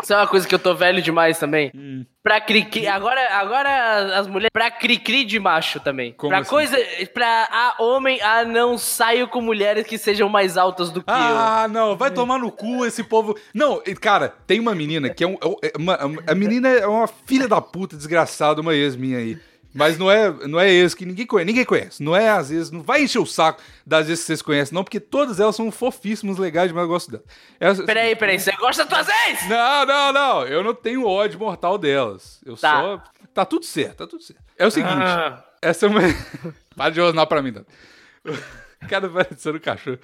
Isso 0.02 0.12
é 0.12 0.16
uma 0.16 0.26
coisa 0.26 0.46
que 0.46 0.54
eu 0.54 0.58
tô 0.58 0.74
velho 0.74 1.00
demais 1.02 1.38
também. 1.38 1.72
Hum. 1.74 1.87
Pra 2.28 2.42
cri-cri. 2.42 2.86
Agora, 2.86 3.26
agora 3.38 4.18
as 4.18 4.26
mulheres. 4.26 4.50
Pra 4.52 4.70
cri-cri 4.70 5.24
de 5.24 5.40
macho 5.40 5.80
também. 5.80 6.12
Como 6.12 6.28
pra 6.28 6.40
assim? 6.40 6.50
coisa. 6.50 6.76
Pra 7.14 7.48
a 7.50 7.82
homem, 7.82 8.20
ah, 8.20 8.44
não 8.44 8.76
saio 8.76 9.28
com 9.28 9.40
mulheres 9.40 9.86
que 9.86 9.96
sejam 9.96 10.28
mais 10.28 10.58
altas 10.58 10.90
do 10.90 11.02
que 11.02 11.10
eu. 11.10 11.14
Ah, 11.14 11.66
não, 11.70 11.96
vai 11.96 12.10
tomar 12.10 12.38
no 12.38 12.52
cu 12.52 12.84
esse 12.84 13.02
povo. 13.02 13.34
Não, 13.54 13.80
e, 13.86 13.94
cara, 13.94 14.34
tem 14.46 14.60
uma 14.60 14.74
menina 14.74 15.08
que 15.08 15.24
é, 15.24 15.26
um, 15.26 15.38
é 15.62 15.72
uma, 15.74 15.98
a 16.26 16.34
menina 16.34 16.68
é 16.68 16.86
uma 16.86 17.06
filha 17.06 17.48
da 17.48 17.62
puta 17.62 17.96
desgraçada, 17.96 18.60
uma 18.60 18.74
ex 18.74 18.94
minha 18.94 19.16
aí. 19.16 19.38
Mas 19.74 19.98
não 19.98 20.10
é, 20.10 20.30
não 20.46 20.58
é 20.58 20.70
ex 20.70 20.94
que 20.94 21.04
ninguém 21.04 21.26
conhece, 21.26 21.46
ninguém 21.46 21.64
conhece. 21.64 22.02
Não 22.02 22.16
é 22.16 22.30
às 22.30 22.48
vezes, 22.48 22.70
não 22.70 22.82
vai 22.82 23.02
encher 23.02 23.18
o 23.18 23.26
saco 23.26 23.60
das 23.86 24.06
vezes 24.06 24.22
que 24.22 24.26
vocês 24.28 24.42
conhecem, 24.42 24.74
não, 24.74 24.82
porque 24.82 24.98
todas 24.98 25.38
elas 25.38 25.54
são 25.54 25.70
fofíssimas, 25.70 26.38
legais, 26.38 26.72
mas 26.72 26.82
eu 26.82 26.88
gosto 26.88 27.10
delas. 27.10 27.26
Elas- 27.60 27.80
Peraí, 27.82 28.16
peraí, 28.16 28.38
você 28.40 28.50
gosta 28.52 28.84
das 28.86 29.06
tuas 29.06 29.16
ex? 29.28 29.48
Não, 29.48 29.86
não, 29.86 30.12
não, 30.12 30.46
eu 30.46 30.64
não 30.64 30.74
tenho 30.74 31.06
ódio 31.06 31.38
mortal 31.38 31.76
delas. 31.78 32.40
Eu 32.46 32.56
Tá. 32.56 32.80
só. 32.80 33.02
Tá 33.34 33.44
tudo 33.44 33.64
certo, 33.66 33.98
tá 33.98 34.06
tudo 34.06 34.22
certo. 34.22 34.42
É 34.56 34.66
o 34.66 34.70
seguinte. 34.70 34.94
Ah. 34.94 35.44
Essa 35.60 35.86
é 35.86 35.88
uma. 35.88 36.00
Para 36.74 36.90
de 36.90 37.00
rosnar 37.00 37.26
pra 37.26 37.42
mim, 37.42 37.52
Dan. 37.52 37.64
Cara, 38.88 39.08
parecendo 39.08 39.58
um 39.58 39.60
cachorro. 39.60 39.98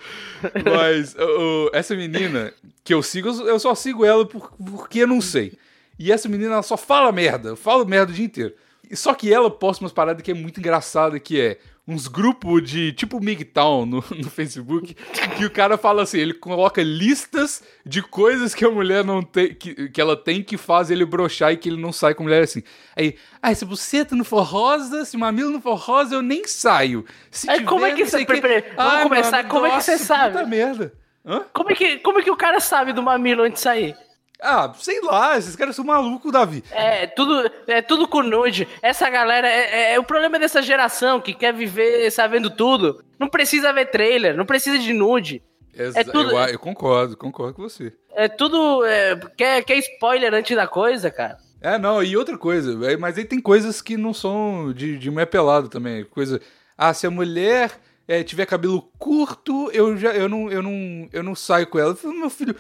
Mas 0.65 1.15
o- 1.15 1.67
o- 1.67 1.71
essa 1.73 1.95
menina 1.95 2.53
que 2.83 2.93
eu 2.93 3.03
sigo, 3.03 3.29
eu 3.29 3.49
eu 3.49 3.59
só 3.59 3.75
sigo 3.75 4.05
ela 4.05 4.27
por- 4.27 4.53
porque 4.53 5.01
eu 5.01 5.07
não 5.07 5.21
sei. 5.21 5.57
E 5.99 6.11
essa 6.13 6.29
menina, 6.29 6.55
ela 6.55 6.63
só 6.63 6.77
fala 6.77 7.11
merda. 7.13 7.55
Fala 7.57 7.85
merda 7.85 8.11
o 8.13 8.15
dia 8.15 8.25
inteiro. 8.25 8.53
Só 8.93 9.15
que 9.15 9.33
ela 9.33 9.51
posta 9.51 9.85
umas 9.85 9.93
paradas 9.93 10.23
que 10.23 10.31
é 10.31 10.35
muito 10.35 10.59
engraçada, 10.61 11.19
que 11.19 11.41
é 11.41 11.59
uns 11.87 12.09
grupos 12.09 12.63
de 12.69 12.93
tipo 12.95 13.21
MGTOW 13.21 13.85
no, 13.85 13.97
no 14.17 14.31
Facebook, 14.31 14.95
que 15.37 15.45
o 15.45 15.51
cara 15.51 15.77
fala 15.77 16.03
assim, 16.03 16.19
ele 16.19 16.33
coloca 16.33 16.83
listas 16.83 17.63
de 17.85 18.01
coisas 18.03 18.55
que 18.55 18.65
a 18.65 18.71
mulher 18.71 19.05
não 19.05 19.23
tem, 19.23 19.55
que, 19.55 19.91
que 19.91 20.01
ela 20.01 20.17
tem 20.17 20.43
que 20.43 20.57
faz 20.57 20.91
ele 20.91 21.05
broxar 21.05 21.53
e 21.53 21.57
que 21.59 21.69
ele 21.69 21.81
não 21.81 21.93
sai 21.93 22.15
com 22.15 22.23
mulher 22.23 22.43
assim. 22.43 22.63
Aí, 22.97 23.17
ah, 23.43 23.55
se 23.55 23.65
buceta 23.67 24.17
não 24.17 24.25
for 24.25 24.43
rosa, 24.43 25.05
se 25.05 25.17
mamilo 25.19 25.51
não 25.51 25.61
for 25.61 25.75
rosa, 25.75 26.15
eu 26.15 26.23
nem 26.23 26.47
saio. 26.47 27.05
Se 27.31 27.49
Aí, 27.51 27.63
como 27.65 27.85
é 27.85 27.93
que 27.93 28.07
você- 28.07 28.25
quê- 28.25 28.41
peraí, 28.41 28.65
vamos 28.77 29.03
começar, 29.03 29.45
como 29.47 29.67
é 29.67 29.77
que 29.77 29.83
você 29.83 29.93
nossa, 29.93 30.05
sabe? 30.05 30.33
Puta 30.39 30.47
merda. 30.47 30.95
Hã? 31.27 31.43
Como 31.53 31.71
é, 31.71 31.75
que, 31.75 31.97
como 31.99 32.19
é 32.19 32.23
que 32.23 32.31
o 32.31 32.37
cara 32.37 32.61
sabe 32.61 32.93
do 32.95 33.03
mamilo 33.03 33.43
antes 33.43 33.57
de 33.57 33.61
sair? 33.61 33.97
Ah, 34.45 34.73
sei 34.79 35.01
lá, 35.01 35.39
esses 35.39 35.57
caras 35.57 35.75
são 35.75 35.85
malucos, 35.85 36.31
Davi. 36.31 36.63
É 36.71 37.07
tudo, 37.07 37.51
é 37.67 37.81
tudo 37.81 38.07
com 38.07 38.23
nude. 38.23 38.69
Essa 38.83 39.09
galera 39.09 39.49
é, 39.49 39.93
é- 39.93 39.95
é 39.95 39.99
o 39.99 40.05
problema 40.05 40.39
dessa 40.39 40.61
geração 40.63 41.21
que 41.21 41.33
quer 41.33 41.55
viver 41.55 42.11
sabendo 42.11 42.51
tudo. 42.51 43.03
Não 43.19 43.29
precisa 43.29 43.73
ver 43.73 43.87
trailer, 43.87 44.37
não 44.37 44.45
precisa 44.45 44.79
de 44.79 44.93
nude. 44.93 45.43
Exa- 45.77 46.05
tudo- 46.05 46.31
eu, 46.31 46.39
eu 46.39 46.59
concordo, 46.59 47.17
concordo 47.17 47.55
com 47.55 47.63
você. 47.63 47.93
É 48.15 48.29
tudo. 48.29 48.85
é, 48.85 49.19
quer, 49.37 49.65
quer 49.65 49.79
spoiler 49.79 50.33
antes 50.35 50.55
da 50.55 50.67
coisa, 50.69 51.11
cara? 51.11 51.39
É, 51.61 51.79
não, 51.79 52.03
e 52.03 52.15
outra 52.17 52.37
coisa, 52.37 52.79
é, 52.93 52.97
mas 52.97 53.17
aí 53.17 53.25
tem 53.25 53.41
coisas 53.41 53.81
que 53.81 53.97
não 53.97 54.13
são 54.13 54.71
de, 54.75 54.99
de 54.99 55.11
mulher 55.11 55.27
pelado 55.27 55.69
também. 55.69 56.05
Coisa. 56.05 56.39
Ah, 56.77 56.93
se 56.93 57.07
a 57.07 57.11
mulher 57.11 57.71
é, 58.07 58.23
tiver 58.23 58.45
cabelo 58.45 58.83
curto, 58.99 59.71
eu 59.73 59.97
já 59.97 60.13
eu 60.13 60.29
não, 60.29 60.51
eu 60.51 60.63
não, 60.63 61.09
eu 61.13 61.23
não 61.23 61.35
saio 61.35 61.67
com 61.67 61.79
ela. 61.79 61.93
Eu 61.93 61.97
falo, 61.97 62.15
Meu 62.15 62.29
filho. 62.31 62.55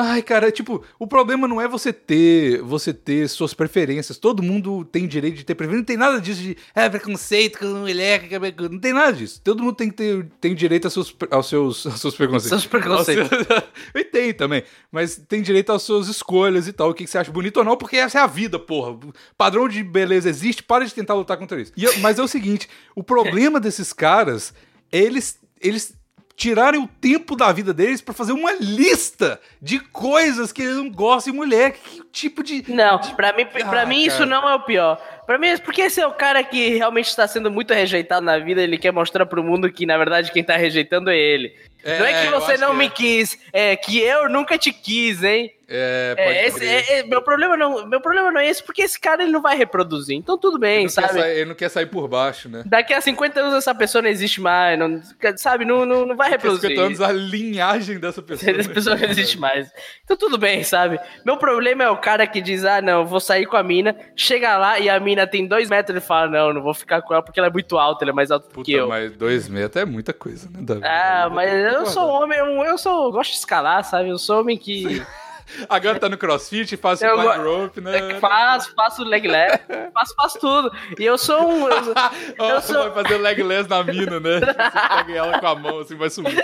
Ai, 0.00 0.22
cara, 0.22 0.52
tipo, 0.52 0.84
o 0.96 1.08
problema 1.08 1.48
não 1.48 1.60
é 1.60 1.66
você 1.66 1.92
ter, 1.92 2.62
você 2.62 2.94
ter 2.94 3.28
suas 3.28 3.52
preferências. 3.52 4.16
Todo 4.16 4.44
mundo 4.44 4.84
tem 4.84 5.08
direito 5.08 5.34
de 5.34 5.42
ter 5.44 5.56
preferência. 5.56 5.80
Não 5.80 5.84
tem 5.84 5.96
nada 5.96 6.20
disso 6.20 6.40
de 6.40 6.56
ah, 6.72 6.88
preconceito 6.88 7.58
com 7.58 7.66
mulher, 7.66 8.28
curto. 8.28 8.68
não 8.70 8.78
tem 8.78 8.92
nada 8.92 9.12
disso. 9.12 9.40
Todo 9.42 9.60
mundo 9.60 9.74
tem 9.74 9.90
que 9.90 9.96
ter 9.96 10.24
tem 10.40 10.54
direito 10.54 10.84
aos 10.84 10.94
seus, 10.94 11.16
aos 11.32 11.48
seus, 11.48 11.84
aos 11.90 12.00
seus 12.00 12.14
preconceitos. 12.14 12.48
Seus 12.62 12.66
preconceitos. 12.66 13.28
Seus- 13.28 13.62
e 13.92 14.04
tem 14.04 14.32
também. 14.32 14.62
Mas 14.92 15.16
tem 15.16 15.42
direito 15.42 15.72
às 15.72 15.82
suas 15.82 16.06
escolhas 16.06 16.68
e 16.68 16.72
tal. 16.72 16.90
O 16.90 16.94
que 16.94 17.04
você 17.04 17.18
acha 17.18 17.32
bonito 17.32 17.56
ou 17.56 17.64
não, 17.64 17.76
porque 17.76 17.96
essa 17.96 18.20
é 18.20 18.22
a 18.22 18.26
vida, 18.28 18.56
porra. 18.56 18.96
Padrão 19.36 19.68
de 19.68 19.82
beleza 19.82 20.28
existe, 20.30 20.62
para 20.62 20.86
de 20.86 20.94
tentar 20.94 21.14
lutar 21.14 21.36
contra 21.36 21.60
isso. 21.60 21.72
Eu- 21.76 21.98
mas 21.98 22.20
é 22.20 22.22
o 22.22 22.28
seguinte: 22.28 22.68
o 22.94 23.02
problema 23.02 23.58
desses 23.58 23.92
caras 23.92 24.54
é 24.92 24.98
eles. 25.00 25.40
eles 25.60 25.97
tirarem 26.38 26.80
o 26.80 26.86
tempo 26.86 27.34
da 27.34 27.50
vida 27.50 27.74
deles 27.74 28.00
pra 28.00 28.14
fazer 28.14 28.32
uma 28.32 28.52
lista 28.52 29.40
de 29.60 29.80
coisas 29.80 30.52
que 30.52 30.62
eles 30.62 30.76
não 30.76 30.88
gostam 30.88 31.34
em 31.34 31.36
mulher. 31.36 31.72
Que 31.72 32.00
tipo 32.12 32.44
de. 32.44 32.64
Não, 32.72 32.96
pra 33.16 33.32
mim, 33.32 33.44
pra 33.44 33.82
Ah, 33.82 33.84
mim 33.86 34.04
isso 34.04 34.24
não 34.24 34.48
é 34.48 34.54
o 34.54 34.60
pior. 34.60 34.96
Pra 35.26 35.36
mim, 35.36 35.48
porque 35.58 35.82
esse 35.82 36.00
é 36.00 36.06
o 36.06 36.12
cara 36.12 36.42
que 36.44 36.76
realmente 36.76 37.08
está 37.08 37.26
sendo 37.26 37.50
muito 37.50 37.74
rejeitado 37.74 38.24
na 38.24 38.38
vida, 38.38 38.62
ele 38.62 38.78
quer 38.78 38.92
mostrar 38.92 39.26
pro 39.26 39.42
mundo 39.42 39.70
que, 39.70 39.84
na 39.84 39.98
verdade, 39.98 40.30
quem 40.30 40.44
tá 40.44 40.56
rejeitando 40.56 41.10
é 41.10 41.18
ele. 41.18 41.52
É, 41.84 41.98
não 41.98 42.06
é 42.06 42.24
que 42.24 42.30
você 42.32 42.56
não 42.58 42.70
que 42.72 42.76
me 42.76 42.86
é. 42.86 42.90
quis, 42.90 43.38
é 43.52 43.76
que 43.76 43.98
eu 44.00 44.28
nunca 44.28 44.58
te 44.58 44.72
quis, 44.72 45.22
hein? 45.22 45.52
É, 45.70 46.14
pode 46.16 46.28
É, 46.30 46.46
esse, 46.46 46.66
é- 46.66 46.98
é- 47.00 47.02
meu, 47.02 47.20
problema 47.20 47.54
não, 47.54 47.86
meu 47.86 48.00
problema 48.00 48.32
não 48.32 48.40
é 48.40 48.48
esse, 48.48 48.62
porque 48.64 48.80
esse 48.80 48.98
cara 48.98 49.22
ele 49.22 49.30
não 49.30 49.42
vai 49.42 49.54
reproduzir. 49.54 50.16
Então 50.16 50.38
tudo 50.38 50.54
ele, 50.56 50.60
bem, 50.60 50.86
quer 50.86 50.92
sabe? 50.92 51.12
sair, 51.20 51.36
ele 51.36 51.44
não 51.44 51.54
quer 51.54 51.68
sair 51.68 51.84
por 51.84 52.08
baixo, 52.08 52.48
né? 52.48 52.62
Daqui 52.64 52.94
a 52.94 53.00
50 53.02 53.38
anos 53.38 53.54
essa 53.54 53.74
pessoa 53.74 54.00
não 54.00 54.08
existe 54.08 54.40
mais, 54.40 54.78
não, 54.78 54.98
sabe? 55.36 55.66
Não, 55.66 55.84
não, 55.84 56.06
não 56.06 56.16
vai 56.16 56.30
Daqui 56.30 56.46
a 56.46 56.50
reproduzir. 56.50 56.70
50 56.70 56.86
anos 56.86 57.00
a 57.02 57.12
linhagem 57.12 57.98
dessa 58.00 58.22
pessoa. 58.22 58.50
Essa 58.58 58.70
pessoa 58.70 58.96
não 58.96 59.08
existe 59.08 59.38
mais. 59.38 59.70
Então 60.04 60.16
tudo 60.16 60.38
bem, 60.38 60.64
sabe? 60.64 60.98
Meu 61.22 61.36
problema 61.36 61.84
é 61.84 61.90
o 61.90 61.98
cara 61.98 62.26
que 62.26 62.40
diz, 62.40 62.64
ah, 62.64 62.80
não, 62.80 63.04
vou 63.04 63.20
sair 63.20 63.44
com 63.44 63.58
a 63.58 63.62
mina, 63.62 63.94
chega 64.16 64.56
lá 64.56 64.78
e 64.80 64.88
a 64.88 64.98
mina 64.98 65.26
tem 65.26 65.46
dois 65.46 65.68
metros 65.68 66.02
e 66.02 66.06
fala, 66.06 66.28
não, 66.30 66.54
não 66.54 66.62
vou 66.62 66.72
ficar 66.72 67.02
com 67.02 67.12
ela 67.12 67.22
porque 67.22 67.38
ela 67.38 67.48
é 67.48 67.52
muito 67.52 67.76
alta, 67.76 68.04
ela 68.06 68.12
é 68.12 68.14
mais 68.14 68.30
alta 68.30 68.48
do 68.48 68.54
Puta, 68.54 68.64
que 68.64 68.72
eu. 68.72 68.88
mas 68.88 69.12
dois 69.12 69.48
metros 69.48 69.82
é 69.82 69.84
muita 69.84 70.14
coisa, 70.14 70.48
né, 70.50 70.60
Davi? 70.62 70.80
Ah, 70.82 71.24
Eu 71.26 71.30
mas 71.30 71.67
eu 71.74 71.86
sou 71.86 72.08
homem, 72.08 72.38
eu, 72.38 72.46
eu 72.64 72.78
sou, 72.78 73.10
gosto 73.12 73.30
de 73.32 73.38
escalar, 73.38 73.84
sabe? 73.84 74.08
Eu 74.08 74.18
sou 74.18 74.40
homem 74.40 74.56
que 74.58 75.04
Agora 75.66 75.98
tá 75.98 76.10
no 76.10 76.18
crossfit, 76.18 76.76
faz 76.76 77.00
Eu 77.00 77.18
fly 77.18 77.38
rope, 77.38 77.80
né? 77.80 78.20
Faço, 78.20 78.74
faço 78.74 79.02
leg 79.02 79.26
left, 79.26 79.64
faço, 79.94 80.14
faço 80.14 80.38
tudo. 80.38 80.70
E 80.98 81.04
eu 81.06 81.16
sou 81.16 81.40
um. 81.50 81.68
eu 81.68 81.94
Ó, 82.38 82.50
eu 82.50 82.60
sou- 82.60 82.90
Vai 82.90 83.02
fazer 83.02 83.16
legless 83.16 83.66
na 83.68 83.82
mina, 83.82 84.20
né? 84.20 84.40
Você 84.44 84.88
pega 85.04 85.12
ela 85.18 85.38
com 85.40 85.46
a 85.46 85.54
mão, 85.54 85.78
assim, 85.80 85.96
vai 85.96 86.10
subir. 86.10 86.36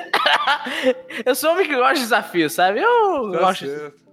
Eu 1.27 1.35
sou 1.35 1.51
um 1.51 1.53
homem 1.53 1.67
que 1.67 1.75
gosta 1.77 1.95
de 1.95 2.01
desafio, 2.01 2.49
sabe? 2.49 2.81
Eu 2.81 3.33
Tá 3.33 3.39
gosto. 3.41 3.67
certo. 3.67 4.04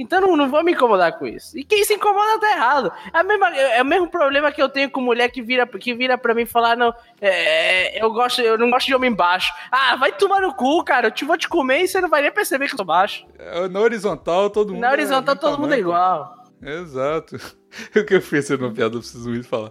Então 0.00 0.18
não, 0.18 0.34
não 0.34 0.48
vou 0.48 0.64
me 0.64 0.72
incomodar 0.72 1.18
com 1.18 1.26
isso. 1.26 1.58
E 1.58 1.62
quem 1.62 1.84
se 1.84 1.92
incomoda 1.92 2.40
tá 2.40 2.50
errado. 2.50 2.90
É, 3.12 3.22
mesma, 3.22 3.54
é 3.54 3.82
o 3.82 3.84
mesmo 3.84 4.08
problema 4.08 4.50
que 4.50 4.60
eu 4.60 4.68
tenho 4.70 4.90
com 4.90 4.98
mulher 4.98 5.30
que 5.30 5.42
vira, 5.42 5.66
que 5.66 5.92
vira 5.92 6.16
pra 6.16 6.34
mim 6.34 6.46
falar: 6.46 6.74
não, 6.74 6.94
é, 7.20 8.02
eu 8.02 8.10
gosto, 8.10 8.40
eu 8.40 8.56
não 8.56 8.70
gosto 8.70 8.86
de 8.86 8.94
homem 8.94 9.12
baixo. 9.12 9.52
Ah, 9.70 9.96
vai 9.96 10.10
tomar 10.10 10.40
no 10.40 10.54
cu, 10.54 10.82
cara. 10.82 11.08
Eu 11.08 11.10
te, 11.10 11.26
vou 11.26 11.36
te 11.36 11.46
comer 11.46 11.82
e 11.82 11.88
você 11.88 12.00
não 12.00 12.08
vai 12.08 12.22
nem 12.22 12.32
perceber 12.32 12.66
que 12.66 12.72
eu 12.72 12.78
sou 12.78 12.86
baixo. 12.86 13.26
É, 13.38 13.68
Na 13.68 13.78
horizontal, 13.80 14.48
todo 14.48 14.72
mundo. 14.72 14.80
Na 14.80 14.90
horizontal 14.90 15.34
é 15.34 15.36
do 15.36 15.40
todo 15.40 15.58
mundo 15.60 15.74
é 15.74 15.78
igual. 15.78 16.44
Exato. 16.62 17.38
O 17.94 18.04
que 18.04 18.14
eu 18.14 18.20
pensei 18.20 18.56
numa 18.56 18.72
piada, 18.72 18.96
eu 18.96 18.98
preciso 18.98 19.30
muito 19.30 19.46
falar. 19.46 19.70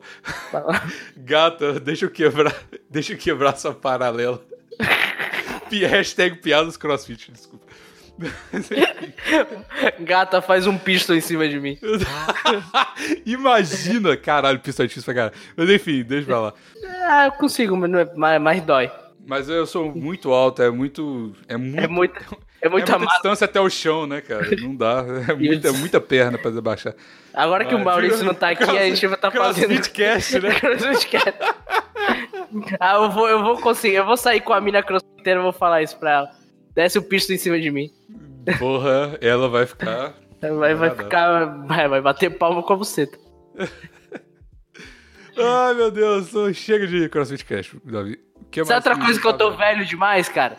Gata, 1.18 1.82
deixa 1.82 2.06
eu 2.06 2.10
quebrar. 2.10 2.56
Deixa 2.90 3.12
eu 3.12 3.18
quebrar 3.18 3.50
essa 3.52 3.74
paralela. 3.74 4.42
Hashtag 5.70 6.38
piadas 6.38 6.78
crossfit, 6.78 7.30
desculpa. 7.30 7.66
Gata 10.02 10.42
faz 10.42 10.68
um 10.68 10.78
pistol 10.78 11.16
em 11.16 11.22
cima 11.22 11.48
de 11.48 11.60
mim. 11.60 11.78
Imagina, 13.26 14.18
caralho, 14.18 14.60
pistol 14.60 14.84
é 14.84 14.88
difícil 14.88 15.06
pra 15.06 15.14
caralho. 15.14 15.36
Mas 15.56 15.70
enfim, 15.70 16.04
deixa 16.04 16.26
pra 16.26 16.40
lá. 16.40 16.54
Ah, 17.08 17.26
eu 17.28 17.32
consigo, 17.34 17.76
mas, 17.78 17.90
não 17.90 18.00
é, 18.00 18.10
mas, 18.16 18.42
mas 18.42 18.62
dói. 18.62 18.92
Mas 19.26 19.48
eu 19.48 19.66
sou 19.66 19.94
muito 19.94 20.34
alto, 20.34 20.62
é 20.62 20.70
muito. 20.70 21.34
É 21.48 21.56
muito. 21.56 21.84
É 21.84 21.88
muita, 21.88 22.20
é 22.62 22.68
é 22.68 22.70
muita 22.70 22.98
distância 22.98 23.46
até 23.46 23.62
o 23.62 23.70
chão, 23.70 24.06
né, 24.08 24.22
cara? 24.22 24.48
Não 24.60 24.76
dá. 24.76 25.06
É 25.28 25.34
muita, 25.38 25.68
é 25.70 25.72
muita 25.72 26.02
perna 26.02 26.38
pra 26.38 26.50
baixar. 26.62 26.94
Agora 27.34 27.64
que 27.64 27.74
o 27.74 27.78
Vai, 27.78 27.86
Maurício 27.86 28.26
não 28.26 28.34
tá 28.34 28.50
aqui, 28.50 28.64
a 28.64 28.90
gente 28.90 29.06
vai 29.06 29.16
estar 29.16 29.32
fazendo. 29.32 29.90
Cast, 29.92 30.40
né? 30.40 30.60
Crossfit 30.60 31.08
Cast. 31.08 31.40
ah, 32.80 32.96
eu 32.96 33.12
vou, 33.12 33.30
eu 33.30 33.44
vou 33.44 33.62
conseguir. 33.62 33.96
Eu 33.96 34.06
vou 34.06 34.18
sair 34.18 34.42
com 34.42 34.52
a 34.52 34.60
mina 34.60 34.84
crossfiteira 34.84 35.40
e 35.40 35.44
vou 35.44 35.54
falar 35.54 35.84
isso 35.84 35.98
pra 35.98 36.12
ela. 36.12 36.32
Desce 36.74 36.98
o 36.98 37.04
pisto 37.04 37.34
em 37.34 37.38
cima 37.38 37.60
de 37.60 37.72
mim. 37.72 37.90
Porra, 38.58 39.18
ela 39.22 39.50
vai 39.50 39.66
ficar. 39.66 40.16
Vai, 40.42 40.74
vai 40.74 40.90
ficar. 40.92 41.66
Vai, 41.66 41.88
vai 41.88 42.02
bater 42.02 42.38
palma 42.38 42.64
com 42.64 42.74
a 42.74 42.78
buceta. 42.78 43.18
Ai, 45.38 45.74
meu 45.74 45.90
Deus, 45.90 46.32
chega 46.54 46.86
de 46.86 47.08
CrossFit 47.08 47.46
Cast, 47.46 47.78
Davi. 47.86 48.20
Que 48.52 48.64
Sabe 48.66 48.70
mais 48.70 48.86
outra 48.86 49.06
coisa 49.06 49.22
que 49.22 49.28
eu 49.28 49.34
tô 49.34 49.52
velho 49.52 49.86
demais, 49.86 50.28
cara? 50.28 50.58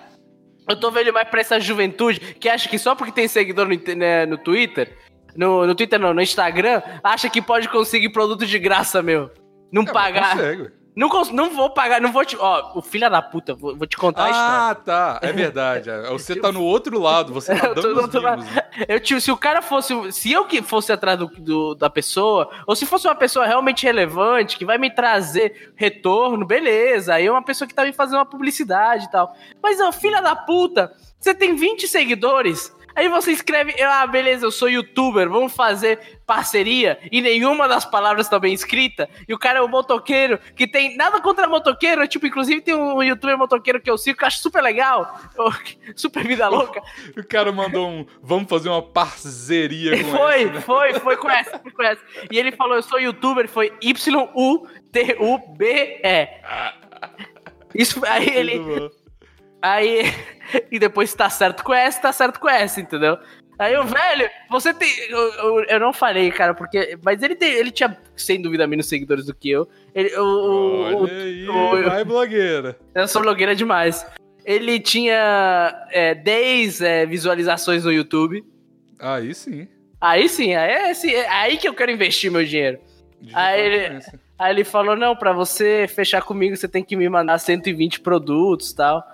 Eu 0.68 0.76
tô 0.78 0.90
velho 0.90 1.06
demais 1.06 1.28
pra 1.28 1.40
essa 1.40 1.58
juventude 1.60 2.20
que 2.20 2.48
acha 2.48 2.68
que 2.68 2.78
só 2.78 2.94
porque 2.94 3.12
tem 3.12 3.28
seguidor 3.28 3.66
no, 3.66 3.94
né, 3.96 4.24
no 4.24 4.38
Twitter, 4.38 4.96
no, 5.36 5.66
no 5.66 5.74
Twitter 5.74 5.98
não, 5.98 6.14
no 6.14 6.22
Instagram, 6.22 6.80
acha 7.02 7.28
que 7.28 7.42
pode 7.42 7.68
conseguir 7.68 8.10
produto 8.10 8.46
de 8.46 8.58
graça, 8.58 9.02
meu. 9.02 9.30
Não 9.72 9.82
Não, 9.82 9.92
pagar. 9.92 10.36
Consegue. 10.36 10.70
Não, 10.96 11.08
não 11.32 11.50
vou 11.50 11.70
pagar, 11.70 12.00
não 12.00 12.10
vou 12.12 12.24
te. 12.24 12.36
Ó, 12.36 12.72
o 12.78 12.82
filho 12.82 13.08
da 13.08 13.22
puta, 13.22 13.54
vou, 13.54 13.76
vou 13.76 13.86
te 13.86 13.96
contar 13.96 14.24
a 14.24 14.30
história. 14.30 14.56
Ah, 14.70 14.74
tá. 14.74 15.18
É 15.22 15.32
verdade. 15.32 15.88
é. 15.88 16.10
Você 16.10 16.34
tá 16.36 16.50
no 16.50 16.62
outro 16.62 16.98
lado, 16.98 17.32
você 17.32 17.54
tá 17.54 17.68
Eu 17.68 17.74
tô 17.76 17.82
dando 17.82 17.94
do 17.94 17.98
os 17.98 18.02
outro 18.04 18.20
lado. 18.22 18.38
mimos, 18.42 18.54
né? 18.54 18.62
Eu, 18.88 18.98
tipo, 19.00 19.20
se 19.20 19.30
o 19.30 19.36
cara 19.36 19.62
fosse. 19.62 19.94
Se 20.12 20.32
eu 20.32 20.44
que 20.46 20.60
fosse 20.62 20.92
atrás 20.92 21.18
do, 21.18 21.26
do- 21.26 21.74
da 21.76 21.88
pessoa, 21.88 22.50
ou 22.66 22.74
se 22.74 22.84
fosse 22.86 23.06
uma 23.06 23.14
pessoa 23.14 23.46
realmente 23.46 23.84
relevante, 23.86 24.56
que 24.58 24.64
vai 24.64 24.78
me 24.78 24.90
trazer 24.90 25.72
retorno, 25.76 26.44
beleza. 26.44 27.14
Aí 27.14 27.26
é 27.26 27.30
uma 27.30 27.42
pessoa 27.44 27.68
que 27.68 27.74
tá 27.74 27.84
me 27.84 27.92
fazendo 27.92 28.16
uma 28.18 28.26
publicidade 28.26 29.04
e 29.06 29.10
tal. 29.10 29.34
Mas, 29.62 29.80
ó, 29.80 29.92
filha 29.92 30.20
da 30.20 30.34
puta, 30.34 30.92
você 31.18 31.32
tem 31.34 31.54
20 31.54 31.86
seguidores. 31.86 32.74
Aí 33.00 33.08
você 33.08 33.32
escreve, 33.32 33.82
ah, 33.82 34.06
beleza, 34.06 34.44
eu 34.44 34.50
sou 34.50 34.68
youtuber, 34.68 35.26
vamos 35.26 35.54
fazer 35.54 36.20
parceria, 36.26 36.98
e 37.10 37.22
nenhuma 37.22 37.66
das 37.66 37.82
palavras 37.82 38.28
tá 38.28 38.38
bem 38.38 38.52
escrita, 38.52 39.08
e 39.26 39.32
o 39.32 39.38
cara 39.38 39.60
é 39.60 39.62
um 39.62 39.68
motoqueiro, 39.68 40.38
que 40.54 40.66
tem 40.66 40.98
nada 40.98 41.18
contra 41.18 41.48
motoqueiro, 41.48 42.06
tipo, 42.06 42.26
inclusive 42.26 42.60
tem 42.60 42.74
um 42.74 43.02
youtuber 43.02 43.38
motoqueiro 43.38 43.80
que 43.80 43.90
eu 43.90 43.96
sigo, 43.96 44.18
que 44.18 44.24
eu 44.24 44.26
acho 44.26 44.42
super 44.42 44.62
legal, 44.62 45.18
super 45.96 46.26
vida 46.26 46.46
louca, 46.46 46.82
O 47.16 47.24
cara 47.26 47.50
mandou 47.50 47.88
um. 47.88 48.04
Vamos 48.22 48.50
fazer 48.50 48.68
uma 48.68 48.82
parceria 48.82 50.04
com 50.04 50.10
foi, 50.10 50.42
essa, 50.42 50.52
né? 50.52 50.60
foi, 50.60 50.92
foi 50.94 51.16
com 51.16 51.30
essa, 51.30 51.58
foi 51.58 51.70
com 51.72 51.82
essa. 51.82 52.02
E 52.30 52.38
ele 52.38 52.52
falou, 52.52 52.76
eu 52.76 52.82
sou 52.82 53.00
youtuber, 53.00 53.48
foi 53.48 53.72
Y-U-T-U-B-E. 53.80 54.68
Isso, 57.74 58.04
aí 58.04 58.28
ele. 58.28 58.60
Aí, 59.62 60.02
e 60.70 60.78
depois 60.78 61.12
tá 61.14 61.28
certo 61.30 61.62
com 61.64 61.72
essa, 61.74 62.00
tá 62.00 62.12
certo 62.12 62.38
com 62.40 62.48
essa, 62.48 62.80
entendeu? 62.80 63.18
Aí 63.58 63.76
o 63.76 63.84
velho, 63.84 64.30
você 64.50 64.72
tem, 64.72 64.88
eu, 65.10 65.18
eu, 65.34 65.64
eu 65.64 65.80
não 65.80 65.92
falei, 65.92 66.30
cara, 66.30 66.54
porque, 66.54 66.98
mas 67.04 67.22
ele 67.22 67.34
tem, 67.36 67.52
ele 67.52 67.70
tinha, 67.70 67.94
sem 68.16 68.40
dúvida, 68.40 68.66
menos 68.66 68.86
seguidores 68.86 69.26
do 69.26 69.34
que 69.34 69.50
eu. 69.50 69.68
Ele, 69.94 70.16
o, 70.16 71.02
Olha 71.02 71.12
aí, 71.12 71.46
o- 71.48 71.84
vai 71.90 72.02
blogueira. 72.04 72.78
eu 72.94 73.06
sou 73.06 73.20
blogueira 73.20 73.54
demais. 73.54 74.06
Ele 74.46 74.80
tinha 74.80 75.86
é, 75.92 76.14
10 76.14 76.80
é, 76.80 77.04
visualizações 77.04 77.84
no 77.84 77.92
YouTube. 77.92 78.42
Aí 78.98 79.34
sim. 79.34 79.68
Aí 80.00 80.26
sim, 80.30 80.54
aí 80.54 80.70
é, 80.72 80.90
esse- 80.92 81.14
é 81.14 81.28
aí 81.28 81.58
que 81.58 81.68
eu 81.68 81.74
quero 81.74 81.90
investir 81.90 82.30
meu 82.32 82.42
dinheiro. 82.42 82.78
Digital 83.20 83.42
Aí 83.42 83.60
ele- 83.60 83.84
influencer. 83.84 84.20
Aí 84.38 84.52
ele 84.54 84.64
falou: 84.64 84.96
não, 84.96 85.14
pra 85.14 85.34
você 85.34 85.86
fechar 85.86 86.22
comigo, 86.22 86.56
você 86.56 86.66
tem 86.66 86.82
que 86.82 86.96
me 86.96 87.06
mandar 87.10 87.38
120 87.38 88.00
produtos 88.00 88.70
e 88.70 88.76
tal. 88.76 89.04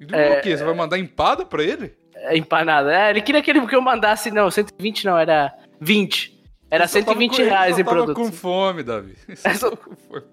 Do 0.00 0.16
o 0.16 0.40
quê? 0.40 0.56
Você 0.56 0.64
vai 0.64 0.74
mandar 0.74 0.98
empada 0.98 1.44
pra 1.44 1.62
ele? 1.62 1.94
É, 2.14 2.36
Empanada. 2.36 2.92
É, 2.92 3.10
ele 3.10 3.22
queria 3.22 3.42
que 3.42 3.50
ele- 3.50 3.66
que 3.66 3.74
eu 3.76 3.80
mandasse, 3.82 4.30
não, 4.30 4.50
120 4.50 5.04
não, 5.04 5.16
era 5.18 5.52
20. 5.80 6.36
Era 6.70 6.84
tava 6.84 6.92
120 6.92 7.36
com- 7.36 7.42
reais 7.42 7.78
em 7.78 7.84
tava 7.84 7.96
produtos. 7.96 8.22
com 8.26 8.32
fome, 8.32 8.82
Davi. 8.82 9.16
É 9.28 9.34
só- 9.54 9.70
tava 9.70 9.76
com 9.76 9.96
fome. 9.96 10.24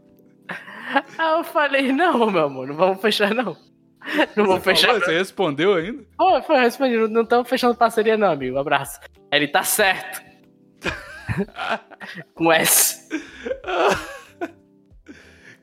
Aí 1.18 1.32
eu 1.38 1.44
falei: 1.44 1.92
não, 1.92 2.30
meu 2.30 2.46
amor, 2.46 2.68
não 2.68 2.76
vamos 2.76 3.02
fechar, 3.02 3.34
não. 3.34 3.56
Não 4.36 4.46
Você 4.46 4.60
fechar. 4.62 4.88
falou? 4.90 5.02
Você 5.02 5.18
respondeu 5.18 5.74
ainda? 5.74 6.04
Pô, 6.18 6.40
foi, 6.44 6.60
respondi, 6.60 6.96
não 7.08 7.24
estamos 7.24 7.50
fechando 7.50 7.74
parceria, 7.76 8.16
não, 8.16 8.32
amigo. 8.32 8.58
Abraço. 8.58 9.00
Aí 9.32 9.40
ele 9.40 9.48
tá 9.48 9.64
certo. 9.64 10.22
com 12.36 12.52
S. 12.52 13.08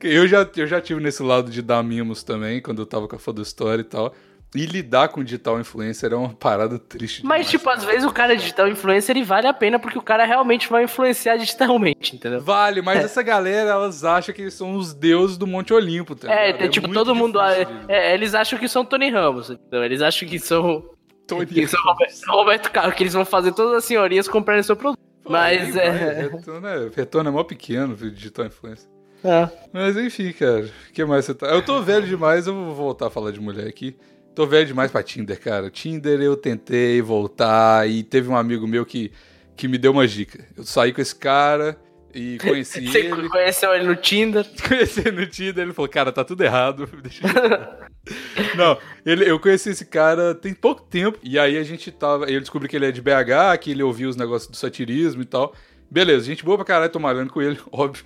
Eu 0.03 0.27
já, 0.27 0.47
eu 0.57 0.67
já 0.67 0.81
tive 0.81 1.01
nesse 1.01 1.23
lado 1.23 1.49
de 1.49 1.61
dar 1.61 1.81
mimos 1.83 2.23
também, 2.23 2.61
quando 2.61 2.81
eu 2.81 2.85
tava 2.85 3.07
com 3.07 3.15
a 3.15 3.19
Foda 3.19 3.41
Story 3.41 3.81
e 3.81 3.85
tal. 3.85 4.13
E 4.55 4.67
lidar 4.67 5.07
com 5.09 5.23
digital 5.23 5.59
influencer 5.59 6.11
é 6.13 6.15
uma 6.15 6.29
parada 6.31 6.77
triste 6.77 7.25
Mas, 7.25 7.47
demais, 7.47 7.49
tipo, 7.49 7.63
cara. 7.65 7.77
às 7.77 7.83
vezes 7.85 8.03
o 8.03 8.11
cara 8.13 8.33
é 8.33 8.35
digital 8.35 8.67
influencer 8.67 9.17
ele 9.17 9.25
vale 9.25 9.47
a 9.47 9.53
pena 9.53 9.79
porque 9.79 9.97
o 9.97 10.01
cara 10.01 10.25
realmente 10.25 10.69
vai 10.69 10.83
influenciar 10.83 11.37
digitalmente, 11.37 12.15
entendeu? 12.15 12.39
Vale, 12.39 12.79
mas 12.83 13.03
essa 13.03 13.23
galera, 13.23 13.71
elas 13.71 14.03
acham 14.03 14.33
que 14.35 14.41
eles 14.43 14.53
são 14.53 14.75
os 14.75 14.93
deuses 14.93 15.37
do 15.39 15.47
Monte 15.47 15.73
Olimpo, 15.73 16.15
tá 16.15 16.31
É, 16.31 16.51
ligado? 16.51 16.69
tipo, 16.69 16.87
muito 16.87 16.99
todo 16.99 17.15
mundo. 17.15 17.41
É, 17.41 17.65
é, 17.87 18.13
eles 18.13 18.35
acham 18.35 18.59
que 18.59 18.67
são 18.67 18.85
Tony 18.85 19.09
Ramos, 19.09 19.49
entendeu? 19.49 19.83
Eles 19.83 20.03
acham 20.03 20.29
que 20.29 20.37
são. 20.37 20.87
Tony 21.25 21.47
Que 21.47 21.65
são 21.67 21.81
Roberto, 21.81 22.21
Roberto 22.27 22.71
Carlos, 22.71 22.93
que 22.95 23.01
eles 23.01 23.13
vão 23.13 23.25
fazer 23.25 23.53
todas 23.53 23.73
as 23.77 23.85
senhorias 23.85 24.27
comprarem 24.27 24.61
seu 24.61 24.75
produto. 24.75 25.01
Mas 25.27 25.73
nem 25.73 25.83
é. 25.83 26.29
Retorno 26.31 26.67
é, 26.67 26.89
retorno 26.95 27.29
é 27.29 27.31
mó 27.33 27.43
pequeno, 27.43 27.95
viu, 27.95 28.11
digital 28.11 28.45
influencer. 28.45 28.87
É. 29.23 29.49
Mas 29.71 29.97
enfim, 29.97 30.31
cara, 30.33 30.69
o 30.89 30.93
que 30.93 31.03
mais 31.05 31.25
você 31.25 31.33
tá? 31.33 31.47
Eu 31.47 31.63
tô 31.63 31.81
velho 31.81 32.05
demais, 32.05 32.47
eu 32.47 32.53
vou 32.53 32.73
voltar 32.75 33.07
a 33.07 33.09
falar 33.09 33.31
de 33.31 33.39
mulher 33.39 33.67
aqui. 33.67 33.95
Tô 34.35 34.47
velho 34.47 34.65
demais 34.65 34.91
pra 34.91 35.03
Tinder, 35.03 35.39
cara. 35.39 35.69
Tinder 35.69 36.19
eu 36.21 36.35
tentei 36.35 37.01
voltar 37.01 37.87
e 37.87 38.03
teve 38.03 38.29
um 38.29 38.35
amigo 38.35 38.67
meu 38.67 38.85
que, 38.85 39.11
que 39.55 39.67
me 39.67 39.77
deu 39.77 39.91
uma 39.91 40.07
dica. 40.07 40.43
Eu 40.57 40.63
saí 40.63 40.91
com 40.91 41.01
esse 41.01 41.15
cara 41.15 41.77
e 42.13 42.37
conheci 42.39 42.81
Você 42.89 42.99
ele. 42.99 43.29
conheceu 43.29 43.73
ele 43.73 43.85
no 43.85 43.95
Tinder? 43.95 44.45
Conheci 44.67 45.11
no 45.11 45.25
Tinder, 45.27 45.63
ele 45.63 45.73
falou, 45.73 45.89
cara, 45.89 46.11
tá 46.11 46.23
tudo 46.23 46.43
errado. 46.43 46.87
Deixa 47.01 47.25
eu... 47.27 48.57
Não, 48.57 48.77
ele, 49.05 49.29
eu 49.29 49.39
conheci 49.39 49.69
esse 49.69 49.85
cara 49.85 50.35
tem 50.35 50.53
pouco 50.53 50.81
tempo. 50.81 51.17
E 51.23 51.39
aí 51.39 51.57
a 51.57 51.63
gente 51.63 51.89
tava. 51.91 52.25
Eu 52.25 52.39
descobri 52.39 52.67
que 52.67 52.75
ele 52.75 52.85
é 52.87 52.91
de 52.91 53.01
BH, 53.01 53.57
que 53.61 53.71
ele 53.71 53.81
ouvia 53.83 54.09
os 54.09 54.15
negócios 54.15 54.49
do 54.49 54.57
satirismo 54.57 55.21
e 55.21 55.25
tal. 55.25 55.53
Beleza, 55.93 56.25
gente 56.25 56.43
boa 56.43 56.57
pra 56.57 56.65
caralho, 56.65 56.91
tô 56.91 56.97
malhando 56.97 57.31
com 57.31 57.39
ele, 57.39 57.59
óbvio. 57.71 58.03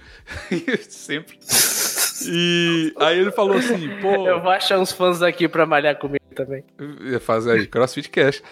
Sempre. 0.90 1.40
E 2.26 2.94
aí 3.00 3.18
ele 3.18 3.32
falou 3.32 3.56
assim, 3.56 3.88
pô. 4.02 4.28
Eu 4.28 4.42
vou 4.42 4.52
achar 4.52 4.78
uns 4.78 4.92
fãs 4.92 5.22
aqui 5.22 5.48
pra 5.48 5.66
malhar 5.66 5.98
comigo 5.98 6.26
também. 6.36 6.66
Faz 7.22 7.48
aí, 7.48 7.66
CrossFit 7.66 8.10
Cash. 8.10 8.44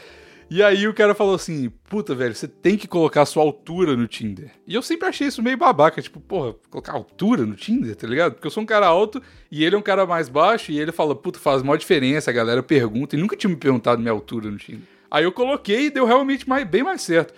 E 0.50 0.64
aí 0.64 0.88
o 0.88 0.94
cara 0.94 1.14
falou 1.14 1.36
assim, 1.36 1.70
puta, 1.90 2.16
velho, 2.16 2.34
você 2.34 2.48
tem 2.48 2.78
que 2.78 2.88
colocar 2.88 3.24
a 3.24 3.26
sua 3.26 3.44
altura 3.44 3.98
no 3.98 4.08
Tinder. 4.08 4.52
E 4.66 4.74
eu 4.74 4.82
sempre 4.82 5.10
achei 5.10 5.28
isso 5.28 5.44
meio 5.44 5.58
babaca, 5.58 6.02
tipo, 6.02 6.22
porra, 6.22 6.56
colocar 6.70 6.94
altura 6.94 7.46
no 7.46 7.56
Tinder, 7.56 7.94
tá 7.94 8.08
ligado? 8.08 8.36
Porque 8.36 8.48
eu 8.48 8.52
sou 8.52 8.64
um 8.64 8.66
cara 8.66 8.86
alto 8.86 9.22
e 9.52 9.66
ele 9.66 9.76
é 9.76 9.78
um 9.78 9.82
cara 9.82 10.06
mais 10.06 10.30
baixo 10.30 10.72
e 10.72 10.80
ele 10.80 10.94
fala, 10.94 11.14
puta, 11.14 11.40
faz 11.40 11.62
maior 11.62 11.78
diferença, 11.78 12.32
a 12.32 12.34
galera 12.34 12.64
pergunta, 12.64 13.18
e 13.18 13.20
nunca 13.20 13.36
tinha 13.36 13.50
me 13.50 13.58
perguntado 13.58 14.00
minha 14.00 14.14
altura 14.14 14.50
no 14.50 14.58
Tinder. 14.58 14.88
Aí 15.12 15.26
eu 15.26 15.32
coloquei 15.32 15.88
e 15.88 15.90
deu 15.90 16.06
realmente 16.06 16.48
mais, 16.48 16.66
bem 16.66 16.84
mais 16.84 17.02
certo. 17.02 17.34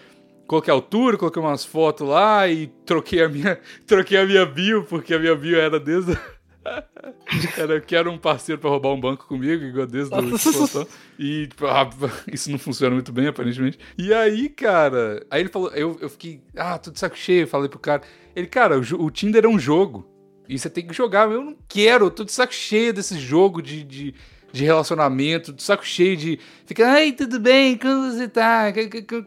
Coloquei 0.48 0.72
a 0.72 0.76
altura, 0.76 1.18
coloquei 1.18 1.41
umas 1.41 1.66
fotos 1.66 2.08
lá 2.08 2.48
e 2.48 2.68
troquei 2.86 3.22
a 3.22 3.30
minha, 3.30 3.60
troquei 3.86 4.18
a 4.18 4.26
minha 4.26 4.45
bio, 4.45 4.86
porque 4.86 5.14
a 5.14 5.20
minha 5.20 5.36
bio 5.36 5.60
era 5.60 5.80
desde 5.80 6.18
Era, 7.58 7.80
que 7.80 7.95
era 7.95 8.10
um 8.10 8.18
parceiro 8.18 8.60
pra 8.60 8.70
roubar 8.70 8.89
um 8.89 9.00
banco 9.00 9.26
comigo, 9.26 9.64
igual 9.64 9.88
desde 9.88 10.14
o 10.14 10.18
plantão. 10.54 10.88
E 11.18 11.48
tipo, 11.48 11.66
ah, 11.66 11.89
isso 12.32 12.52
não 12.52 12.60
funciona 12.60 12.93
muito 12.93 13.12
bem, 13.12 13.28
aparentemente. 13.28 13.80
E 13.98 14.14
aí, 14.14 14.50
cara, 14.50 15.26
aí 15.30 15.41
ele 15.41 15.50
falou, 15.50 15.70
eu, 15.70 15.98
eu 16.02 16.10
fiquei, 16.10 16.41
ah, 16.56 16.78
tô 16.78 16.91
de 16.91 17.00
saco 17.00 17.18
cheio, 17.18 17.48
falei 17.48 17.70
pro 17.70 17.80
cara. 17.80 18.02
Ele, 18.36 18.48
cara, 18.48 18.78
o, 18.78 19.06
o 19.06 19.12
Tinder 19.12 19.45
é 19.45 19.48
um 19.48 19.60
jogo. 19.60 20.06
E 20.48 20.58
você 20.58 20.70
tem 20.70 20.86
que 20.86 20.93
jogar. 20.93 21.30
Eu 21.30 21.43
não 21.43 21.58
quero, 21.68 22.06
eu 22.06 22.12
tô 22.12 22.24
de 22.24 22.32
saco 22.32 22.54
cheio 22.54 22.93
desse 22.93 23.20
jogo 23.20 23.62
de, 23.62 23.84
de, 23.84 24.14
de 24.58 24.66
relacionamento, 24.66 25.53
de 25.53 25.62
saco 25.62 25.86
cheio 25.86 26.18
de. 26.18 26.39
Fica, 26.66 26.88
ai, 26.88 27.12
tudo 27.12 27.39
bem, 27.39 27.78
como 27.78 28.12
você 28.12 28.28
tá? 28.28 28.66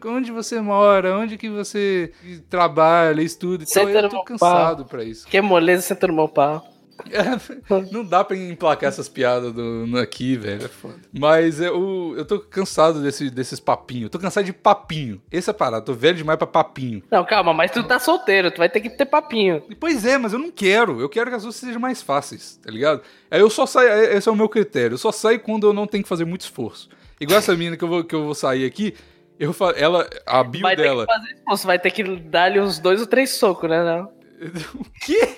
Onde 0.05 0.31
você 0.31 0.59
mora? 0.61 1.17
Onde 1.17 1.37
que 1.37 1.49
você 1.49 2.11
trabalha, 2.49 3.21
estuda? 3.21 3.63
Então, 3.67 3.89
eu 3.89 4.09
tô 4.09 4.23
cansado 4.23 4.85
pra 4.85 5.03
isso. 5.03 5.27
Que 5.27 5.41
moleza, 5.41 5.81
senta 5.81 6.07
no 6.07 6.13
meu 6.13 6.27
pau. 6.27 6.70
não 7.91 8.03
dá 8.03 8.23
pra 8.23 8.35
emplacar 8.35 8.89
essas 8.89 9.09
piadas 9.09 9.53
do, 9.53 9.97
aqui, 9.97 10.35
velho. 10.35 10.65
É 10.65 10.67
foda. 10.67 10.95
Mas 11.11 11.59
eu, 11.59 12.13
eu 12.17 12.25
tô 12.25 12.39
cansado 12.39 13.01
desse, 13.01 13.29
desses 13.29 13.59
papinhos. 13.59 14.09
Tô 14.09 14.19
cansado 14.19 14.43
de 14.43 14.53
papinho. 14.53 15.21
Essa 15.31 15.51
é 15.51 15.53
a 15.53 15.55
parada. 15.55 15.85
Tô 15.85 15.93
velho 15.93 16.17
demais 16.17 16.37
pra 16.37 16.47
papinho. 16.47 17.01
Não, 17.09 17.25
calma, 17.25 17.53
mas 17.53 17.71
tu 17.71 17.83
tá 17.83 17.99
solteiro. 17.99 18.51
Tu 18.51 18.57
vai 18.57 18.69
ter 18.69 18.81
que 18.81 18.89
ter 18.89 19.05
papinho. 19.05 19.63
Pois 19.79 20.05
é, 20.05 20.17
mas 20.17 20.33
eu 20.33 20.39
não 20.39 20.51
quero. 20.51 20.99
Eu 20.99 21.09
quero 21.09 21.29
que 21.29 21.35
as 21.35 21.43
coisas 21.43 21.59
sejam 21.59 21.79
mais 21.79 22.01
fáceis, 22.01 22.57
tá 22.57 22.71
ligado? 22.71 23.01
Aí 23.29 23.39
eu 23.39 23.49
só 23.49 23.65
saio. 23.65 23.89
Esse 23.89 24.27
é 24.27 24.31
o 24.31 24.35
meu 24.35 24.49
critério. 24.49 24.95
Eu 24.95 24.99
só 24.99 25.11
saio 25.11 25.39
quando 25.39 25.67
eu 25.67 25.73
não 25.73 25.87
tenho 25.87 26.03
que 26.03 26.09
fazer 26.09 26.25
muito 26.25 26.41
esforço. 26.41 26.89
Igual 27.19 27.39
essa 27.39 27.53
menina 27.53 27.77
que 27.77 27.83
eu 27.83 27.87
vou, 27.87 28.03
que 28.03 28.15
eu 28.15 28.25
vou 28.25 28.35
sair 28.35 28.65
aqui. 28.65 28.95
Eu 29.39 29.53
falo, 29.53 29.73
ela, 29.75 30.07
a 30.25 30.43
bio 30.43 30.61
vai 30.61 30.75
dela. 30.75 31.07
Ter 31.07 31.13
que 31.13 31.19
fazer 31.19 31.33
esforço, 31.33 31.67
vai 31.67 31.79
ter 31.79 31.91
que 31.91 32.03
dar-lhe 32.03 32.59
uns 32.59 32.77
dois 32.77 33.01
ou 33.01 33.07
três 33.07 33.31
socos, 33.31 33.69
né? 33.69 33.83
Não? 33.83 34.11
o 34.75 34.85
quê? 35.03 35.37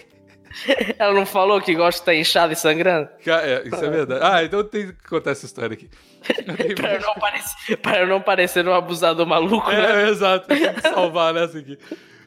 Ela 0.97 1.13
não 1.13 1.25
falou 1.25 1.61
que 1.61 1.73
gosta 1.73 1.91
de 1.91 2.01
estar 2.01 2.15
inchada 2.15 2.53
e 2.53 2.55
sangrando? 2.55 3.09
É, 3.25 3.63
isso 3.67 3.83
é 3.83 3.89
verdade. 3.89 4.21
Ah, 4.23 4.43
então 4.43 4.63
tem 4.63 4.87
que 4.87 5.07
contar 5.07 5.31
essa 5.31 5.45
história 5.45 5.73
aqui. 5.73 5.89
para, 6.75 6.95
eu 6.95 7.01
não 7.01 7.13
parecer, 7.15 7.77
para 7.77 8.05
não 8.05 8.21
parecer 8.21 8.67
um 8.67 8.73
abusador 8.73 9.25
maluco, 9.25 9.69
é, 9.69 9.81
né? 9.81 10.03
É, 10.03 10.09
exato. 10.09 10.47
Tem 10.47 10.73
que 10.73 10.81
salvar 10.81 11.33
nessa 11.33 11.57
aqui. 11.57 11.77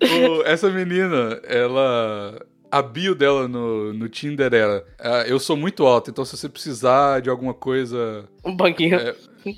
O, 0.03 0.43
essa 0.45 0.69
menina, 0.69 1.41
ela... 1.45 2.39
A 2.69 2.83
bio 2.83 3.15
dela 3.15 3.47
no, 3.47 3.93
no 3.93 4.09
Tinder 4.09 4.53
era: 4.53 4.85
Eu 5.27 5.39
sou 5.39 5.57
muito 5.57 5.87
alto, 5.87 6.11
então 6.11 6.25
se 6.25 6.37
você 6.37 6.49
precisar 6.49 7.21
de 7.21 7.31
alguma 7.31 7.55
coisa. 7.55 8.29
Um 8.45 8.55
banquinho. 8.57 8.97
É, 8.97 9.15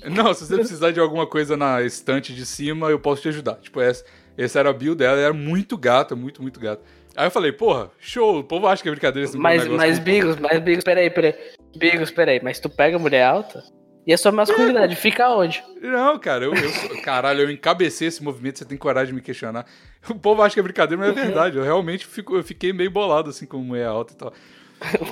não, 0.07 0.31
se 0.33 0.45
você 0.45 0.55
precisar 0.55 0.91
de 0.91 0.99
alguma 0.99 1.25
coisa 1.25 1.57
na 1.57 1.81
estante 1.81 2.33
de 2.33 2.45
cima, 2.45 2.89
eu 2.89 2.99
posso 2.99 3.23
te 3.23 3.29
ajudar. 3.29 3.55
Tipo, 3.55 3.81
essa, 3.81 4.05
essa 4.43 4.59
era 4.59 4.69
a 4.69 4.73
bio 4.73 4.95
dela, 4.95 5.13
ela 5.13 5.21
era 5.21 5.33
muito 5.33 5.77
gata, 5.77 6.15
muito, 6.15 6.41
muito 6.41 6.59
gata. 6.59 6.81
Aí 7.15 7.27
eu 7.27 7.31
falei, 7.31 7.51
porra, 7.51 7.91
show, 7.99 8.39
o 8.39 8.43
povo 8.43 8.67
acha 8.67 8.81
que 8.81 8.87
é 8.87 8.91
brincadeira 8.91 9.27
esse 9.27 9.37
Mas, 9.37 9.67
mas 9.67 9.99
Bigos, 9.99 10.37
mas 10.37 10.59
Bigos, 10.59 10.83
peraí, 10.83 11.09
peraí. 11.09 11.35
Bigos, 11.75 12.11
peraí, 12.11 12.39
mas 12.41 12.59
tu 12.59 12.69
pega 12.69 12.97
mulher 12.97 13.23
alta? 13.23 13.63
E 14.07 14.13
a 14.13 14.17
sua 14.17 14.31
masculinidade 14.31 14.95
fica 14.95 15.29
onde? 15.29 15.63
Não, 15.81 16.17
cara, 16.17 16.45
eu, 16.45 16.53
eu 16.53 17.01
caralho, 17.03 17.41
eu 17.41 17.51
encabecei 17.51 18.07
esse 18.07 18.23
movimento, 18.23 18.59
você 18.59 18.65
tem 18.65 18.77
coragem 18.77 19.09
de 19.09 19.13
me 19.13 19.21
questionar. 19.21 19.65
O 20.09 20.15
povo 20.15 20.41
acha 20.41 20.53
que 20.53 20.59
é 20.59 20.63
brincadeira, 20.63 21.05
mas 21.05 21.15
é 21.15 21.25
verdade. 21.25 21.57
Eu 21.57 21.63
realmente 21.63 22.07
fico, 22.07 22.35
eu 22.35 22.43
fiquei 22.43 22.71
meio 22.71 22.89
bolado 22.89 23.29
assim 23.29 23.45
com 23.45 23.57
mulher 23.57 23.87
alta 23.87 24.13
e 24.13 24.15
tal. 24.15 24.33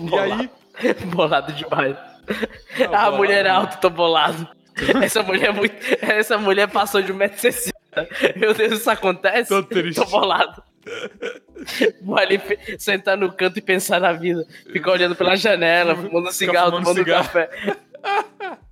e 0.01 0.17
aí. 0.17 0.49
bolado 1.13 1.51
demais. 1.51 1.95
Não, 1.95 2.86
ah, 2.86 2.88
bolado, 2.88 3.17
mulher 3.17 3.47
alta, 3.47 3.78
tô 3.78 3.89
bolado. 3.89 4.47
essa 5.03 5.21
mulher 5.21 5.49
é 5.49 5.51
muito. 5.51 5.75
Essa 6.01 6.38
mulher 6.38 6.67
passou 6.67 7.01
de 7.01 7.13
1,60m. 7.13 7.73
Meu 8.35 8.53
Deus, 8.53 8.79
isso 8.79 8.89
acontece? 8.89 9.49
Tô 9.49 9.63
triste. 9.63 9.95
Tô 9.95 10.05
bolado. 10.05 10.61
Vou 12.01 12.17
ali 12.17 12.39
sentar 12.77 13.17
no 13.17 13.31
canto 13.31 13.59
e 13.59 13.61
pensar 13.61 13.99
na 13.99 14.13
vida. 14.13 14.45
Ficar 14.71 14.91
olhando 14.91 15.15
pela 15.15 15.35
janela, 15.35 15.95
fumando 15.95 16.31
cigarro, 16.31 16.71
tomando 16.71 16.95
cigarro. 16.95 17.23
café. 17.23 17.49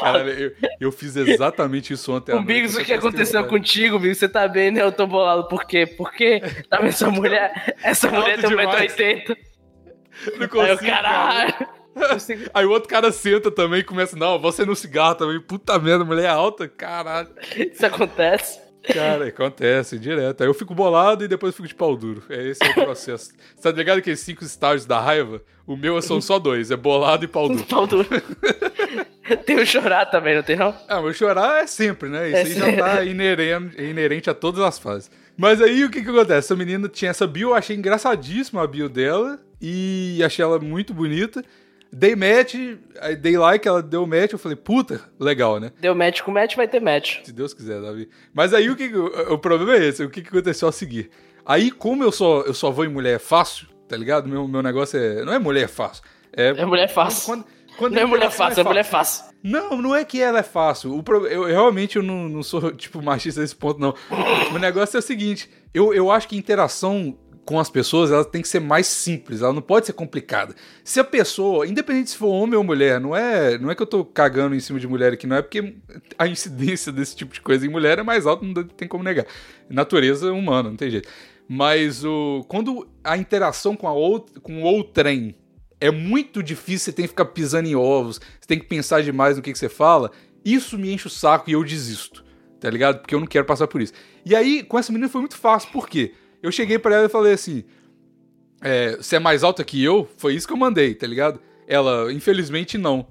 Cara, 0.00 0.18
eu, 0.28 0.52
eu, 0.78 0.92
fiz 0.92 1.16
exatamente 1.16 1.92
isso 1.92 2.12
ontem. 2.12 2.34
O 2.34 2.42
Biggs, 2.42 2.78
o 2.78 2.84
que 2.84 2.92
aconteceu 2.92 3.42
que 3.42 3.48
contigo, 3.48 3.98
Biggs? 3.98 4.20
Você 4.20 4.28
tá 4.28 4.46
bem, 4.46 4.70
né? 4.70 4.82
Eu 4.82 4.92
tô 4.92 5.06
bolado. 5.06 5.48
Por 5.48 5.64
quê? 5.64 5.86
Porque 5.86 6.40
tá 6.68 6.76
vendo 6.76 6.88
essa 6.88 7.10
mulher? 7.10 7.74
Essa 7.82 8.10
mulher 8.10 8.38
tem 8.38 8.50
1,80m. 8.50 9.36
Não 10.38 10.48
consigo, 10.48 10.60
Aí 10.60 10.70
eu, 10.70 10.78
caralho. 10.78 11.68
Aí 12.52 12.64
o 12.66 12.70
outro 12.70 12.88
cara 12.88 13.10
senta 13.12 13.50
também 13.50 13.80
e 13.80 13.84
começa, 13.84 14.16
não, 14.16 14.38
você 14.38 14.64
no 14.64 14.76
cigarro 14.76 15.14
também. 15.14 15.40
Puta 15.40 15.78
merda, 15.78 16.04
mulher 16.04 16.28
alta, 16.28 16.68
caralho. 16.68 17.28
Isso 17.56 17.84
acontece. 17.86 18.60
Cara, 18.92 19.26
acontece 19.26 19.98
direto. 19.98 20.42
Aí 20.42 20.48
eu 20.48 20.54
fico 20.54 20.74
bolado 20.74 21.24
e 21.24 21.28
depois 21.28 21.54
fico 21.56 21.66
de 21.66 21.74
pau 21.74 21.96
duro. 21.96 22.22
É 22.30 22.48
esse 22.48 22.62
é 22.64 22.70
o 22.70 22.74
processo. 22.74 23.32
Você 23.56 23.62
tá 23.62 23.76
ligado 23.76 23.98
aqueles 23.98 24.20
cinco 24.20 24.44
estágios 24.44 24.86
da 24.86 25.00
raiva? 25.00 25.42
O 25.66 25.76
meu 25.76 26.00
são 26.00 26.20
só 26.20 26.38
dois, 26.38 26.70
é 26.70 26.76
bolado 26.76 27.24
e 27.24 27.28
pau 27.28 27.48
duro. 27.50 27.64
Pau 27.64 27.86
duro. 27.86 28.08
tem 29.44 29.56
o 29.58 29.66
chorar 29.66 30.06
também, 30.06 30.36
não 30.36 30.42
tem 30.42 30.54
não? 30.56 30.72
Ah, 30.88 31.00
mas 31.02 31.16
chorar 31.16 31.62
é 31.64 31.66
sempre, 31.66 32.08
né? 32.08 32.28
Isso 32.28 32.36
é 32.36 32.40
aí 32.40 32.46
sempre. 32.54 32.76
já 32.76 32.84
tá 32.84 33.04
inerente, 33.04 33.82
inerente 33.82 34.30
a 34.30 34.34
todas 34.34 34.60
as 34.62 34.78
fases. 34.78 35.10
Mas 35.36 35.60
aí 35.60 35.84
o 35.84 35.90
que 35.90 36.02
que 36.02 36.08
acontece? 36.08 36.38
Essa 36.38 36.56
menina 36.56 36.88
tinha 36.88 37.10
essa 37.10 37.26
bio, 37.26 37.50
eu 37.50 37.54
achei 37.54 37.74
engraçadíssima 37.76 38.62
a 38.62 38.66
bio 38.66 38.88
dela 38.88 39.38
e 39.60 40.22
achei 40.24 40.44
ela 40.44 40.60
muito 40.60 40.94
bonita. 40.94 41.44
Dei 41.92 42.16
match, 42.16 42.54
dei 43.20 43.38
like, 43.38 43.66
ela 43.66 43.82
deu 43.82 44.06
match, 44.06 44.32
eu 44.32 44.38
falei, 44.38 44.56
puta, 44.56 45.00
legal, 45.18 45.60
né? 45.60 45.72
Deu 45.80 45.94
match 45.94 46.22
com 46.22 46.30
match, 46.30 46.56
vai 46.56 46.68
ter 46.68 46.80
match. 46.80 47.20
Se 47.24 47.32
Deus 47.32 47.54
quiser, 47.54 47.80
Davi. 47.80 48.08
Mas 48.34 48.52
aí 48.52 48.68
o 48.68 48.76
que 48.76 48.94
o, 48.94 49.38
problema 49.38 49.76
é 49.76 49.88
esse, 49.88 50.04
o 50.04 50.10
que, 50.10 50.20
aconteceu 50.20 50.68
a 50.68 50.72
seguir? 50.72 51.10
Aí, 51.44 51.70
como 51.70 52.02
eu 52.02 52.10
só, 52.10 52.42
eu 52.42 52.52
só 52.52 52.70
vou 52.70 52.84
em 52.84 52.88
mulher 52.88 53.20
fácil, 53.20 53.68
tá 53.88 53.96
ligado? 53.96 54.28
Meu, 54.28 54.46
meu 54.48 54.62
negócio 54.62 54.98
é. 54.98 55.24
Não 55.24 55.32
é 55.32 55.38
mulher 55.38 55.68
fácil. 55.68 56.02
É, 56.36 56.48
é 56.48 56.66
mulher 56.66 56.88
fácil. 56.88 57.24
Quando, 57.24 57.44
quando 57.78 57.94
não 57.94 58.02
é 58.02 58.04
mulher 58.04 58.30
fácil, 58.30 58.60
é, 58.60 58.64
é 58.64 58.64
mulher 58.64 58.84
fácil. 58.84 59.24
Não, 59.42 59.80
não 59.80 59.94
é 59.94 60.04
que 60.04 60.20
ela 60.20 60.40
é 60.40 60.42
fácil. 60.42 60.96
O 60.96 61.02
pro... 61.02 61.26
eu, 61.26 61.44
realmente 61.44 61.96
eu 61.96 62.02
não, 62.02 62.28
não 62.28 62.42
sou, 62.42 62.72
tipo, 62.74 63.00
machista 63.00 63.40
nesse 63.40 63.54
ponto, 63.54 63.80
não. 63.80 63.94
o 64.52 64.58
negócio 64.58 64.96
é 64.96 65.00
o 65.00 65.02
seguinte: 65.02 65.48
eu, 65.72 65.94
eu 65.94 66.10
acho 66.10 66.26
que 66.26 66.36
interação 66.36 67.16
com 67.46 67.60
as 67.60 67.70
pessoas, 67.70 68.10
ela 68.10 68.24
tem 68.24 68.42
que 68.42 68.48
ser 68.48 68.58
mais 68.58 68.88
simples, 68.88 69.40
ela 69.40 69.52
não 69.52 69.62
pode 69.62 69.86
ser 69.86 69.92
complicada. 69.92 70.52
Se 70.82 70.98
a 70.98 71.04
pessoa, 71.04 71.64
independente 71.64 72.10
se 72.10 72.16
for 72.16 72.26
homem 72.26 72.56
ou 72.56 72.64
mulher, 72.64 73.00
não 73.00 73.14
é, 73.14 73.56
não 73.56 73.70
é 73.70 73.74
que 73.74 73.80
eu 73.80 73.86
tô 73.86 74.04
cagando 74.04 74.56
em 74.56 74.60
cima 74.60 74.80
de 74.80 74.88
mulher 74.88 75.12
aqui, 75.12 75.28
não 75.28 75.36
é 75.36 75.42
porque 75.42 75.76
a 76.18 76.26
incidência 76.26 76.90
desse 76.90 77.14
tipo 77.14 77.32
de 77.32 77.40
coisa 77.40 77.64
em 77.64 77.68
mulher 77.68 78.00
é 78.00 78.02
mais 78.02 78.26
alta, 78.26 78.44
não 78.44 78.64
tem 78.64 78.88
como 78.88 79.04
negar. 79.04 79.26
Natureza 79.70 80.32
humana, 80.32 80.70
não 80.70 80.76
tem 80.76 80.90
jeito. 80.90 81.08
Mas 81.48 82.04
o 82.04 82.44
quando 82.48 82.88
a 83.04 83.16
interação 83.16 83.76
com 83.76 83.86
a 83.86 83.92
outra, 83.92 84.40
com 84.40 84.62
outrem 84.62 85.36
é 85.80 85.92
muito 85.92 86.42
difícil, 86.42 86.86
você 86.86 86.92
tem 86.92 87.04
que 87.04 87.10
ficar 87.10 87.26
pisando 87.26 87.68
em 87.68 87.76
ovos, 87.76 88.20
você 88.40 88.48
tem 88.48 88.58
que 88.58 88.66
pensar 88.66 89.02
demais 89.02 89.36
no 89.36 89.42
que, 89.42 89.52
que 89.52 89.58
você 89.58 89.68
fala, 89.68 90.10
isso 90.44 90.76
me 90.76 90.92
enche 90.92 91.06
o 91.06 91.10
saco 91.10 91.48
e 91.48 91.52
eu 91.52 91.62
desisto, 91.62 92.24
tá 92.58 92.68
ligado? 92.68 92.98
Porque 92.98 93.14
eu 93.14 93.20
não 93.20 93.26
quero 93.26 93.44
passar 93.44 93.68
por 93.68 93.80
isso. 93.80 93.92
E 94.24 94.34
aí, 94.34 94.64
com 94.64 94.76
essa 94.76 94.90
menina 94.90 95.08
foi 95.08 95.20
muito 95.20 95.36
fácil, 95.36 95.70
por 95.70 95.88
quê? 95.88 96.12
Eu 96.46 96.52
cheguei 96.52 96.78
para 96.78 96.94
ela 96.94 97.06
e 97.06 97.08
falei 97.08 97.32
assim: 97.32 97.64
é, 98.62 98.96
Você 98.96 99.16
é 99.16 99.18
mais 99.18 99.42
alta 99.42 99.64
que 99.64 99.82
eu? 99.82 100.08
Foi 100.16 100.34
isso 100.34 100.46
que 100.46 100.52
eu 100.52 100.56
mandei, 100.56 100.94
tá 100.94 101.06
ligado? 101.06 101.40
Ela, 101.66 102.12
infelizmente, 102.12 102.78
não. 102.78 103.08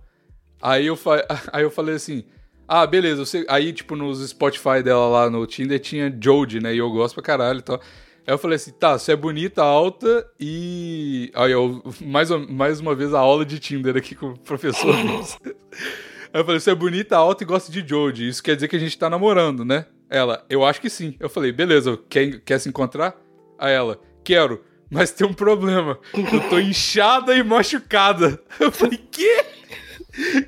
Aí 0.61 0.85
eu, 0.85 0.97
aí 1.51 1.63
eu 1.63 1.69
falei 1.69 1.95
assim: 1.95 2.23
Ah, 2.65 2.87
beleza. 2.87 3.25
Você... 3.25 3.45
Aí, 3.49 3.73
tipo, 3.73 3.95
nos 3.95 4.25
Spotify 4.29 4.81
dela 4.81 5.07
lá 5.07 5.29
no 5.29 5.45
Tinder 5.45 5.79
tinha 5.79 6.09
Jodie, 6.21 6.61
né? 6.61 6.73
E 6.73 6.77
eu 6.77 6.89
gosto 6.89 7.15
pra 7.15 7.23
caralho 7.23 7.59
e 7.59 7.63
tal. 7.63 7.81
Aí 8.27 8.33
eu 8.33 8.39
falei 8.39 8.55
assim, 8.55 8.71
tá, 8.71 8.97
você 8.97 9.11
é 9.11 9.15
bonita, 9.15 9.61
alta 9.61 10.25
e. 10.39 11.29
Aí 11.35 11.51
eu, 11.51 11.83
mais, 12.01 12.29
mais 12.31 12.79
uma 12.79 12.95
vez, 12.95 13.13
a 13.13 13.19
aula 13.19 13.45
de 13.45 13.59
Tinder 13.59 13.97
aqui 13.97 14.15
com 14.15 14.31
o 14.31 14.39
professor. 14.39 14.95
Aí 16.33 16.41
eu 16.41 16.45
falei, 16.45 16.59
você 16.59 16.71
é 16.71 16.75
bonita, 16.75 17.15
alta 17.15 17.43
e 17.43 17.47
gosta 17.47 17.71
de 17.71 17.87
Jodie. 17.87 18.27
Isso 18.27 18.43
quer 18.43 18.55
dizer 18.55 18.67
que 18.67 18.75
a 18.75 18.79
gente 18.79 18.97
tá 18.97 19.09
namorando, 19.09 19.63
né? 19.63 19.85
Ela, 20.09 20.45
eu 20.49 20.65
acho 20.65 20.81
que 20.81 20.89
sim. 20.89 21.15
Eu 21.19 21.29
falei, 21.29 21.51
beleza, 21.51 21.97
quer, 22.09 22.39
quer 22.41 22.59
se 22.59 22.67
encontrar? 22.67 23.15
Aí 23.57 23.73
ela, 23.73 23.99
quero, 24.23 24.63
mas 24.89 25.11
tem 25.11 25.25
um 25.25 25.33
problema. 25.33 25.99
Eu 26.13 26.49
tô 26.49 26.59
inchada 26.59 27.35
e 27.35 27.43
machucada. 27.43 28.39
Eu 28.59 28.71
falei, 28.71 28.97
quê? 28.97 29.45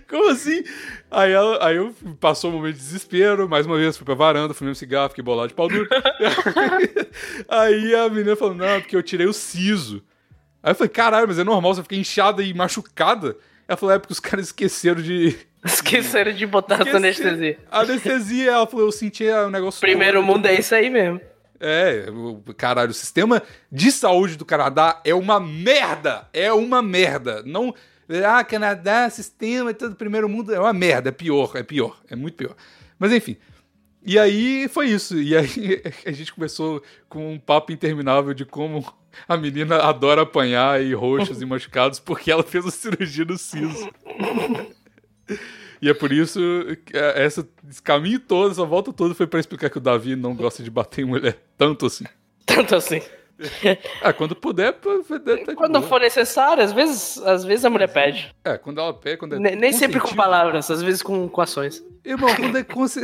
Como 0.10 0.30
assim? 0.30 0.64
Aí, 1.12 1.32
ela, 1.32 1.66
aí 1.66 1.76
eu 1.76 1.94
passou 2.20 2.50
um 2.50 2.54
momento 2.54 2.76
de 2.76 2.80
desespero, 2.80 3.50
mais 3.50 3.66
uma 3.66 3.78
vez 3.78 3.98
fui 3.98 4.06
pra 4.06 4.14
varanda, 4.14 4.54
fumei 4.54 4.72
um 4.72 4.76
cigarro, 4.76 5.10
fiquei 5.10 5.24
bolado 5.24 5.50
de 5.50 5.54
pau 5.54 5.68
duro. 5.68 5.88
aí 7.48 7.96
a 7.96 8.10
menina 8.10 8.36
falou, 8.36 8.56
não, 8.56 8.80
porque 8.80 8.96
eu 8.96 9.04
tirei 9.04 9.28
o 9.28 9.34
siso. 9.34 10.04
Aí 10.62 10.72
eu 10.72 10.76
falei, 10.76 10.90
caralho, 10.90 11.28
mas 11.28 11.40
é 11.40 11.44
normal, 11.44 11.74
você 11.74 11.84
ficar 11.84 11.96
inchada 11.96 12.44
e 12.44 12.54
machucada? 12.54 13.38
Ela 13.68 13.78
falou, 13.78 13.96
é 13.96 14.00
porque 14.00 14.14
os 14.14 14.20
caras 14.20 14.48
esqueceram 14.48 15.02
de. 15.02 15.36
Esqueceram 15.66 16.32
de 16.32 16.46
botar 16.46 16.82
essa 16.82 16.96
anestesia. 16.96 17.58
Anestesia, 17.70 18.52
ela 18.52 18.68
falou, 18.68 18.86
eu 18.86 18.92
sentia 18.92 19.48
um 19.48 19.50
negócio. 19.50 19.82
Primeiro 19.82 20.24
mundo 20.24 20.46
é 20.46 20.54
isso 20.54 20.74
aí 20.74 20.90
mesmo. 20.90 21.20
É, 21.60 22.06
caralho, 22.56 22.92
o 22.92 22.94
sistema 22.94 23.42
de 23.72 23.92
saúde 23.92 24.36
do 24.36 24.46
Canadá 24.46 25.02
é 25.04 25.14
uma 25.14 25.40
merda! 25.40 26.28
É 26.34 26.52
uma 26.52 26.82
merda. 26.82 27.44
Não. 27.46 27.74
Ah, 28.26 28.44
Canadá, 28.44 29.10
sistema, 29.10 29.74
todo 29.74 29.96
primeiro 29.96 30.30
mundo 30.30 30.54
é 30.54 30.60
uma 30.60 30.72
merda, 30.72 31.10
é 31.10 31.12
pior, 31.12 31.52
é 31.56 31.64
pior, 31.64 32.00
é 32.10 32.16
muito 32.16 32.36
pior. 32.36 32.56
Mas 32.98 33.12
enfim. 33.12 33.38
E 34.04 34.18
aí 34.18 34.70
foi 34.70 34.88
isso. 34.88 35.20
E 35.20 35.36
aí 35.36 35.82
a 36.06 36.12
gente 36.12 36.34
começou 36.34 36.82
com 37.10 37.34
um 37.34 37.38
papo 37.38 37.74
interminável 37.74 38.34
de 38.34 38.46
como 38.46 38.86
A 39.28 39.38
menina 39.38 39.78
adora 39.78 40.22
apanhar 40.22 40.82
e 40.82 40.94
roxos 40.94 41.42
e 41.42 41.46
machucados 41.46 42.00
porque 42.00 42.32
ela 42.32 42.44
fez 42.44 42.66
a 42.66 42.72
cirurgia 42.72 43.26
no 43.26 43.38
siso. 43.38 43.90
E 45.82 45.90
é 45.90 45.94
por 45.94 46.12
isso 46.12 46.40
que 46.86 46.98
é, 46.98 47.24
essa, 47.24 47.48
esse 47.70 47.82
caminho 47.82 48.20
todo, 48.20 48.52
essa 48.52 48.66
volta 48.66 48.92
toda 48.92 49.14
foi 49.14 49.28
para 49.28 49.40
explicar 49.40 49.70
que 49.70 49.78
o 49.78 49.82
Davi 49.82 50.16
não 50.16 50.36
gosta 50.36 50.64
de 50.64 50.70
bater 50.72 51.02
em 51.02 51.06
mulher 51.06 51.38
tanto 51.58 51.86
assim. 51.86 52.06
Tanto 52.46 52.76
assim. 52.76 53.02
Ah, 54.02 54.12
quando 54.12 54.36
puder, 54.36 54.74
tá 54.74 54.90
Quando 55.56 55.80
for 55.84 56.02
necessário, 56.02 56.64
às 56.64 56.74
vezes, 56.74 57.20
às 57.20 57.44
vezes 57.46 57.64
a 57.66 57.70
mulher 57.70 57.88
pede. 57.88 58.34
É, 58.44 58.58
quando 58.58 58.82
ela 58.82 58.92
pega, 58.94 59.18
quando 59.18 59.36
é 59.36 59.40
Ne- 59.40 59.56
Nem 59.56 59.72
sempre 59.72 60.00
com 60.00 60.16
palavras, 60.16 60.72
às 60.72 60.82
vezes 60.82 61.04
com, 61.04 61.30
com 61.30 61.42
ações. 61.42 61.84
Irmão, 62.04 62.34
quando 62.36 62.58
é 62.58 62.64
conse... 62.64 63.02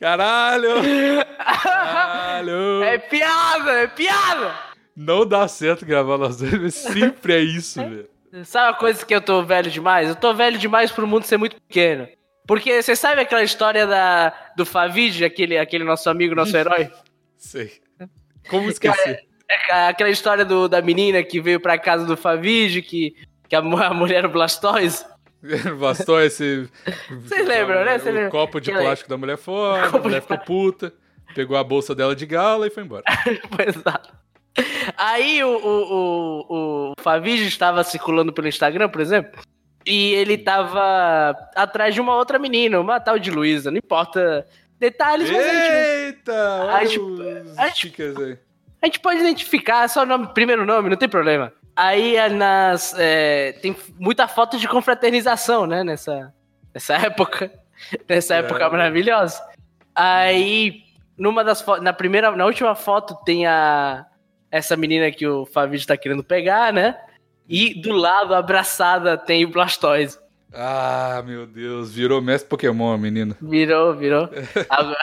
Caralho! 0.00 0.68
Caralho! 1.38 2.82
É 2.82 2.98
piada, 2.98 3.72
é 3.72 3.86
piada! 3.86 4.54
Não 4.96 5.24
dá 5.26 5.46
certo 5.48 5.86
gravar 5.86 6.18
nós 6.18 6.36
dois, 6.38 6.74
sempre 6.74 7.34
é 7.34 7.40
isso, 7.40 7.80
velho. 7.80 8.08
Sabe 8.44 8.68
uma 8.72 8.78
coisa 8.78 9.04
que 9.04 9.14
eu 9.14 9.20
tô 9.20 9.42
velho 9.42 9.70
demais? 9.70 10.08
Eu 10.08 10.16
tô 10.16 10.32
velho 10.32 10.58
demais 10.58 10.90
pro 10.90 11.06
mundo 11.06 11.24
ser 11.24 11.36
muito 11.36 11.56
pequeno. 11.56 12.08
Porque 12.46 12.82
você 12.82 12.96
sabe 12.96 13.20
aquela 13.20 13.42
história 13.42 13.86
da, 13.86 14.32
do 14.56 14.64
Favid, 14.64 15.24
aquele, 15.24 15.58
aquele 15.58 15.84
nosso 15.84 16.08
amigo, 16.10 16.34
nosso 16.34 16.56
herói? 16.56 16.90
Sei. 17.36 17.72
Como 18.48 18.68
esquecer? 18.68 19.20
É 19.70 19.88
Aquela 19.88 20.10
história 20.10 20.44
do, 20.44 20.66
da 20.68 20.80
menina 20.80 21.22
que 21.22 21.40
veio 21.40 21.60
pra 21.60 21.78
casa 21.78 22.06
do 22.06 22.16
Favid, 22.16 22.80
que, 22.82 23.14
que 23.48 23.54
a, 23.54 23.58
a 23.60 23.94
mulher 23.94 24.18
era 24.18 24.28
o 24.28 24.30
Blastoise. 24.30 25.04
Bastou 25.78 26.20
esse. 26.20 26.68
Vocês 27.10 27.46
lembram, 27.46 27.84
né? 27.84 27.96
O 27.96 28.00
Vocês 28.00 28.14
lembram? 28.14 28.30
copo 28.30 28.60
de 28.60 28.70
Aquela- 28.70 28.86
plástico 28.86 29.10
da 29.10 29.16
mulher 29.18 29.36
fora, 29.36 29.86
a 29.86 29.98
mulher 29.98 30.22
ficou 30.22 30.38
puta, 30.38 30.92
pegou 31.34 31.56
a 31.56 31.62
bolsa 31.64 31.94
dela 31.94 32.16
de 32.16 32.24
gala 32.24 32.66
e 32.66 32.70
foi 32.70 32.82
embora. 32.82 33.02
Exato. 33.66 34.14
Aí 34.96 35.42
o, 35.42 35.48
o, 35.56 36.42
o, 36.48 36.92
o 36.92 37.26
estava 37.26 37.82
circulando 37.84 38.32
pelo 38.32 38.48
Instagram, 38.48 38.88
por 38.88 39.00
exemplo, 39.00 39.40
e 39.86 40.12
ele 40.14 40.36
tava 40.38 41.36
atrás 41.56 41.94
de 41.94 42.00
uma 42.00 42.14
outra 42.16 42.38
menina, 42.38 42.80
uma 42.80 43.00
tal 43.00 43.18
de 43.18 43.30
Luísa, 43.30 43.70
não 43.70 43.78
importa 43.78 44.46
detalhes, 44.78 45.30
mas 45.30 45.40
a 45.46 45.48
gente, 45.52 45.72
Eita! 45.72 46.62
A 46.72 46.84
gente- 46.84 47.54
a 47.58 47.68
gente- 47.68 48.38
a 48.82 48.86
gente 48.86 49.00
pode 49.00 49.20
identificar 49.20 49.88
só 49.88 50.02
o 50.02 50.06
nome, 50.06 50.28
primeiro 50.34 50.66
nome, 50.66 50.90
não 50.90 50.96
tem 50.96 51.08
problema. 51.08 51.52
Aí 51.74 52.16
é 52.16 52.28
nas, 52.28 52.94
é, 52.98 53.52
tem 53.62 53.74
muita 53.98 54.28
foto 54.28 54.58
de 54.58 54.68
confraternização, 54.68 55.66
né, 55.66 55.82
nessa, 55.82 56.32
nessa 56.74 56.94
época, 56.96 57.50
nessa 58.08 58.34
É. 58.34 58.38
época 58.40 58.68
maravilhosa. 58.68 59.42
Aí, 59.94 60.82
numa 61.16 61.42
das 61.42 61.62
fotos, 61.62 61.82
na 61.82 61.92
primeira, 61.92 62.30
na 62.36 62.44
última 62.44 62.74
foto 62.74 63.14
tem 63.24 63.46
a 63.46 64.04
essa 64.52 64.76
menina 64.76 65.10
que 65.10 65.26
o 65.26 65.44
Fabio 65.46 65.84
tá 65.84 65.96
querendo 65.96 66.22
pegar, 66.22 66.72
né? 66.72 66.96
E 67.48 67.80
do 67.82 67.90
lado, 67.92 68.34
abraçada, 68.34 69.16
tem 69.18 69.44
o 69.44 69.48
Blastoise. 69.48 70.18
Ah, 70.54 71.22
meu 71.26 71.46
Deus, 71.46 71.92
virou 71.92 72.20
mestre 72.22 72.48
Pokémon, 72.48 72.92
a 72.92 72.98
menina. 72.98 73.36
Virou, 73.40 73.94
virou. 73.96 74.28
Agora- 74.68 74.98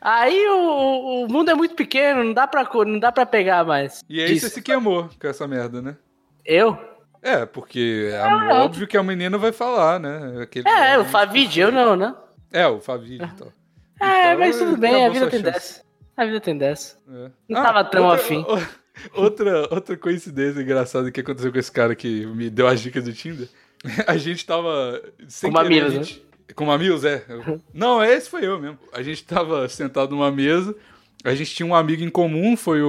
Aí 0.00 0.46
o, 0.48 1.24
o- 1.24 1.28
mundo 1.28 1.50
é 1.50 1.54
muito 1.54 1.74
pequeno, 1.74 2.22
não 2.22 2.32
dá 2.32 2.46
pra, 2.46 2.64
não 2.86 2.98
dá 2.98 3.10
pra 3.10 3.26
pegar 3.26 3.64
mais. 3.64 4.00
E 4.08 4.20
aí 4.22 4.28
Disso. 4.34 4.46
você 4.48 4.54
se 4.54 4.62
queimou 4.62 5.10
com 5.20 5.26
essa 5.26 5.48
merda, 5.48 5.82
né? 5.82 5.96
Eu? 6.44 6.78
É, 7.20 7.44
porque 7.44 8.10
é 8.12 8.18
Ah, 8.20 8.62
óbvio 8.64 8.86
que 8.86 8.96
a 8.96 9.02
menina 9.02 9.36
vai 9.38 9.50
falar, 9.52 9.98
né? 9.98 10.40
Aquele- 10.42 10.68
É, 10.68 10.96
o 10.98 11.04
Favid, 11.04 11.58
eu 11.60 11.72
não, 11.72 11.96
né? 11.96 12.14
É, 12.52 12.66
o 12.68 12.80
Favid 12.80 13.22
e 13.24 13.36
tal. 13.36 13.48
É, 14.00 14.32
Então, 14.32 14.38
mas 14.38 14.58
tudo 14.58 14.76
bem, 14.76 15.06
a 15.06 15.08
vida 15.08 15.30
tem 15.30 15.40
dessa. 15.42 15.82
A 16.16 16.24
vida 16.24 16.40
tem 16.40 16.56
dessa. 16.56 16.98
É. 17.10 17.30
Não 17.48 17.62
tava 17.62 17.84
tão 17.84 18.04
outra, 18.04 18.22
afim. 18.22 18.44
Outra, 19.14 19.68
outra 19.74 19.96
coincidência 19.96 20.60
engraçada 20.60 21.10
que 21.10 21.20
aconteceu 21.20 21.50
com 21.52 21.58
esse 21.58 21.72
cara 21.72 21.94
que 21.94 22.26
me 22.26 22.50
deu 22.50 22.68
as 22.68 22.80
dicas 22.80 23.04
do 23.04 23.12
Tinder. 23.12 23.48
A 24.06 24.16
gente 24.16 24.44
tava. 24.46 25.02
Sem 25.26 25.50
Com 25.50 25.56
querer, 25.62 25.68
mamilos, 25.82 25.94
a 25.94 26.02
gente- 26.02 26.22
Com 26.54 26.66
mamilos, 26.66 27.04
é. 27.04 27.24
Não, 27.72 28.04
esse 28.04 28.28
foi 28.28 28.46
eu 28.46 28.60
mesmo. 28.60 28.78
A 28.92 29.02
gente 29.02 29.24
tava 29.24 29.68
sentado 29.68 30.10
numa 30.14 30.30
mesa. 30.30 30.74
A 31.24 31.34
gente 31.34 31.54
tinha 31.54 31.66
um 31.66 31.74
amigo 31.74 32.02
em 32.02 32.10
comum, 32.10 32.56
foi 32.56 32.82
o, 32.82 32.88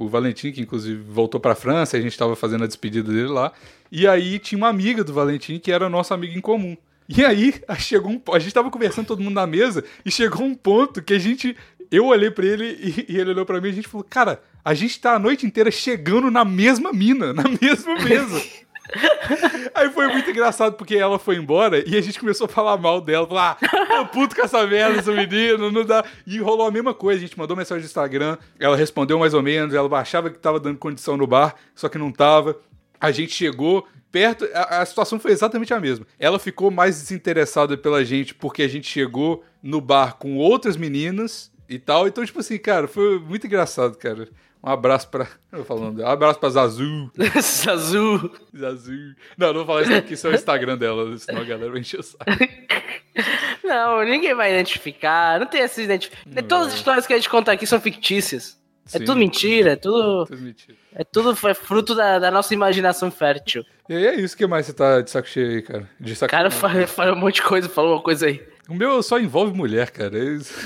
o, 0.00 0.04
o 0.04 0.08
Valentim, 0.08 0.50
que 0.52 0.60
inclusive 0.60 1.02
voltou 1.02 1.38
pra 1.38 1.54
França, 1.54 1.98
a 1.98 2.00
gente 2.00 2.16
tava 2.16 2.34
fazendo 2.34 2.64
a 2.64 2.66
despedida 2.66 3.12
dele 3.12 3.28
lá. 3.28 3.52
E 3.92 4.08
aí 4.08 4.38
tinha 4.38 4.56
uma 4.56 4.68
amiga 4.68 5.04
do 5.04 5.12
Valentim 5.12 5.58
que 5.58 5.70
era 5.70 5.88
nosso 5.90 6.12
amigo 6.14 6.36
em 6.36 6.40
comum. 6.40 6.76
E 7.06 7.22
aí 7.22 7.54
chegou 7.78 8.10
um, 8.10 8.20
a 8.32 8.38
gente 8.38 8.54
tava 8.54 8.70
conversando 8.70 9.06
todo 9.06 9.22
mundo 9.22 9.34
na 9.34 9.46
mesa 9.46 9.84
e 10.04 10.10
chegou 10.10 10.42
um 10.46 10.54
ponto 10.54 11.02
que 11.02 11.12
a 11.12 11.18
gente 11.18 11.54
eu 11.96 12.06
olhei 12.06 12.30
pra 12.30 12.44
ele 12.44 12.64
e, 12.80 13.06
e 13.14 13.18
ele 13.18 13.30
olhou 13.30 13.46
pra 13.46 13.60
mim 13.60 13.68
e 13.68 13.70
a 13.70 13.74
gente 13.74 13.88
falou: 13.88 14.06
"Cara, 14.08 14.42
a 14.64 14.74
gente 14.74 15.00
tá 15.00 15.14
a 15.14 15.18
noite 15.18 15.46
inteira 15.46 15.70
chegando 15.70 16.30
na 16.30 16.44
mesma 16.44 16.92
mina, 16.92 17.32
na 17.32 17.44
mesma 17.44 17.94
mesa". 17.96 18.42
Aí 19.74 19.90
foi 19.90 20.08
muito 20.08 20.30
engraçado 20.30 20.74
porque 20.76 20.96
ela 20.96 21.18
foi 21.18 21.36
embora 21.36 21.82
e 21.88 21.96
a 21.96 22.00
gente 22.00 22.18
começou 22.20 22.44
a 22.44 22.48
falar 22.48 22.76
mal 22.76 23.00
dela. 23.00 23.26
Falar, 23.26 23.58
ah, 23.62 23.86
tô 23.88 24.06
puto 24.06 24.36
com 24.36 24.42
essa 24.42 24.66
merda, 24.66 24.98
essa 24.98 25.12
menina, 25.12 25.70
não 25.70 25.84
dá. 25.84 26.04
E 26.26 26.38
rolou 26.38 26.66
a 26.66 26.70
mesma 26.70 26.94
coisa. 26.94 27.18
A 27.18 27.26
gente 27.26 27.38
mandou 27.38 27.56
mensagem 27.56 27.82
no 27.82 27.86
Instagram, 27.86 28.36
ela 28.58 28.76
respondeu 28.76 29.18
mais 29.18 29.34
ou 29.34 29.42
menos, 29.42 29.74
ela 29.74 29.98
achava 29.98 30.30
que 30.30 30.38
tava 30.38 30.60
dando 30.60 30.78
condição 30.78 31.16
no 31.16 31.26
bar, 31.26 31.54
só 31.74 31.88
que 31.88 31.98
não 31.98 32.12
tava. 32.12 32.58
A 33.00 33.10
gente 33.10 33.32
chegou 33.32 33.86
perto, 34.12 34.48
a, 34.54 34.82
a 34.82 34.86
situação 34.86 35.18
foi 35.18 35.32
exatamente 35.32 35.74
a 35.74 35.80
mesma. 35.80 36.06
Ela 36.18 36.38
ficou 36.38 36.70
mais 36.70 37.00
desinteressada 37.00 37.76
pela 37.76 38.04
gente 38.04 38.34
porque 38.34 38.62
a 38.62 38.68
gente 38.68 38.88
chegou 38.88 39.42
no 39.62 39.80
bar 39.80 40.16
com 40.16 40.36
outras 40.36 40.76
meninas 40.76 41.50
e 41.74 41.78
tal. 41.78 42.06
Então, 42.06 42.24
tipo 42.24 42.40
assim, 42.40 42.58
cara, 42.58 42.88
foi 42.88 43.18
muito 43.18 43.46
engraçado, 43.46 43.96
cara. 43.96 44.28
Um 44.62 44.70
abraço 44.70 45.08
pra. 45.08 45.26
Eu 45.52 45.58
tô 45.58 45.64
falando, 45.64 46.00
um 46.00 46.06
abraço 46.06 46.40
pra 46.40 46.48
Zazu. 46.48 47.10
Azul. 47.70 48.30
Zazu. 48.56 49.14
Não, 49.36 49.48
não 49.48 49.54
vou 49.54 49.66
falar 49.66 49.82
isso 49.82 49.94
aqui, 49.94 50.14
isso 50.14 50.26
é 50.26 50.30
o 50.30 50.34
Instagram 50.34 50.78
dela, 50.78 51.16
senão 51.18 51.42
a 51.42 51.44
galera 51.44 51.70
vai 51.70 51.80
encher 51.80 52.00
o 52.00 52.02
saco. 52.02 52.24
Não, 53.62 54.04
ninguém 54.04 54.34
vai 54.34 54.52
identificar. 54.52 55.40
Não 55.40 55.46
tem 55.46 55.62
essa 55.62 55.80
identificação. 55.80 56.42
Todas 56.42 56.68
as 56.68 56.74
histórias 56.74 57.06
que 57.06 57.12
a 57.14 57.16
gente 57.16 57.30
conta 57.30 57.50
aqui 57.50 57.66
são 57.66 57.80
fictícias. 57.80 58.60
É 58.92 58.98
Sim. 58.98 59.04
tudo 59.04 59.16
mentira, 59.16 59.72
é 59.72 59.76
tudo. 59.76 60.26
Tudo 60.26 60.42
mentira. 60.42 60.76
É 60.94 61.02
tudo 61.02 61.48
é 61.48 61.54
fruto 61.54 61.94
da, 61.94 62.18
da 62.18 62.30
nossa 62.30 62.52
imaginação 62.52 63.10
fértil. 63.10 63.64
E 63.88 63.94
aí 63.94 64.06
é 64.06 64.14
isso 64.16 64.36
que 64.36 64.46
mais 64.46 64.66
você 64.66 64.72
tá 64.74 65.00
de 65.00 65.10
saco 65.10 65.28
cheio 65.28 65.50
aí, 65.50 65.62
cara? 65.62 65.90
De 65.98 66.14
saco 66.14 66.28
O 66.28 66.36
cara 66.36 66.50
fala, 66.50 66.86
fala 66.86 67.12
um 67.14 67.18
monte 67.18 67.36
de 67.36 67.42
coisa, 67.42 67.68
falou 67.68 67.94
uma 67.94 68.02
coisa 68.02 68.26
aí. 68.26 68.46
O 68.68 68.74
meu 68.74 69.02
só 69.02 69.18
envolve 69.18 69.54
mulher, 69.56 69.90
cara. 69.90 70.16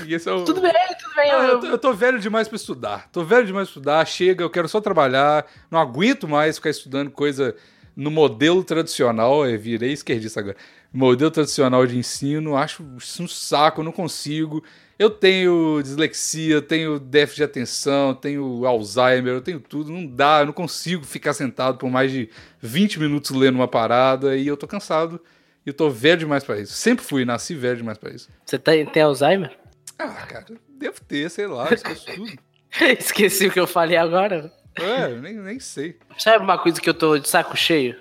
E 0.07 0.15
esse 0.15 0.29
é 0.29 0.33
o... 0.33 0.45
Tudo 0.45 0.61
bem, 0.61 0.73
tudo 0.73 1.15
bem. 1.17 1.31
Ah, 1.33 1.47
eu- 1.49 1.61
tô, 1.61 1.67
eu 1.67 1.79
tô 1.79 1.93
velho 1.93 2.19
demais 2.21 2.47
pra 2.47 2.57
estudar. 2.57 3.09
Tô 3.11 3.25
velho 3.25 3.47
demais 3.47 3.67
pra 3.69 3.71
estudar. 3.73 4.07
Chega, 4.07 4.45
eu 4.45 4.51
quero 4.51 4.69
só 4.69 4.81
trabalhar. 4.81 5.45
Não 5.71 5.79
aguento 5.81 6.29
mais 6.29 6.57
ficar 6.57 6.71
estudando 6.71 7.11
coisa 7.11 7.57
no 7.97 8.11
modelo 8.11 8.63
tradicional. 8.63 9.45
Eu 9.45 9.59
virei 9.59 9.93
esquerdista 9.93 10.39
agora. 10.41 10.57
Modelo 10.93 11.31
tradicional 11.31 11.87
de 11.87 11.99
ensino. 11.99 12.57
Acho 12.57 12.85
um 12.85 13.27
saco, 13.29 13.83
não 13.83 13.91
consigo. 13.93 14.63
Eu 14.97 15.11
tenho 15.11 15.81
dislexia, 15.83 16.61
tenho 16.63 16.99
déficit 16.99 17.37
de 17.39 17.45
atenção, 17.45 18.15
tenho 18.15 18.65
Alzheimer, 18.67 19.35
eu 19.35 19.41
tenho 19.41 19.61
tudo. 19.61 19.93
Não 19.93 20.07
dá, 20.07 20.41
eu 20.41 20.47
não 20.47 20.53
consigo 20.53 21.05
ficar 21.05 21.33
sentado 21.35 21.79
por 21.79 21.89
mais 21.91 22.11
de 22.11 22.29
20 22.61 22.99
minutos 23.01 23.31
lendo 23.33 23.57
uma 23.57 23.69
parada. 23.69 24.37
E 24.37 24.47
eu 24.47 24.57
tô 24.57 24.67
cansado. 24.69 25.21
E 25.65 25.71
eu 25.71 25.75
tô 25.75 25.91
velho 25.91 26.21
demais 26.21 26.45
pra 26.45 26.59
isso. 26.59 26.73
Sempre 26.73 27.05
fui, 27.05 27.25
nasci 27.25 27.55
velho 27.55 27.79
demais 27.79 27.99
pra 27.99 28.11
isso. 28.11 28.29
Você 28.45 28.59
tem, 28.59 28.87
tem 28.87 29.03
Alzheimer? 29.03 29.57
Ah, 29.99 30.27
cara, 30.27 30.47
devo 30.79 31.01
ter, 31.03 31.29
sei 31.31 31.47
lá, 31.47 31.69
eu 31.69 31.75
esqueço 31.75 32.07
tudo. 32.07 32.33
Esqueci 32.99 33.47
o 33.47 33.53
que 33.53 33.59
eu 33.59 33.67
falei 33.67 33.97
agora. 33.97 34.53
É, 34.77 35.09
nem, 35.09 35.35
nem 35.35 35.59
sei. 35.59 35.99
Sabe 36.19 36.45
uma 36.45 36.59
coisa 36.59 36.81
que 36.81 36.89
eu 36.89 36.95
tô 36.95 37.19
de 37.19 37.29
saco 37.29 37.57
cheio? 37.57 37.97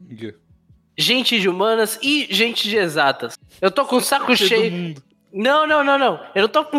Ninguém. 0.00 0.34
Gente 0.96 1.40
de 1.40 1.48
humanas 1.48 1.98
e 2.02 2.26
gente 2.30 2.68
de 2.68 2.76
exatas. 2.76 3.38
Eu 3.60 3.70
tô 3.70 3.84
com 3.86 4.00
saco 4.00 4.36
cheio. 4.36 4.96
Não, 5.32 5.66
não, 5.66 5.84
não, 5.84 5.98
não. 5.98 6.20
Eu 6.34 6.42
não 6.42 6.48
tô 6.48 6.64
com 6.64 6.78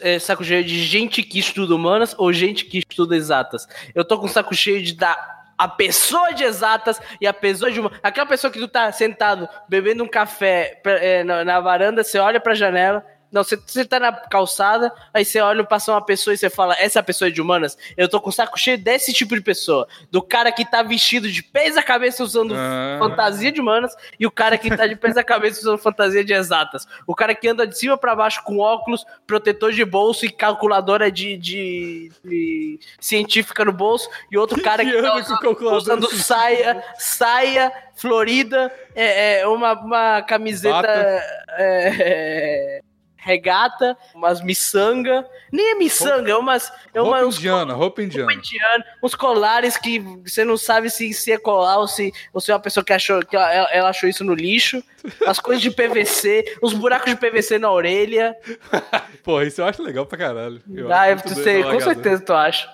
é, 0.00 0.18
saco 0.18 0.44
cheio 0.44 0.64
de 0.64 0.84
gente 0.84 1.22
que 1.22 1.38
estuda 1.38 1.74
humanas 1.74 2.14
ou 2.18 2.32
gente 2.32 2.66
que 2.66 2.78
estuda 2.78 3.16
exatas. 3.16 3.66
Eu 3.94 4.04
tô 4.04 4.18
com 4.18 4.28
saco 4.28 4.54
cheio 4.54 4.82
de 4.82 4.94
dar 4.94 5.33
a 5.56 5.68
pessoa 5.68 6.32
de 6.32 6.44
exatas 6.44 7.00
e 7.20 7.26
a 7.26 7.32
pessoa 7.32 7.70
de 7.70 7.80
humanas. 7.80 7.98
Aquela 8.02 8.26
pessoa 8.26 8.52
que 8.52 8.58
tu 8.58 8.68
tá 8.68 8.90
sentado 8.92 9.48
bebendo 9.68 10.04
um 10.04 10.08
café 10.08 10.80
é, 10.84 11.24
na, 11.24 11.44
na 11.44 11.60
varanda, 11.60 12.02
você 12.02 12.18
olha 12.18 12.40
pra 12.40 12.54
janela. 12.54 13.04
Não, 13.34 13.42
você, 13.42 13.56
você 13.56 13.84
tá 13.84 13.98
na 13.98 14.12
calçada, 14.12 14.92
aí 15.12 15.24
você 15.24 15.40
olha, 15.40 15.64
passa 15.64 15.90
uma 15.90 16.00
pessoa 16.00 16.32
e 16.32 16.36
você 16.38 16.48
fala, 16.48 16.76
essa 16.78 17.02
pessoa 17.02 17.28
é 17.28 17.32
de 17.32 17.42
humanas? 17.42 17.76
Eu 17.96 18.08
tô 18.08 18.20
com 18.20 18.30
saco 18.30 18.56
cheio 18.56 18.78
desse 18.78 19.12
tipo 19.12 19.34
de 19.34 19.40
pessoa. 19.40 19.88
Do 20.08 20.22
cara 20.22 20.52
que 20.52 20.64
tá 20.64 20.84
vestido 20.84 21.28
de 21.28 21.42
pés 21.42 21.76
a 21.76 21.82
cabeça 21.82 22.22
usando 22.22 22.54
Ah. 22.56 22.96
fantasia 23.00 23.50
de 23.50 23.60
humanas 23.60 23.92
e 24.20 24.24
o 24.24 24.30
cara 24.30 24.56
que 24.56 24.74
tá 24.74 24.86
de 24.86 24.94
pés 24.94 25.16
a 25.16 25.24
cabeça 25.24 25.58
usando 25.60 25.78
fantasia 25.78 26.24
de 26.24 26.32
exatas. 26.32 26.86
O 27.08 27.14
cara 27.14 27.34
que 27.34 27.48
anda 27.48 27.66
de 27.66 27.76
cima 27.76 27.96
pra 27.98 28.14
baixo 28.14 28.40
com 28.44 28.58
óculos, 28.58 29.04
protetor 29.26 29.72
de 29.72 29.84
bolso 29.84 30.24
e 30.24 30.30
calculadora 30.30 31.10
de, 31.10 31.36
de- 31.36 32.12
de 32.24 32.78
científica 33.00 33.64
no 33.64 33.72
bolso 33.72 34.08
e 34.30 34.38
outro 34.38 34.62
cara 34.62 34.84
que, 34.84 34.92
Que 34.92 35.02
tá 35.02 35.16
usando, 35.16 35.76
usando 35.76 36.08
saia, 36.16 36.84
saia 36.96 37.72
florida, 37.96 38.72
é, 38.94 39.40
é, 39.40 39.46
uma, 39.48 39.72
uma 39.72 40.22
camiseta 40.22 40.86
é, 40.86 41.22
é, 41.58 42.80
regata, 43.24 43.96
umas 44.14 44.42
miçanga. 44.42 45.26
Nem 45.50 45.72
é 45.72 45.74
miçanga, 45.76 46.30
é 46.30 46.36
umas. 46.36 46.70
É 46.92 47.00
roupa 47.00 47.22
umas 47.22 47.36
indiana, 47.36 47.72
roupa 47.72 48.02
indiana. 48.02 48.30
roupa 48.30 48.38
indiana, 48.46 48.84
uns 49.02 49.14
colares 49.14 49.76
que 49.78 49.98
você 49.98 50.44
não 50.44 50.58
sabe 50.58 50.90
se, 50.90 51.12
se 51.14 51.32
é 51.32 51.38
colar 51.38 51.78
ou 51.78 51.88
se, 51.88 52.12
ou 52.32 52.40
se 52.40 52.50
é 52.50 52.54
uma 52.54 52.60
pessoa 52.60 52.84
que 52.84 52.92
achou 52.92 53.24
que 53.24 53.34
ela, 53.34 53.50
ela 53.72 53.88
achou 53.88 54.08
isso 54.08 54.22
no 54.22 54.34
lixo. 54.34 54.84
As 55.26 55.38
coisas 55.38 55.62
de 55.62 55.70
PVC, 55.70 56.56
os 56.60 56.74
buracos 56.74 57.10
de 57.10 57.16
PVC 57.16 57.58
na 57.58 57.70
orelha. 57.70 58.36
Pô, 59.24 59.40
isso 59.40 59.60
eu 59.60 59.66
acho 59.66 59.82
legal 59.82 60.04
pra 60.04 60.18
caralho. 60.18 60.62
Eu 60.70 60.92
Ah, 60.92 61.10
eu 61.10 61.18
sei, 61.18 61.62
com 61.62 61.80
certeza 61.80 62.22
tu 62.22 62.32
acha. 62.34 62.68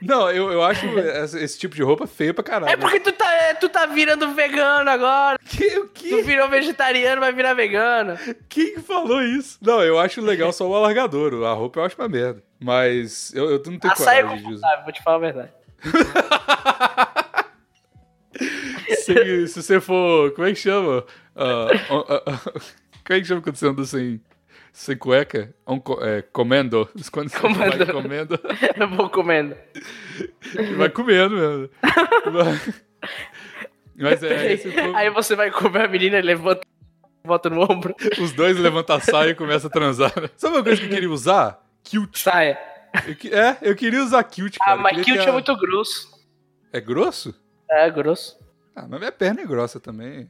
Não, 0.00 0.30
eu, 0.30 0.52
eu 0.52 0.62
acho 0.62 0.86
esse, 1.38 1.58
tipo 1.58 1.74
de 1.74 1.82
roupa 1.82 2.06
feio 2.06 2.34
pra 2.34 2.44
caralho. 2.44 2.72
É 2.72 2.76
porque 2.76 3.00
tu 3.00 3.12
tá, 3.12 3.32
é, 3.32 3.54
tu 3.54 3.68
tá 3.68 3.86
virando 3.86 4.34
vegano 4.34 4.90
agora. 4.90 5.38
Que, 5.38 5.78
o 5.78 5.86
Tu 5.86 5.92
que? 5.92 6.22
virou 6.22 6.48
vegetariano, 6.48 7.20
vai 7.20 7.32
virar 7.32 7.54
vegano. 7.54 8.18
Quem 8.48 8.74
que 8.74 8.80
falou 8.80 9.22
isso? 9.22 9.58
Não, 9.62 9.82
eu 9.82 9.98
acho 9.98 10.20
legal 10.20 10.52
só 10.52 10.68
o 10.68 10.74
alargador. 10.74 11.44
A 11.44 11.52
roupa 11.54 11.80
eu 11.80 11.84
acho 11.84 11.96
uma 11.98 12.08
merda. 12.08 12.42
Mas 12.60 13.32
eu, 13.34 13.50
eu 13.50 13.62
não 13.66 13.78
tenho 13.78 13.92
A 13.92 13.94
é 13.94 13.96
coragem 13.96 14.24
usar. 14.24 14.42
confortável, 14.42 14.84
vou 14.84 14.92
te 14.92 15.02
falar 15.02 15.16
a 15.16 15.20
verdade. 15.20 15.50
Se, 19.04 19.48
se 19.48 19.62
você 19.62 19.80
for. 19.80 20.32
Como 20.32 20.46
é 20.46 20.52
que 20.52 20.58
chama? 20.58 21.04
Ah, 21.34 21.66
ah, 21.90 22.04
ah, 22.08 22.22
ah, 22.26 22.50
como 23.04 23.18
é 23.18 23.20
que 23.20 23.24
chama 23.24 23.40
quando 23.42 23.56
você 23.56 23.66
anda 23.66 23.84
sem, 23.84 24.20
sem 24.72 24.96
cueca? 24.96 25.54
Um, 25.66 25.78
co- 25.78 26.02
é, 26.04 26.22
comendo. 26.22 26.88
Quando 27.12 27.28
você 27.28 27.38
vai 27.38 27.52
Comendo. 27.70 27.92
comendo. 27.92 28.40
Eu 28.76 28.88
vou 28.88 29.10
comendo. 29.10 29.56
Vai 30.76 30.88
comendo 30.90 31.36
mesmo. 31.36 31.70
Mas- 33.96 34.22
é. 34.22 34.56
povo- 34.56 34.96
Aí 34.96 35.10
você 35.10 35.36
vai 35.36 35.50
comer 35.50 35.84
a 35.84 35.88
menina 35.88 36.18
e 36.18 36.22
levanta, 36.22 36.62
bota 37.24 37.48
no 37.50 37.62
ombro. 37.62 37.94
os 38.20 38.32
dois 38.32 38.56
levantam 38.58 38.96
a 38.96 39.00
saia 39.00 39.30
e 39.30 39.34
começam 39.34 39.68
a 39.68 39.72
transar. 39.72 40.12
Sabe 40.36 40.56
uma 40.56 40.62
coisa 40.64 40.80
que 40.80 40.86
eu 40.86 40.90
queria 40.90 41.10
usar? 41.10 41.62
Kilt. 41.84 42.16
Saia. 42.18 42.58
Eu 43.06 43.38
é, 43.38 43.58
eu 43.62 43.74
queria 43.74 44.02
usar 44.02 44.22
kilt, 44.24 44.56
cara. 44.58 44.72
Ah, 44.72 44.76
mas 44.76 45.04
ter 45.04 45.18
é 45.18 45.32
muito 45.32 45.56
grosso. 45.56 46.10
É 46.72 46.80
grosso? 46.80 47.34
É, 47.70 47.90
grosso. 47.90 48.38
Ah, 48.74 48.86
mas 48.88 48.98
minha 48.98 49.12
perna 49.12 49.40
é 49.42 49.46
grossa 49.46 49.78
também. 49.80 50.28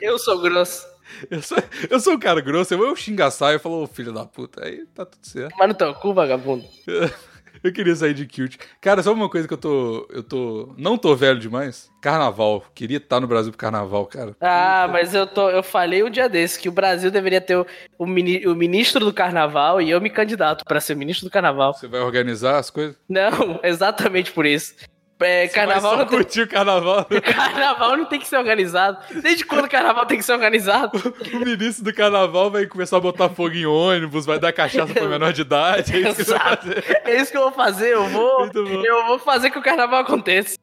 Eu 0.00 0.18
sou 0.18 0.40
grosso. 0.40 0.86
Eu 1.30 1.40
sou, 1.42 1.58
eu 1.90 2.00
sou 2.00 2.14
um 2.14 2.18
cara 2.18 2.40
grosso, 2.40 2.74
eu, 2.74 2.96
xingo 2.96 3.22
a 3.22 3.30
saia 3.30 3.56
e 3.56 3.58
falo, 3.58 3.82
ô 3.82 3.86
filho 3.86 4.12
da 4.12 4.24
puta, 4.24 4.64
aí 4.64 4.84
tá 4.94 5.04
tudo 5.06 5.24
certo. 5.26 5.54
Mas 5.58 5.68
no 5.68 5.74
teu 5.74 5.94
cu, 5.94 6.12
vagabundo. 6.14 6.64
Eu 7.64 7.72
queria 7.72 7.96
sair 7.96 8.12
de 8.12 8.26
kilt. 8.26 8.58
Cara, 8.82 9.02
sabe 9.02 9.16
uma 9.16 9.30
coisa 9.30 9.48
que 9.48 9.54
eu 9.54 9.58
tô. 9.58 10.06
Eu 10.12 10.22
tô. 10.22 10.74
Não 10.76 10.96
tô 10.98 11.16
velho 11.16 11.38
demais? 11.40 11.90
Carnaval. 12.02 12.62
Queria 12.74 12.98
estar 12.98 13.18
no 13.18 13.26
Brasil 13.26 13.50
pro 13.50 13.58
carnaval, 13.58 14.06
cara. 14.06 14.36
Ah, 14.40 14.86
mas 14.92 15.14
eu, 15.14 15.26
tô, 15.26 15.48
eu 15.48 15.62
falei 15.62 16.04
um 16.04 16.10
dia 16.10 16.28
desse 16.28 16.60
que 16.60 16.68
o 16.68 16.72
Brasil 16.72 17.10
deveria 17.10 17.40
ter 17.40 17.56
o, 17.56 17.66
o, 17.98 18.06
mini- 18.06 18.46
o 18.46 18.54
ministro 18.54 19.04
do 19.04 19.12
carnaval 19.12 19.80
e 19.80 19.90
eu 19.90 20.00
me 20.00 20.10
candidato 20.10 20.64
pra 20.66 20.80
ser 20.80 20.94
ministro 20.94 21.26
do 21.26 21.32
carnaval. 21.32 21.72
Você 21.74 21.88
vai 21.88 22.00
organizar 22.02 22.58
as 22.58 22.68
coisas? 22.70 22.94
Não, 23.08 23.58
exatamente 23.64 24.30
por 24.32 24.44
isso. 24.44 24.74
É, 25.18 25.48
carnaval, 25.48 25.96
não 25.96 26.06
tem, 26.06 26.18
curtir 26.18 26.42
o 26.42 26.48
carnaval. 26.48 27.06
carnaval 27.24 27.96
não 27.96 28.04
tem 28.04 28.20
que 28.20 28.28
ser 28.28 28.36
organizado. 28.36 28.98
Desde 29.22 29.46
quando 29.46 29.64
o 29.64 29.68
carnaval 29.68 30.04
tem 30.04 30.18
que 30.18 30.24
ser 30.24 30.32
organizado? 30.32 30.92
o 31.32 31.38
ministro 31.38 31.84
do 31.84 31.94
carnaval 31.94 32.50
vai 32.50 32.66
começar 32.66 32.98
a 32.98 33.00
botar 33.00 33.30
fogo 33.30 33.54
em 33.54 33.64
ônibus, 33.64 34.26
vai 34.26 34.38
dar 34.38 34.52
cachaça 34.52 34.92
pra 34.92 35.08
menor 35.08 35.32
de 35.32 35.40
idade. 35.40 35.96
É 35.96 36.10
isso 36.10 36.20
Exato. 36.20 36.68
É 37.04 37.16
isso 37.16 37.30
que 37.30 37.36
eu 37.36 37.42
vou 37.42 37.52
fazer. 37.52 37.94
Eu 37.94 38.06
vou, 38.08 38.50
eu 38.54 39.06
vou 39.06 39.18
fazer 39.18 39.50
que 39.50 39.58
o 39.58 39.62
carnaval 39.62 40.00
aconteça. 40.00 40.58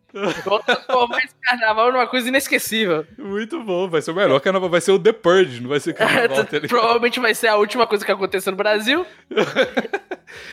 Vou 0.45 0.59
transformar 0.59 1.17
esse 1.23 1.33
carnaval 1.41 1.91
numa 1.91 2.05
coisa 2.05 2.27
inesquecível. 2.27 3.07
Muito 3.17 3.59
bom. 3.63 3.89
Vai 3.89 4.03
ser 4.03 4.11
o 4.11 4.15
melhor 4.15 4.39
carnaval. 4.39 4.69
Vai 4.69 4.81
ser 4.81 4.91
o 4.91 4.99
The 4.99 5.13
Purge, 5.13 5.61
não 5.61 5.69
vai 5.69 5.79
ser 5.79 5.93
carnaval, 5.93 6.45
tá 6.45 6.51
ligado? 6.51 6.69
Provavelmente 6.69 7.19
vai 7.19 7.33
ser 7.33 7.47
a 7.47 7.55
última 7.55 7.87
coisa 7.87 8.05
que 8.05 8.11
aconteça 8.11 8.51
no 8.51 8.57
Brasil. 8.57 9.03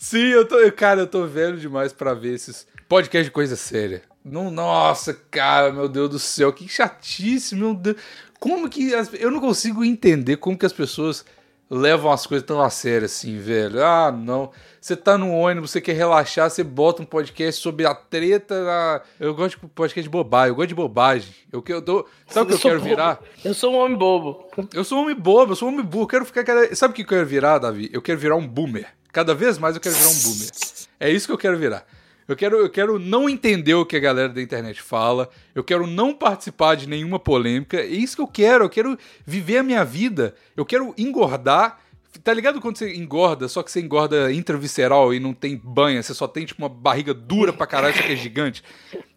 Sim, 0.01 0.29
eu 0.29 0.49
tô. 0.49 0.57
Cara, 0.73 1.01
eu 1.01 1.07
tô 1.07 1.27
velho 1.27 1.59
demais 1.59 1.93
pra 1.93 2.15
ver 2.15 2.35
esses 2.35 2.67
podcasts 2.91 3.27
de 3.27 3.31
coisa 3.31 3.55
séria. 3.57 4.03
Não, 4.25 4.51
nossa, 4.51 5.15
cara, 5.31 5.73
meu 5.73 5.89
Deus 5.89 6.11
do 6.11 6.19
céu, 6.19 6.53
que 6.53 6.69
chatice, 6.69 7.55
meu 7.55 7.73
Deus. 7.73 7.97
Como 8.39 8.69
que. 8.69 8.95
as- 8.95 9.11
eu 9.15 9.31
não 9.31 9.41
consigo 9.41 9.83
entender 9.85 10.37
como 10.37 10.59
que 10.59 10.67
as 10.67 10.73
pessoas 10.73 11.25
levam 11.71 12.11
as 12.11 12.27
coisas 12.27 12.45
tão 12.47 12.61
a 12.61 12.69
sério 12.69 13.05
assim, 13.07 13.39
velho. 13.39 13.83
Ah, 13.85 14.11
não. 14.11 14.51
Você 14.81 14.97
tá 14.97 15.17
no 15.17 15.31
ônibus, 15.31 15.71
você 15.71 15.81
quer 15.81 15.93
relaxar, 15.95 16.51
você 16.51 16.65
bota 16.65 17.01
um 17.01 17.05
podcast 17.07 17.61
sobre 17.63 17.87
a 17.87 17.95
treta. 17.95 18.65
na- 18.65 19.01
Eu 19.21 19.35
gosto 19.35 19.59
de 19.61 19.67
podcast 19.69 20.03
de 20.03 20.09
bobagem, 20.09 20.49
eu 20.49 20.55
gosto 20.57 20.69
de 20.69 20.75
bobagem. 20.75 21.33
Eu, 21.53 21.63
que- 21.63 21.73
eu 21.73 21.81
tô... 21.81 22.07
Sabe 22.29 22.47
o 22.47 22.49
que 22.49 22.55
eu 22.55 22.59
quero 22.71 22.79
bobo. 22.81 22.89
virar? 22.89 23.21
Eu 23.45 23.55
sou 23.55 23.73
um 23.73 23.77
homem 23.79 23.97
bobo. 23.97 24.49
Eu 24.75 24.83
sou 24.85 24.99
um 24.99 25.03
homem 25.03 25.15
bobo, 25.15 25.53
eu 25.53 25.57
sou 25.57 25.69
um 25.69 25.73
homem 25.73 25.85
burro. 25.85 26.05
Eu 26.05 26.09
quero 26.09 26.25
ficar. 26.25 26.45
Sabe 26.75 26.93
o 26.93 26.95
que 26.95 27.03
eu 27.03 27.07
quero 27.07 27.27
virar, 27.27 27.59
Davi? 27.59 27.89
Eu 27.93 28.03
quero 28.03 28.19
virar 28.19 28.37
um 28.37 28.47
boomer. 28.49 28.87
Cada 29.13 29.35
vez 29.35 29.57
mais 29.59 29.75
eu 29.77 29.81
quero 29.81 29.95
virar 29.95 30.09
um 30.11 30.19
boomer. 30.23 30.51
É 30.99 31.11
isso 31.11 31.27
que 31.27 31.33
eu 31.33 31.39
quero 31.39 31.57
virar. 31.57 31.87
Eu 32.31 32.37
quero, 32.37 32.57
eu 32.59 32.71
quero 32.71 32.97
não 32.97 33.29
entender 33.29 33.75
o 33.75 33.85
que 33.85 33.97
a 33.97 34.01
galera 34.01 34.29
da 34.29 34.41
internet 34.41 34.81
fala. 34.81 35.29
Eu 35.53 35.65
quero 35.65 35.85
não 35.85 36.15
participar 36.15 36.77
de 36.77 36.89
nenhuma 36.89 37.19
polêmica. 37.19 37.79
É 37.79 37.87
isso 37.87 38.15
que 38.15 38.23
eu 38.23 38.29
quero. 38.29 38.65
Eu 38.65 38.71
quero 38.71 38.97
viver 39.27 39.59
a 39.59 39.63
minha 39.65 39.85
vida. 39.85 40.37
Eu 40.57 40.65
quero 40.65 40.95
engordar. 40.97 41.81
Tá 42.25 42.35
ligado 42.35 42.61
quando 42.61 42.77
você 42.77 42.93
engorda, 42.95 43.47
só 43.47 43.63
que 43.63 43.71
você 43.71 43.81
engorda 43.81 44.33
intravisceral 44.33 45.15
e 45.15 45.21
não 45.21 45.33
tem 45.33 45.57
banha, 45.57 46.03
você 46.03 46.13
só 46.13 46.27
tem 46.27 46.45
tipo 46.45 46.61
uma 46.61 46.69
barriga 46.69 47.15
dura 47.15 47.53
pra 47.53 47.67
caralho, 47.67 47.97
só 47.97 48.03
que 48.03 48.13
é 48.13 48.17
gigante. 48.17 48.65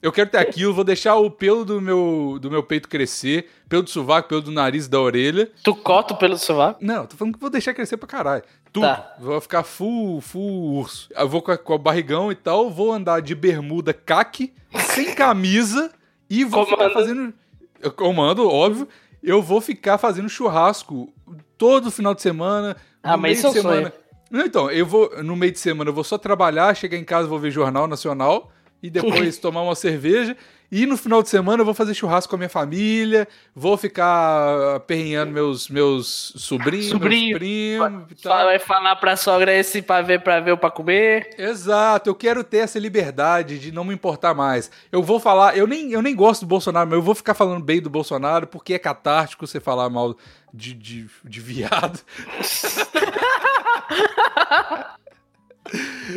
Eu 0.02 0.12
quero 0.12 0.30
ter 0.30 0.38
aquilo, 0.38 0.74
vou 0.74 0.84
deixar 0.84 1.16
o 1.16 1.30
pelo 1.32 1.66
do 1.66 1.82
meu, 1.82 2.38
do 2.40 2.52
meu 2.52 2.62
peito 2.62 2.88
crescer, 2.88 3.50
pelo 3.68 3.82
do 3.82 3.90
sovaco, 3.90 4.30
pelo 4.30 4.42
do 4.42 4.52
nariz 4.52 4.86
e 4.86 4.90
da 4.90 5.02
orelha. 5.02 5.52
Tu 5.64 5.76
corta 5.76 6.14
o 6.14 6.18
pelo 6.18 6.36
do 6.36 6.40
sovaco? 6.40 6.80
Não, 6.86 7.08
tô 7.08 7.18
falando 7.18 7.34
que 7.34 7.40
vou 7.40 7.50
deixar 7.50 7.74
crescer 7.74 7.98
pra 7.98 8.08
caralho. 8.08 8.44
Tudo. 8.72 8.84
Tá. 8.84 9.16
Vou 9.20 9.42
ficar 9.42 9.64
full, 9.64 10.22
full 10.22 10.76
urso. 10.76 11.10
Eu 11.16 11.28
vou 11.28 11.42
com, 11.42 11.52
a, 11.52 11.58
com 11.58 11.74
o 11.74 11.80
barrigão 11.80 12.32
e 12.32 12.36
tal, 12.36 12.70
vou 12.70 12.94
andar 12.94 13.22
de 13.22 13.34
bermuda 13.34 13.92
caque, 13.92 14.54
sem 14.94 15.16
camisa 15.16 15.92
e 16.30 16.44
vou 16.44 16.64
ficar 16.66 16.78
Comando. 16.78 16.94
fazendo. 16.94 17.34
Eu 17.82 17.92
comando, 17.92 18.48
óbvio. 18.48 18.88
Eu 19.22 19.42
vou 19.42 19.62
ficar 19.62 19.98
fazendo 19.98 20.28
churrasco 20.30 21.12
todo 21.64 21.90
final 21.90 22.14
de 22.14 22.22
semana. 22.22 22.76
Ah, 23.02 23.16
no 23.16 23.22
mas 23.22 23.22
meio 23.22 23.34
isso 23.38 23.48
é 23.48 23.50
de 23.52 23.56
semana. 23.62 23.82
sonho. 23.90 23.94
Não, 24.30 24.46
então, 24.46 24.70
eu 24.70 24.86
vou, 24.86 25.24
no 25.24 25.36
meio 25.36 25.52
de 25.54 25.60
semana, 25.60 25.90
eu 25.90 25.94
vou 25.94 26.04
só 26.04 26.18
trabalhar, 26.18 26.76
chegar 26.76 26.98
em 26.98 27.06
casa, 27.06 27.28
vou 27.28 27.40
ver 27.40 27.52
Jornal 27.52 27.88
Nacional 27.88 28.52
e 28.82 28.90
depois 28.90 29.38
tomar 29.40 29.62
uma 29.62 29.76
cerveja. 29.76 30.36
E 30.72 30.88
no 30.88 30.98
final 30.98 31.22
de 31.22 31.30
semana 31.30 31.62
eu 31.62 31.66
vou 31.66 31.74
fazer 31.76 31.94
churrasco 31.94 32.32
com 32.32 32.36
a 32.36 32.40
minha 32.40 32.50
família, 32.50 33.28
vou 33.56 33.78
ficar 33.78 34.80
perrinhando 34.88 35.32
meus, 35.32 35.70
meus 35.70 36.34
sobrinhos, 36.36 36.88
Sobrinho. 36.88 37.38
meus 37.80 38.04
primos 38.08 38.24
Vai 38.24 38.58
falar 38.58 38.96
pra 38.96 39.16
sogra 39.16 39.54
esse 39.54 39.84
pra 39.84 40.02
ver, 40.02 40.24
pra 40.24 40.40
ver 40.40 40.50
ou 40.52 40.58
pra 40.58 40.72
comer. 40.72 41.30
Exato, 41.38 42.10
eu 42.10 42.16
quero 42.16 42.44
ter 42.44 42.58
essa 42.58 42.80
liberdade 42.80 43.60
de 43.60 43.72
não 43.72 43.84
me 43.84 43.94
importar 43.94 44.34
mais. 44.34 44.72
Eu 44.92 45.04
vou 45.04 45.20
falar, 45.20 45.56
eu 45.56 45.68
nem, 45.68 45.92
eu 45.92 46.02
nem 46.02 46.16
gosto 46.16 46.42
do 46.42 46.48
Bolsonaro, 46.48 46.90
mas 46.90 46.98
eu 46.98 47.04
vou 47.04 47.14
ficar 47.14 47.36
falando 47.36 47.64
bem 47.64 47.80
do 47.80 47.90
Bolsonaro 47.90 48.48
porque 48.48 48.74
é 48.74 48.80
catártico 48.80 49.46
você 49.46 49.60
falar 49.60 49.90
mal 49.92 50.18
de, 50.54 50.74
de, 50.74 51.10
de 51.24 51.40
viado. 51.42 52.00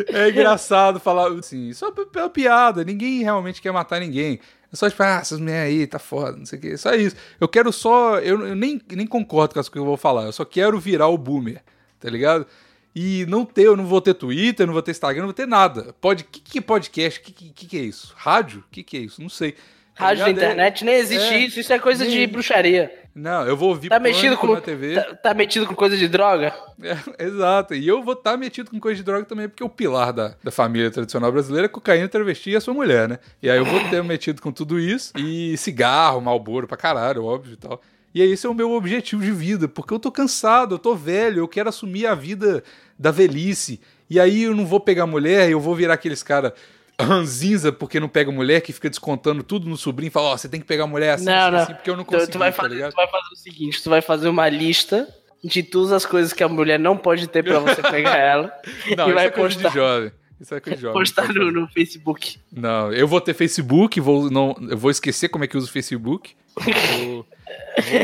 É 0.08 0.28
engraçado 0.28 1.00
falar 1.00 1.32
assim, 1.32 1.72
só 1.72 1.90
pela 1.90 2.28
piada, 2.28 2.84
ninguém 2.84 3.22
realmente 3.22 3.62
quer 3.62 3.72
matar 3.72 4.00
ninguém. 4.00 4.40
É 4.72 4.76
só 4.76 4.90
tipo, 4.90 5.02
ah, 5.02 5.18
essas 5.20 5.38
mulheres 5.38 5.72
aí, 5.72 5.86
tá 5.86 5.98
foda, 5.98 6.36
não 6.36 6.44
sei 6.44 6.58
o 6.58 6.62
que. 6.62 6.76
Só 6.76 6.92
isso. 6.94 7.16
Eu 7.40 7.48
quero 7.48 7.72
só. 7.72 8.18
Eu, 8.18 8.48
eu 8.48 8.56
nem, 8.56 8.80
nem 8.90 9.06
concordo 9.06 9.54
com 9.54 9.60
as 9.60 9.68
coisas 9.68 9.72
que 9.72 9.78
eu 9.78 9.84
vou 9.84 9.96
falar. 9.96 10.24
Eu 10.24 10.32
só 10.32 10.44
quero 10.44 10.78
virar 10.78 11.06
o 11.08 11.16
boomer, 11.16 11.62
tá 12.00 12.10
ligado? 12.10 12.46
E 12.94 13.24
não 13.26 13.44
ter, 13.44 13.66
eu 13.66 13.76
não 13.76 13.86
vou 13.86 14.00
ter 14.00 14.14
Twitter, 14.14 14.66
não 14.66 14.72
vou 14.72 14.82
ter 14.82 14.90
Instagram, 14.90 15.22
não 15.22 15.28
vou 15.28 15.34
ter 15.34 15.46
nada. 15.46 15.94
Pode, 16.00 16.24
que, 16.24 16.40
que 16.40 16.58
é 16.58 16.62
podcast? 16.62 17.20
Que, 17.20 17.32
que, 17.32 17.66
que 17.66 17.78
é 17.78 17.82
isso? 17.82 18.12
Rádio? 18.16 18.64
Que 18.70 18.82
que 18.82 18.96
é 18.96 19.00
isso? 19.00 19.22
Não 19.22 19.28
sei. 19.28 19.52
Tá 19.94 20.06
Rádio 20.06 20.24
da? 20.24 20.28
É- 20.28 20.32
internet, 20.32 20.84
nem 20.84 20.94
existe 20.96 21.32
é. 21.34 21.38
isso. 21.38 21.60
Isso 21.60 21.72
é 21.72 21.78
coisa 21.78 22.04
de 22.04 22.16
Nem- 22.16 22.28
bruxaria. 22.28 23.05
Não, 23.18 23.46
eu 23.46 23.56
vou 23.56 23.70
ouvir 23.70 23.88
Tá 23.88 23.98
metido 23.98 24.36
com. 24.36 24.52
na 24.52 24.60
TV. 24.60 24.94
Tá, 24.94 25.14
tá 25.14 25.34
metido 25.34 25.66
com 25.66 25.74
coisa 25.74 25.96
de 25.96 26.06
droga? 26.06 26.54
É, 26.82 27.24
exato. 27.24 27.74
E 27.74 27.88
eu 27.88 28.02
vou 28.02 28.12
estar 28.12 28.36
metido 28.36 28.70
com 28.70 28.78
coisa 28.78 28.98
de 28.98 29.02
droga 29.02 29.24
também, 29.24 29.48
porque 29.48 29.64
o 29.64 29.70
pilar 29.70 30.12
da, 30.12 30.34
da 30.44 30.50
família 30.50 30.90
tradicional 30.90 31.32
brasileira 31.32 31.64
é 31.64 31.68
cocaína, 31.68 32.06
travesti 32.08 32.50
e 32.50 32.56
a 32.56 32.60
sua 32.60 32.74
mulher, 32.74 33.08
né? 33.08 33.18
E 33.42 33.48
aí 33.48 33.56
eu 33.56 33.64
vou 33.64 33.80
ter 33.88 34.04
metido 34.04 34.42
com 34.42 34.52
tudo 34.52 34.78
isso. 34.78 35.12
E 35.16 35.56
cigarro, 35.56 36.20
malboro 36.20 36.68
pra 36.68 36.76
caralho, 36.76 37.24
óbvio 37.24 37.54
e 37.54 37.56
tal. 37.56 37.80
E 38.14 38.20
aí 38.20 38.30
esse 38.30 38.46
é 38.46 38.50
o 38.50 38.54
meu 38.54 38.70
objetivo 38.72 39.22
de 39.22 39.32
vida, 39.32 39.66
porque 39.66 39.94
eu 39.94 39.98
tô 39.98 40.12
cansado, 40.12 40.74
eu 40.74 40.78
tô 40.78 40.94
velho, 40.94 41.38
eu 41.38 41.48
quero 41.48 41.70
assumir 41.70 42.06
a 42.06 42.14
vida 42.14 42.62
da 42.98 43.10
velhice. 43.10 43.80
E 44.10 44.20
aí 44.20 44.42
eu 44.42 44.54
não 44.54 44.66
vou 44.66 44.78
pegar 44.78 45.06
mulher, 45.06 45.50
eu 45.50 45.58
vou 45.58 45.74
virar 45.74 45.94
aqueles 45.94 46.22
cara 46.22 46.54
ranzinza 47.00 47.70
porque 47.72 48.00
não 48.00 48.08
pega 48.08 48.30
mulher, 48.32 48.60
que 48.60 48.72
fica 48.72 48.88
descontando 48.88 49.42
tudo 49.42 49.68
no 49.68 49.76
sobrinho 49.76 50.08
e 50.08 50.10
fala, 50.10 50.28
ó, 50.28 50.36
você 50.36 50.48
tem 50.48 50.60
que 50.60 50.66
pegar 50.66 50.86
mulher 50.86 51.12
assim, 51.14 51.24
não, 51.26 51.32
assim, 51.34 51.50
não. 51.52 51.58
assim, 51.60 51.74
porque 51.74 51.90
eu 51.90 51.96
não 51.96 52.04
Tu- 52.04 52.12
consigo, 52.12 52.32
tu, 52.32 52.38
vai 52.38 52.52
tá 52.52 52.62
fazer, 52.62 52.88
tu 52.90 52.96
vai 52.96 53.06
fazer 53.08 53.32
o 53.32 53.36
seguinte: 53.36 53.82
tu 53.82 53.90
vai 53.90 54.00
fazer 54.02 54.28
uma 54.28 54.48
lista 54.48 55.08
de 55.44 55.62
todas 55.62 55.92
as 55.92 56.06
coisas 56.06 56.32
que 56.32 56.42
a 56.42 56.48
mulher 56.48 56.78
não 56.78 56.96
pode 56.96 57.26
ter 57.28 57.42
pra 57.44 57.58
você 57.58 57.82
pegar 57.82 58.16
ela. 58.18 58.52
Não, 58.96 59.04
e 59.06 59.08
isso 59.08 59.14
vai 59.14 59.26
é 59.26 59.30
coisa 59.30 59.54
postar, 59.54 59.68
de 59.68 59.74
jovem. 59.74 60.12
Isso 60.40 60.54
é 60.54 60.60
coisa 60.60 60.76
de 60.76 60.82
jovem. 60.82 60.98
postar 60.98 61.32
no, 61.32 61.50
no 61.52 61.68
Facebook. 61.68 62.38
Não, 62.52 62.92
eu 62.92 63.06
vou 63.06 63.20
ter 63.20 63.34
Facebook, 63.34 64.00
vou, 64.00 64.30
não, 64.30 64.56
eu 64.68 64.76
vou 64.76 64.90
esquecer 64.90 65.28
como 65.28 65.44
é 65.44 65.46
que 65.46 65.56
usa 65.56 65.68
o 65.68 65.72
Facebook. 65.72 66.34
Vou- 66.58 67.26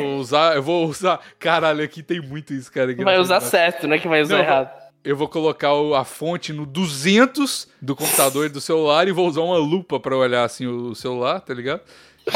Vou 0.02 0.16
usar, 0.18 0.54
eu 0.54 0.62
vou 0.62 0.86
usar. 0.86 1.18
Caralho, 1.38 1.82
aqui 1.82 2.02
tem 2.02 2.20
muito 2.20 2.52
isso, 2.52 2.70
cara. 2.70 2.94
Vai 2.96 3.18
usar 3.18 3.40
certo, 3.40 3.88
né? 3.88 3.98
Que 3.98 4.06
vai 4.06 4.20
usar 4.22 4.36
Não, 4.36 4.44
errado. 4.44 4.81
Eu 5.04 5.16
vou 5.16 5.28
colocar 5.28 5.72
o- 5.74 5.94
a 5.94 6.04
fonte 6.04 6.52
no 6.52 6.64
200 6.64 7.68
do 7.80 7.96
computador 7.96 8.46
e 8.46 8.48
do 8.48 8.60
celular 8.60 9.08
e 9.08 9.12
vou 9.12 9.26
usar 9.26 9.40
uma 9.40 9.56
lupa 9.58 9.98
pra 9.98 10.16
olhar 10.16 10.44
assim 10.44 10.66
o 10.66 10.94
celular, 10.94 11.40
tá 11.40 11.52
ligado? 11.52 11.80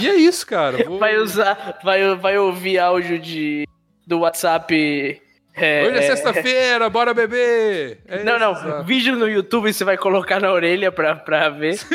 E 0.01 0.09
é 0.09 0.17
isso, 0.17 0.45
cara. 0.47 0.85
Vou... 0.85 0.99
Vai 0.99 1.17
usar. 1.17 1.79
Vai, 1.85 2.17
vai 2.17 2.37
ouvir 2.39 2.79
áudio 2.81 3.21
de, 3.21 3.69
do 4.05 4.19
WhatsApp. 4.19 5.23
é, 5.55 5.85
Hoje 5.87 5.95
é 5.99 5.99
é, 5.99 6.03
sexta-feira, 6.03 6.91
bora 6.91 7.15
beber! 7.15 8.01
É 8.09 8.25
Não, 8.25 8.35
isso, 8.35 8.41
não. 8.41 8.53
exato. 8.53 8.85
Vídeo 8.85 9.15
no 9.15 9.29
YouTube 9.29 9.73
você 9.73 9.85
vai 9.85 9.97
colocar 9.97 10.41
na 10.41 10.53
orelha 10.53 10.91
pra, 10.91 11.15
pra 11.15 11.49
ver. 11.51 11.79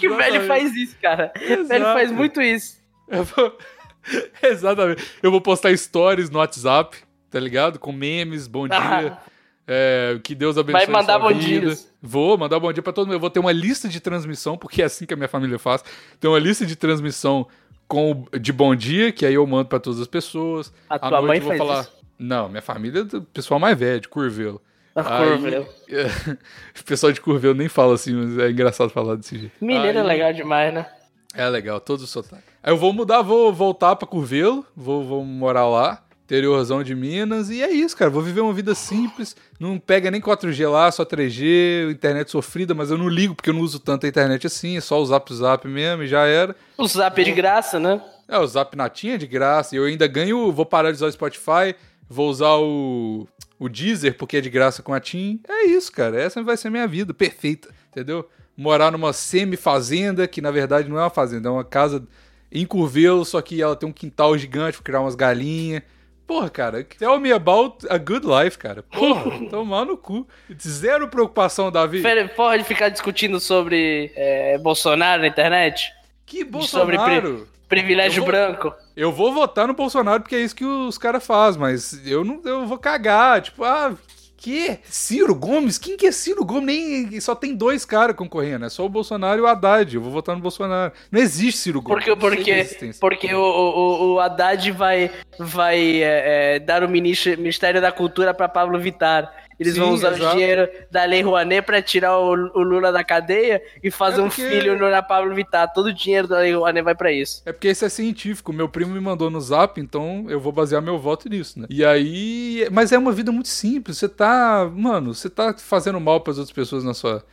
Que 0.00 0.08
velho 0.08 0.46
faz 0.46 0.74
isso, 0.74 0.96
cara. 1.00 1.32
Velho 1.38 1.62
Exato. 1.62 1.82
faz 1.98 2.10
muito 2.10 2.40
isso. 2.40 2.78
Eu 3.08 3.24
vou... 3.24 3.56
Exatamente. 4.42 5.04
Eu 5.22 5.30
vou 5.30 5.40
postar 5.40 5.76
stories 5.76 6.30
no 6.30 6.38
WhatsApp, 6.38 6.96
tá 7.32 7.40
ligado? 7.40 7.78
Com 7.80 7.90
memes, 7.92 8.46
bom 8.46 8.68
dia. 8.68 9.18
É, 9.66 10.18
que 10.22 10.34
Deus 10.34 10.58
abençoe 10.58 10.86
Vai 10.86 10.92
mandar 10.92 11.18
bom 11.18 11.32
dias. 11.32 11.90
Vou 12.00 12.36
mandar 12.36 12.58
bom 12.60 12.72
dia 12.72 12.82
pra 12.82 12.92
todo 12.92 13.06
mundo. 13.06 13.14
Eu 13.14 13.20
vou 13.20 13.30
ter 13.30 13.40
uma 13.40 13.52
lista 13.52 13.88
de 13.88 14.00
transmissão, 14.00 14.56
porque 14.58 14.82
é 14.82 14.84
assim 14.84 15.06
que 15.06 15.14
a 15.14 15.16
minha 15.16 15.28
família 15.28 15.58
faz. 15.58 15.84
Tem 16.20 16.28
uma 16.30 16.38
lista 16.38 16.66
de 16.66 16.76
transmissão 16.76 17.46
com 17.88 18.24
de 18.40 18.52
bom 18.52 18.74
dia, 18.74 19.12
que 19.12 19.24
aí 19.24 19.34
eu 19.34 19.46
mando 19.46 19.68
pra 19.68 19.78
todas 19.80 20.00
as 20.00 20.06
pessoas. 20.06 20.72
A 20.90 20.96
À 20.96 20.98
tua 20.98 21.10
noite 21.22 21.26
mãe 21.26 21.38
eu 21.38 21.42
vou 21.44 21.56
falar. 21.66 21.80
isso? 21.82 21.92
Não, 22.18 22.48
minha 22.48 22.62
família 22.62 23.00
é 23.00 23.04
do 23.04 23.22
pessoal 23.22 23.58
mais 23.60 23.78
velho, 23.78 24.00
de 24.00 24.08
Curvelo. 24.08 24.60
A 24.94 25.18
Aí- 25.22 25.28
Curvelo. 25.30 25.66
o 26.80 26.84
pessoal 26.84 27.12
de 27.12 27.20
Curvelo 27.20 27.54
nem 27.54 27.68
fala 27.68 27.94
assim, 27.94 28.12
mas 28.14 28.38
é 28.38 28.50
engraçado 28.50 28.90
falar 28.90 29.16
desse 29.16 29.38
jeito. 29.38 29.52
Mineiro 29.60 29.98
é 29.98 30.00
Aí- 30.02 30.06
legal 30.06 30.32
demais, 30.32 30.72
né? 30.74 30.86
é 31.34 31.48
legal, 31.48 31.80
todos 31.80 32.02
os 32.04 32.10
sotaques. 32.10 32.44
Aí 32.62 32.70
eu 32.72 32.76
vou 32.76 32.92
mudar, 32.92 33.22
vou 33.22 33.52
voltar 33.54 33.96
pra 33.96 34.06
Curvelo, 34.06 34.66
vou, 34.76 35.02
vou 35.02 35.24
morar 35.24 35.66
lá, 35.66 36.02
interiorzão 36.32 36.82
de 36.82 36.94
Minas, 36.94 37.50
e 37.50 37.62
é 37.62 37.70
isso, 37.70 37.94
cara. 37.94 38.10
Vou 38.10 38.22
viver 38.22 38.40
uma 38.40 38.54
vida 38.54 38.74
simples, 38.74 39.36
não 39.60 39.78
pega 39.78 40.10
nem 40.10 40.18
4G 40.18 40.66
lá, 40.70 40.90
só 40.90 41.04
3G, 41.04 41.90
internet 41.90 42.30
sofrida, 42.30 42.74
mas 42.74 42.90
eu 42.90 42.96
não 42.96 43.06
ligo 43.06 43.34
porque 43.34 43.50
eu 43.50 43.54
não 43.54 43.60
uso 43.60 43.78
tanto 43.78 44.06
a 44.06 44.08
internet 44.08 44.46
assim, 44.46 44.78
é 44.78 44.80
só 44.80 44.98
o 44.98 45.04
Zap 45.04 45.32
Zap 45.34 45.68
mesmo 45.68 46.04
e 46.04 46.08
já 46.08 46.24
era. 46.24 46.56
O 46.78 46.88
Zap 46.88 47.20
é 47.20 47.24
de 47.24 47.32
graça, 47.32 47.78
né? 47.78 48.00
É, 48.26 48.38
o 48.38 48.46
Zap 48.46 48.74
Natinha 48.74 49.16
é 49.16 49.18
de 49.18 49.26
graça, 49.26 49.74
e 49.74 49.78
eu 49.78 49.84
ainda 49.84 50.06
ganho, 50.06 50.50
vou 50.50 50.64
parar 50.64 50.90
de 50.90 50.96
usar 50.96 51.06
o 51.06 51.12
Spotify, 51.12 51.74
vou 52.08 52.30
usar 52.30 52.54
o, 52.54 53.28
o 53.58 53.68
Deezer 53.68 54.16
porque 54.16 54.38
é 54.38 54.40
de 54.40 54.48
graça 54.48 54.82
com 54.82 54.94
a 54.94 55.00
TIM. 55.00 55.38
É 55.46 55.66
isso, 55.66 55.92
cara, 55.92 56.18
essa 56.18 56.42
vai 56.42 56.56
ser 56.56 56.68
a 56.68 56.70
minha 56.70 56.88
vida, 56.88 57.12
perfeita, 57.12 57.68
entendeu? 57.90 58.26
Morar 58.56 58.90
numa 58.90 59.12
semi-fazenda, 59.12 60.26
que 60.26 60.40
na 60.40 60.50
verdade 60.50 60.88
não 60.88 60.96
é 60.96 61.02
uma 61.02 61.10
fazenda, 61.10 61.50
é 61.50 61.52
uma 61.52 61.64
casa 61.64 62.02
em 62.50 62.64
Curvelo, 62.64 63.22
só 63.22 63.42
que 63.42 63.60
ela 63.60 63.76
tem 63.76 63.86
um 63.86 63.92
quintal 63.92 64.36
gigante 64.38 64.78
pra 64.78 64.84
criar 64.84 65.00
umas 65.00 65.14
galinhas. 65.14 65.82
Porra, 66.26 66.48
cara, 66.48 66.84
tell 66.84 67.18
me 67.18 67.32
about 67.32 67.86
a 67.90 67.98
good 67.98 68.26
life, 68.26 68.56
cara. 68.56 68.82
Porra, 68.82 69.48
tomar 69.50 69.84
no 69.84 69.96
cu. 69.96 70.26
Zero 70.60 71.08
preocupação, 71.08 71.70
Davi. 71.70 72.02
Pode 72.36 72.64
ficar 72.64 72.88
discutindo 72.88 73.38
sobre 73.40 74.12
é, 74.16 74.56
Bolsonaro 74.58 75.22
na 75.22 75.28
internet? 75.28 75.92
Que 76.24 76.38
Sobre 76.38 76.96
Bolsonaro. 76.96 77.48
Privilégio 77.68 78.20
Eu 78.20 78.24
vou- 78.24 78.32
branco. 78.32 78.74
Eu 78.94 79.12
vou 79.12 79.32
votar 79.32 79.66
no 79.66 79.74
Bolsonaro 79.74 80.20
porque 80.22 80.36
é 80.36 80.40
isso 80.40 80.54
que 80.54 80.64
os 80.64 80.98
caras 80.98 81.24
fazem, 81.24 81.60
mas 81.60 82.06
eu 82.06 82.22
não 82.22 82.40
eu 82.44 82.66
vou 82.66 82.78
cagar. 82.78 83.40
Tipo, 83.40 83.64
ah, 83.64 83.94
que? 84.42 84.80
Ciro 84.84 85.34
Gomes? 85.34 85.78
Quem 85.78 85.96
que 85.96 86.06
é 86.06 86.12
Ciro 86.12 86.44
Gomes? 86.44 86.66
Nem, 86.66 87.20
só 87.20 87.34
tem 87.34 87.54
dois 87.54 87.84
caras 87.84 88.16
concorrendo, 88.16 88.64
é 88.64 88.68
só 88.68 88.84
o 88.84 88.88
Bolsonaro 88.88 89.40
e 89.40 89.42
o 89.42 89.46
Haddad. 89.46 89.94
Eu 89.94 90.02
vou 90.02 90.10
votar 90.10 90.34
no 90.34 90.42
Bolsonaro. 90.42 90.92
Não 91.10 91.20
existe 91.20 91.60
Ciro 91.60 91.80
Gomes. 91.80 92.04
Porque, 92.04 92.20
porque, 92.20 92.94
porque 93.00 93.34
o, 93.34 93.40
o, 93.40 94.14
o 94.14 94.20
Haddad 94.20 94.72
vai, 94.72 95.10
vai 95.38 96.02
é, 96.02 96.56
é, 96.56 96.58
dar 96.58 96.82
o 96.82 96.88
Ministério 96.88 97.80
da 97.80 97.92
Cultura 97.92 98.34
para 98.34 98.48
Pablo 98.48 98.78
Vittar. 98.80 99.41
Eles 99.62 99.74
Sim, 99.74 99.80
vão 99.80 99.92
usar 99.92 100.12
exato. 100.12 100.26
o 100.26 100.30
dinheiro 100.32 100.68
da 100.90 101.04
Lei 101.04 101.22
Rouanet 101.22 101.62
para 101.64 101.80
tirar 101.80 102.18
o, 102.18 102.30
o 102.32 102.62
Lula 102.62 102.92
da 102.92 103.02
cadeia 103.02 103.62
e 103.82 103.90
fazer 103.90 104.20
É 104.20 104.24
um 104.24 104.28
porque- 104.28 104.48
filho 104.48 104.78
no 104.78 105.02
Pablo 105.06 105.34
Vittar. 105.34 105.72
Todo 105.72 105.86
o 105.86 105.92
dinheiro 105.92 106.28
da 106.28 106.38
Lei 106.38 106.54
Rouanet 106.54 106.84
vai 106.84 106.94
para 106.94 107.10
isso. 107.10 107.42
É 107.46 107.52
porque 107.52 107.70
isso 107.70 107.84
é 107.84 107.88
científico. 107.88 108.52
Meu 108.52 108.68
primo 108.68 108.92
me 108.92 109.00
mandou 109.00 109.30
no 109.30 109.40
zap, 109.40 109.80
então 109.80 110.26
eu 110.28 110.38
vou 110.40 110.52
basear 110.52 110.82
meu 110.82 110.98
voto 110.98 111.28
nisso, 111.28 111.60
né? 111.60 111.66
E 111.70 111.84
aí. 111.84 112.66
Mas 112.70 112.92
é 112.92 112.98
uma 112.98 113.12
vida 113.12 113.32
muito 113.32 113.48
simples. 113.48 113.98
Você 113.98 114.08
tá. 114.08 114.70
Mano, 114.74 115.14
você 115.14 115.30
tá 115.30 115.54
fazendo 115.58 115.98
mal 116.00 116.20
para 116.20 116.32
as 116.32 116.38
outras 116.38 116.54
pessoas 116.54 116.84
na 116.84 116.94
sua. 116.94 117.24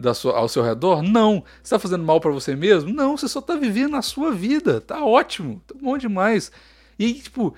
Da 0.00 0.14
sua, 0.14 0.36
ao 0.38 0.48
seu 0.48 0.62
redor? 0.62 1.02
Não. 1.02 1.42
Você 1.60 1.74
tá 1.74 1.78
fazendo 1.80 2.04
mal 2.04 2.20
para 2.20 2.30
você 2.30 2.54
mesmo? 2.54 2.92
Não, 2.94 3.16
você 3.16 3.26
só 3.26 3.40
tá 3.40 3.56
vivendo 3.56 3.96
a 3.96 4.02
sua 4.02 4.30
vida. 4.30 4.80
Tá 4.80 5.04
ótimo. 5.04 5.60
Tá 5.66 5.74
bom 5.80 5.98
demais. 5.98 6.52
E 6.96 7.14
tipo, 7.14 7.52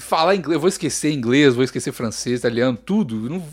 falar 0.00 0.34
inglês. 0.34 0.54
Eu 0.54 0.60
vou 0.60 0.68
esquecer 0.68 1.12
inglês, 1.12 1.54
vou 1.54 1.64
esquecer 1.64 1.92
francês, 1.92 2.40
italiano, 2.40 2.76
tudo. 2.76 3.26
Eu 3.26 3.30
não. 3.30 3.48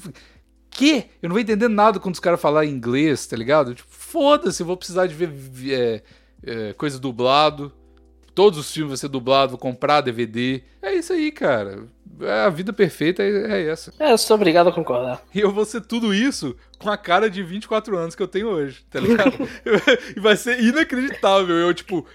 Que? 0.70 1.06
Eu 1.22 1.30
não 1.30 1.32
vou 1.32 1.40
entender 1.40 1.68
nada 1.68 2.00
quando 2.00 2.16
os 2.16 2.20
caras 2.20 2.40
falarem 2.40 2.72
inglês, 2.72 3.26
tá 3.28 3.36
ligado? 3.36 3.76
Tipo, 3.76 3.90
foda-se, 3.92 4.62
eu 4.62 4.68
vou 4.68 4.78
precisar 4.78 5.06
de 5.08 5.14
ver 5.14 5.32
é, 5.70 6.04
é, 6.44 6.74
coisa 6.74 7.00
dublado. 7.00 7.72
Todos 8.34 8.58
os 8.58 8.72
filmes 8.72 8.92
vão 8.92 8.98
ser 8.98 9.10
dublados, 9.10 9.52
vou 9.52 9.60
comprar 9.60 10.00
DVD. 10.00 10.64
É 10.82 10.96
isso 10.96 11.12
aí, 11.12 11.32
cara. 11.32 11.86
É, 12.22 12.46
a 12.46 12.50
vida 12.50 12.72
perfeita 12.72 13.22
é, 13.22 13.62
é 13.62 13.68
essa. 13.68 13.94
É, 14.00 14.12
eu 14.12 14.18
sou 14.18 14.36
obrigado 14.36 14.68
a 14.68 14.72
concordar. 14.72 15.22
E 15.36 15.40
eu 15.40 15.52
vou 15.52 15.66
ser 15.66 15.82
tudo 15.82 16.14
isso 16.14 16.56
com 16.80 16.90
a 16.90 16.98
cara 16.98 17.30
de 17.30 17.44
24 17.44 17.98
anos 17.98 18.16
que 18.16 18.24
eu 18.24 18.28
tenho 18.28 18.48
hoje, 18.48 18.86
tá 18.90 19.00
ligado? 19.00 19.34
e 20.16 20.20
vai 20.20 20.38
ser 20.38 20.62
inacreditável. 20.62 21.56
Eu, 21.56 21.74
tipo, 21.74 22.06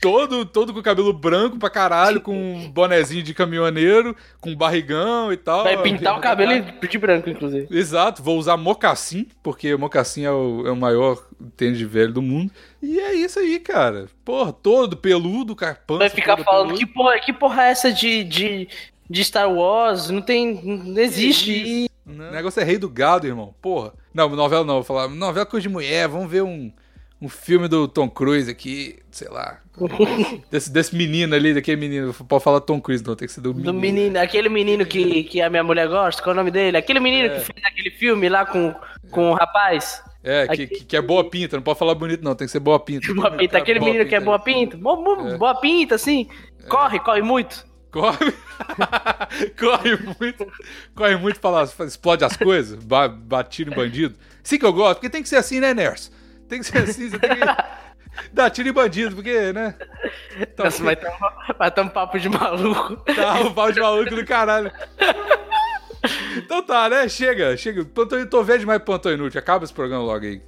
todo, 0.00 0.44
todo 0.44 0.72
com 0.72 0.82
cabelo 0.82 1.12
branco 1.12 1.58
pra 1.58 1.70
caralho, 1.70 2.20
com 2.20 2.34
um 2.34 2.70
bonezinho 2.70 3.22
de 3.22 3.34
caminhoneiro, 3.34 4.16
com 4.40 4.54
barrigão 4.54 5.32
e 5.32 5.36
tal. 5.36 5.64
Vai 5.64 5.80
pintar 5.82 6.16
o 6.16 6.20
cabelo 6.20 6.64
de 6.88 6.98
branco, 6.98 7.28
inclusive. 7.28 7.66
Exato, 7.70 8.22
vou 8.22 8.38
usar 8.38 8.56
mocassim, 8.56 9.26
porque 9.42 9.76
mocassim 9.76 10.24
é 10.24 10.30
o, 10.30 10.66
é 10.66 10.70
o 10.70 10.76
maior 10.76 11.22
tênis 11.56 11.78
de 11.78 11.84
velho 11.84 12.12
do 12.12 12.22
mundo. 12.22 12.52
E 12.82 12.98
é 12.98 13.14
isso 13.14 13.38
aí, 13.38 13.58
cara. 13.58 14.06
Porra, 14.24 14.52
todo 14.52 14.96
peludo, 14.96 15.56
carpão. 15.56 15.98
Vai 15.98 16.10
ficar 16.10 16.36
falando, 16.38 16.74
que 16.74 16.86
porra, 16.86 17.18
que 17.18 17.32
porra 17.32 17.64
é 17.64 17.70
essa 17.70 17.92
de, 17.92 18.24
de, 18.24 18.68
de 19.08 19.24
Star 19.24 19.52
Wars? 19.52 20.10
Não 20.10 20.22
tem. 20.22 20.60
Não 20.62 21.00
existe. 21.00 21.50
E 21.50 21.90
O 22.06 22.12
negócio 22.12 22.60
é 22.60 22.64
rei 22.64 22.78
do 22.78 22.88
gado, 22.88 23.26
irmão. 23.26 23.54
Porra. 23.60 23.92
Não, 24.14 24.28
novela 24.30 24.64
não, 24.64 24.74
vou 24.74 24.84
falar. 24.84 25.08
Novela 25.08 25.46
é 25.46 25.50
coisa 25.50 25.62
de 25.62 25.72
mulher, 25.72 26.08
vamos 26.08 26.30
ver 26.30 26.42
um, 26.42 26.72
um 27.20 27.28
filme 27.28 27.66
do 27.66 27.88
Tom 27.88 28.08
Cruise 28.08 28.50
aqui, 28.50 28.98
sei 29.10 29.28
lá. 29.28 29.60
desse, 30.50 30.70
desse 30.70 30.94
menino 30.94 31.34
ali, 31.34 31.52
daquele 31.52 31.76
menino. 31.76 32.14
Pode 32.14 32.44
falar 32.44 32.60
Tom 32.60 32.80
Cruise, 32.80 33.04
não, 33.04 33.16
tem 33.16 33.26
que 33.26 33.34
ser 33.34 33.40
do 33.40 33.52
menino. 33.52 33.72
Do 33.72 33.78
menino, 33.78 34.18
aquele 34.18 34.48
menino 34.48 34.86
que, 34.86 35.24
que 35.24 35.40
a 35.40 35.50
minha 35.50 35.64
mulher 35.64 35.88
gosta, 35.88 36.22
qual 36.22 36.32
é 36.32 36.34
o 36.34 36.36
nome 36.36 36.50
dele? 36.50 36.76
Aquele 36.76 37.00
menino 37.00 37.28
que 37.34 37.40
fez 37.40 37.64
aquele 37.64 37.90
filme 37.90 38.28
lá 38.28 38.46
com, 38.46 38.74
com 39.10 39.30
o 39.30 39.34
rapaz. 39.34 40.02
É, 40.22 40.46
que, 40.48 40.66
que, 40.66 40.84
que 40.84 40.96
é 40.96 41.00
boa 41.00 41.28
pinta, 41.28 41.56
não 41.56 41.62
pode 41.62 41.78
falar 41.78 41.94
bonito, 41.94 42.22
não, 42.22 42.34
tem 42.34 42.46
que 42.46 42.52
ser 42.52 42.60
boa 42.60 42.78
pinta. 42.78 43.10
Boa 43.14 43.30
pinta, 43.30 43.58
aquele 43.58 43.80
menino 43.80 44.04
que 44.04 44.14
é 44.14 44.20
boa 44.20 44.38
pinta. 44.38 44.76
Boa, 44.76 44.96
boa, 44.96 45.38
boa 45.38 45.54
pinta, 45.60 45.94
assim. 45.94 46.28
Corre, 46.68 46.98
corre 46.98 47.22
muito. 47.22 47.66
Corre. 47.90 48.32
corre 49.58 49.96
muito. 50.20 50.46
Corre 50.94 51.16
muito 51.16 51.40
lá, 51.48 51.62
explode 51.62 52.24
as 52.24 52.36
coisas, 52.36 52.82
ba- 52.84 53.08
bate 53.08 53.50
tiro 53.56 53.72
em 53.72 53.74
bandido. 53.74 54.16
Sim 54.42 54.58
que 54.58 54.66
eu 54.66 54.72
gosto, 54.72 54.96
porque 54.96 55.08
tem 55.08 55.22
que 55.22 55.28
ser 55.28 55.36
assim, 55.36 55.60
né, 55.60 55.72
Ners? 55.72 56.10
Tem 56.48 56.60
que 56.60 56.64
ser 56.64 56.78
assim, 56.78 57.10
você 57.10 57.18
tem 57.18 57.30
que 57.30 57.44
dar 58.32 58.50
tiro 58.50 58.68
em 58.68 58.72
bandido, 58.72 59.14
porque, 59.14 59.52
né? 59.52 59.74
Tá, 60.56 60.64
Nossa, 60.64 60.82
vai 60.82 60.96
ter, 60.96 61.08
um, 61.08 61.84
um 61.84 61.88
papo 61.88 62.18
de 62.18 62.28
maluco. 62.28 62.96
tá 63.14 63.40
o 63.40 63.54
pau 63.54 63.70
de 63.70 63.80
maluco 63.80 64.14
do 64.14 64.24
caralho. 64.24 64.72
Então 66.36 66.62
tá, 66.62 66.88
né? 66.88 67.08
Chega, 67.08 67.56
chega. 67.56 67.84
Plantão, 67.84 68.24
tô 68.26 68.42
velho 68.42 68.60
demais 68.60 68.78
pro 68.78 68.86
plantão 68.86 69.12
inútil. 69.12 69.38
Acaba 69.38 69.64
esse 69.64 69.74
programa 69.74 70.04
logo 70.04 70.24
aí. 70.24 70.40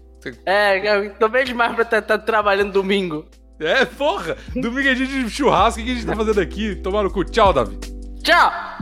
É, 0.46 1.09
tô 1.11 1.28
bem 1.28 1.44
demais 1.44 1.74
pra 1.74 1.82
estar 1.98 2.18
trabalhando 2.18 2.72
domingo. 2.72 3.26
É, 3.59 3.84
porra! 3.84 4.36
Domingo 4.55 4.88
é 4.88 4.94
dia 4.94 5.07
de 5.07 5.28
churrasco, 5.28 5.80
o 5.80 5.84
que 5.84 5.90
a 5.90 5.94
gente 5.94 6.07
tá 6.07 6.16
fazendo 6.16 6.40
aqui? 6.40 6.76
Tomar 6.76 7.03
no 7.03 7.11
cu. 7.11 7.24
Tchau, 7.24 7.53
Davi. 7.53 7.78
Tchau! 8.22 8.80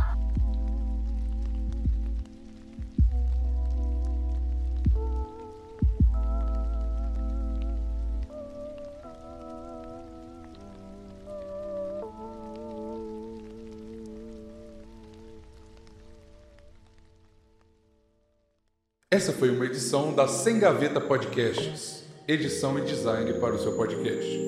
Essa 19.10 19.32
foi 19.32 19.48
uma 19.48 19.64
edição 19.64 20.14
da 20.14 20.28
Sem 20.28 20.58
Gaveta 20.58 21.00
Podcasts. 21.00 22.04
Edição 22.28 22.78
e 22.78 22.82
design 22.82 23.40
para 23.40 23.54
o 23.54 23.58
seu 23.58 23.74
podcast. 23.74 24.38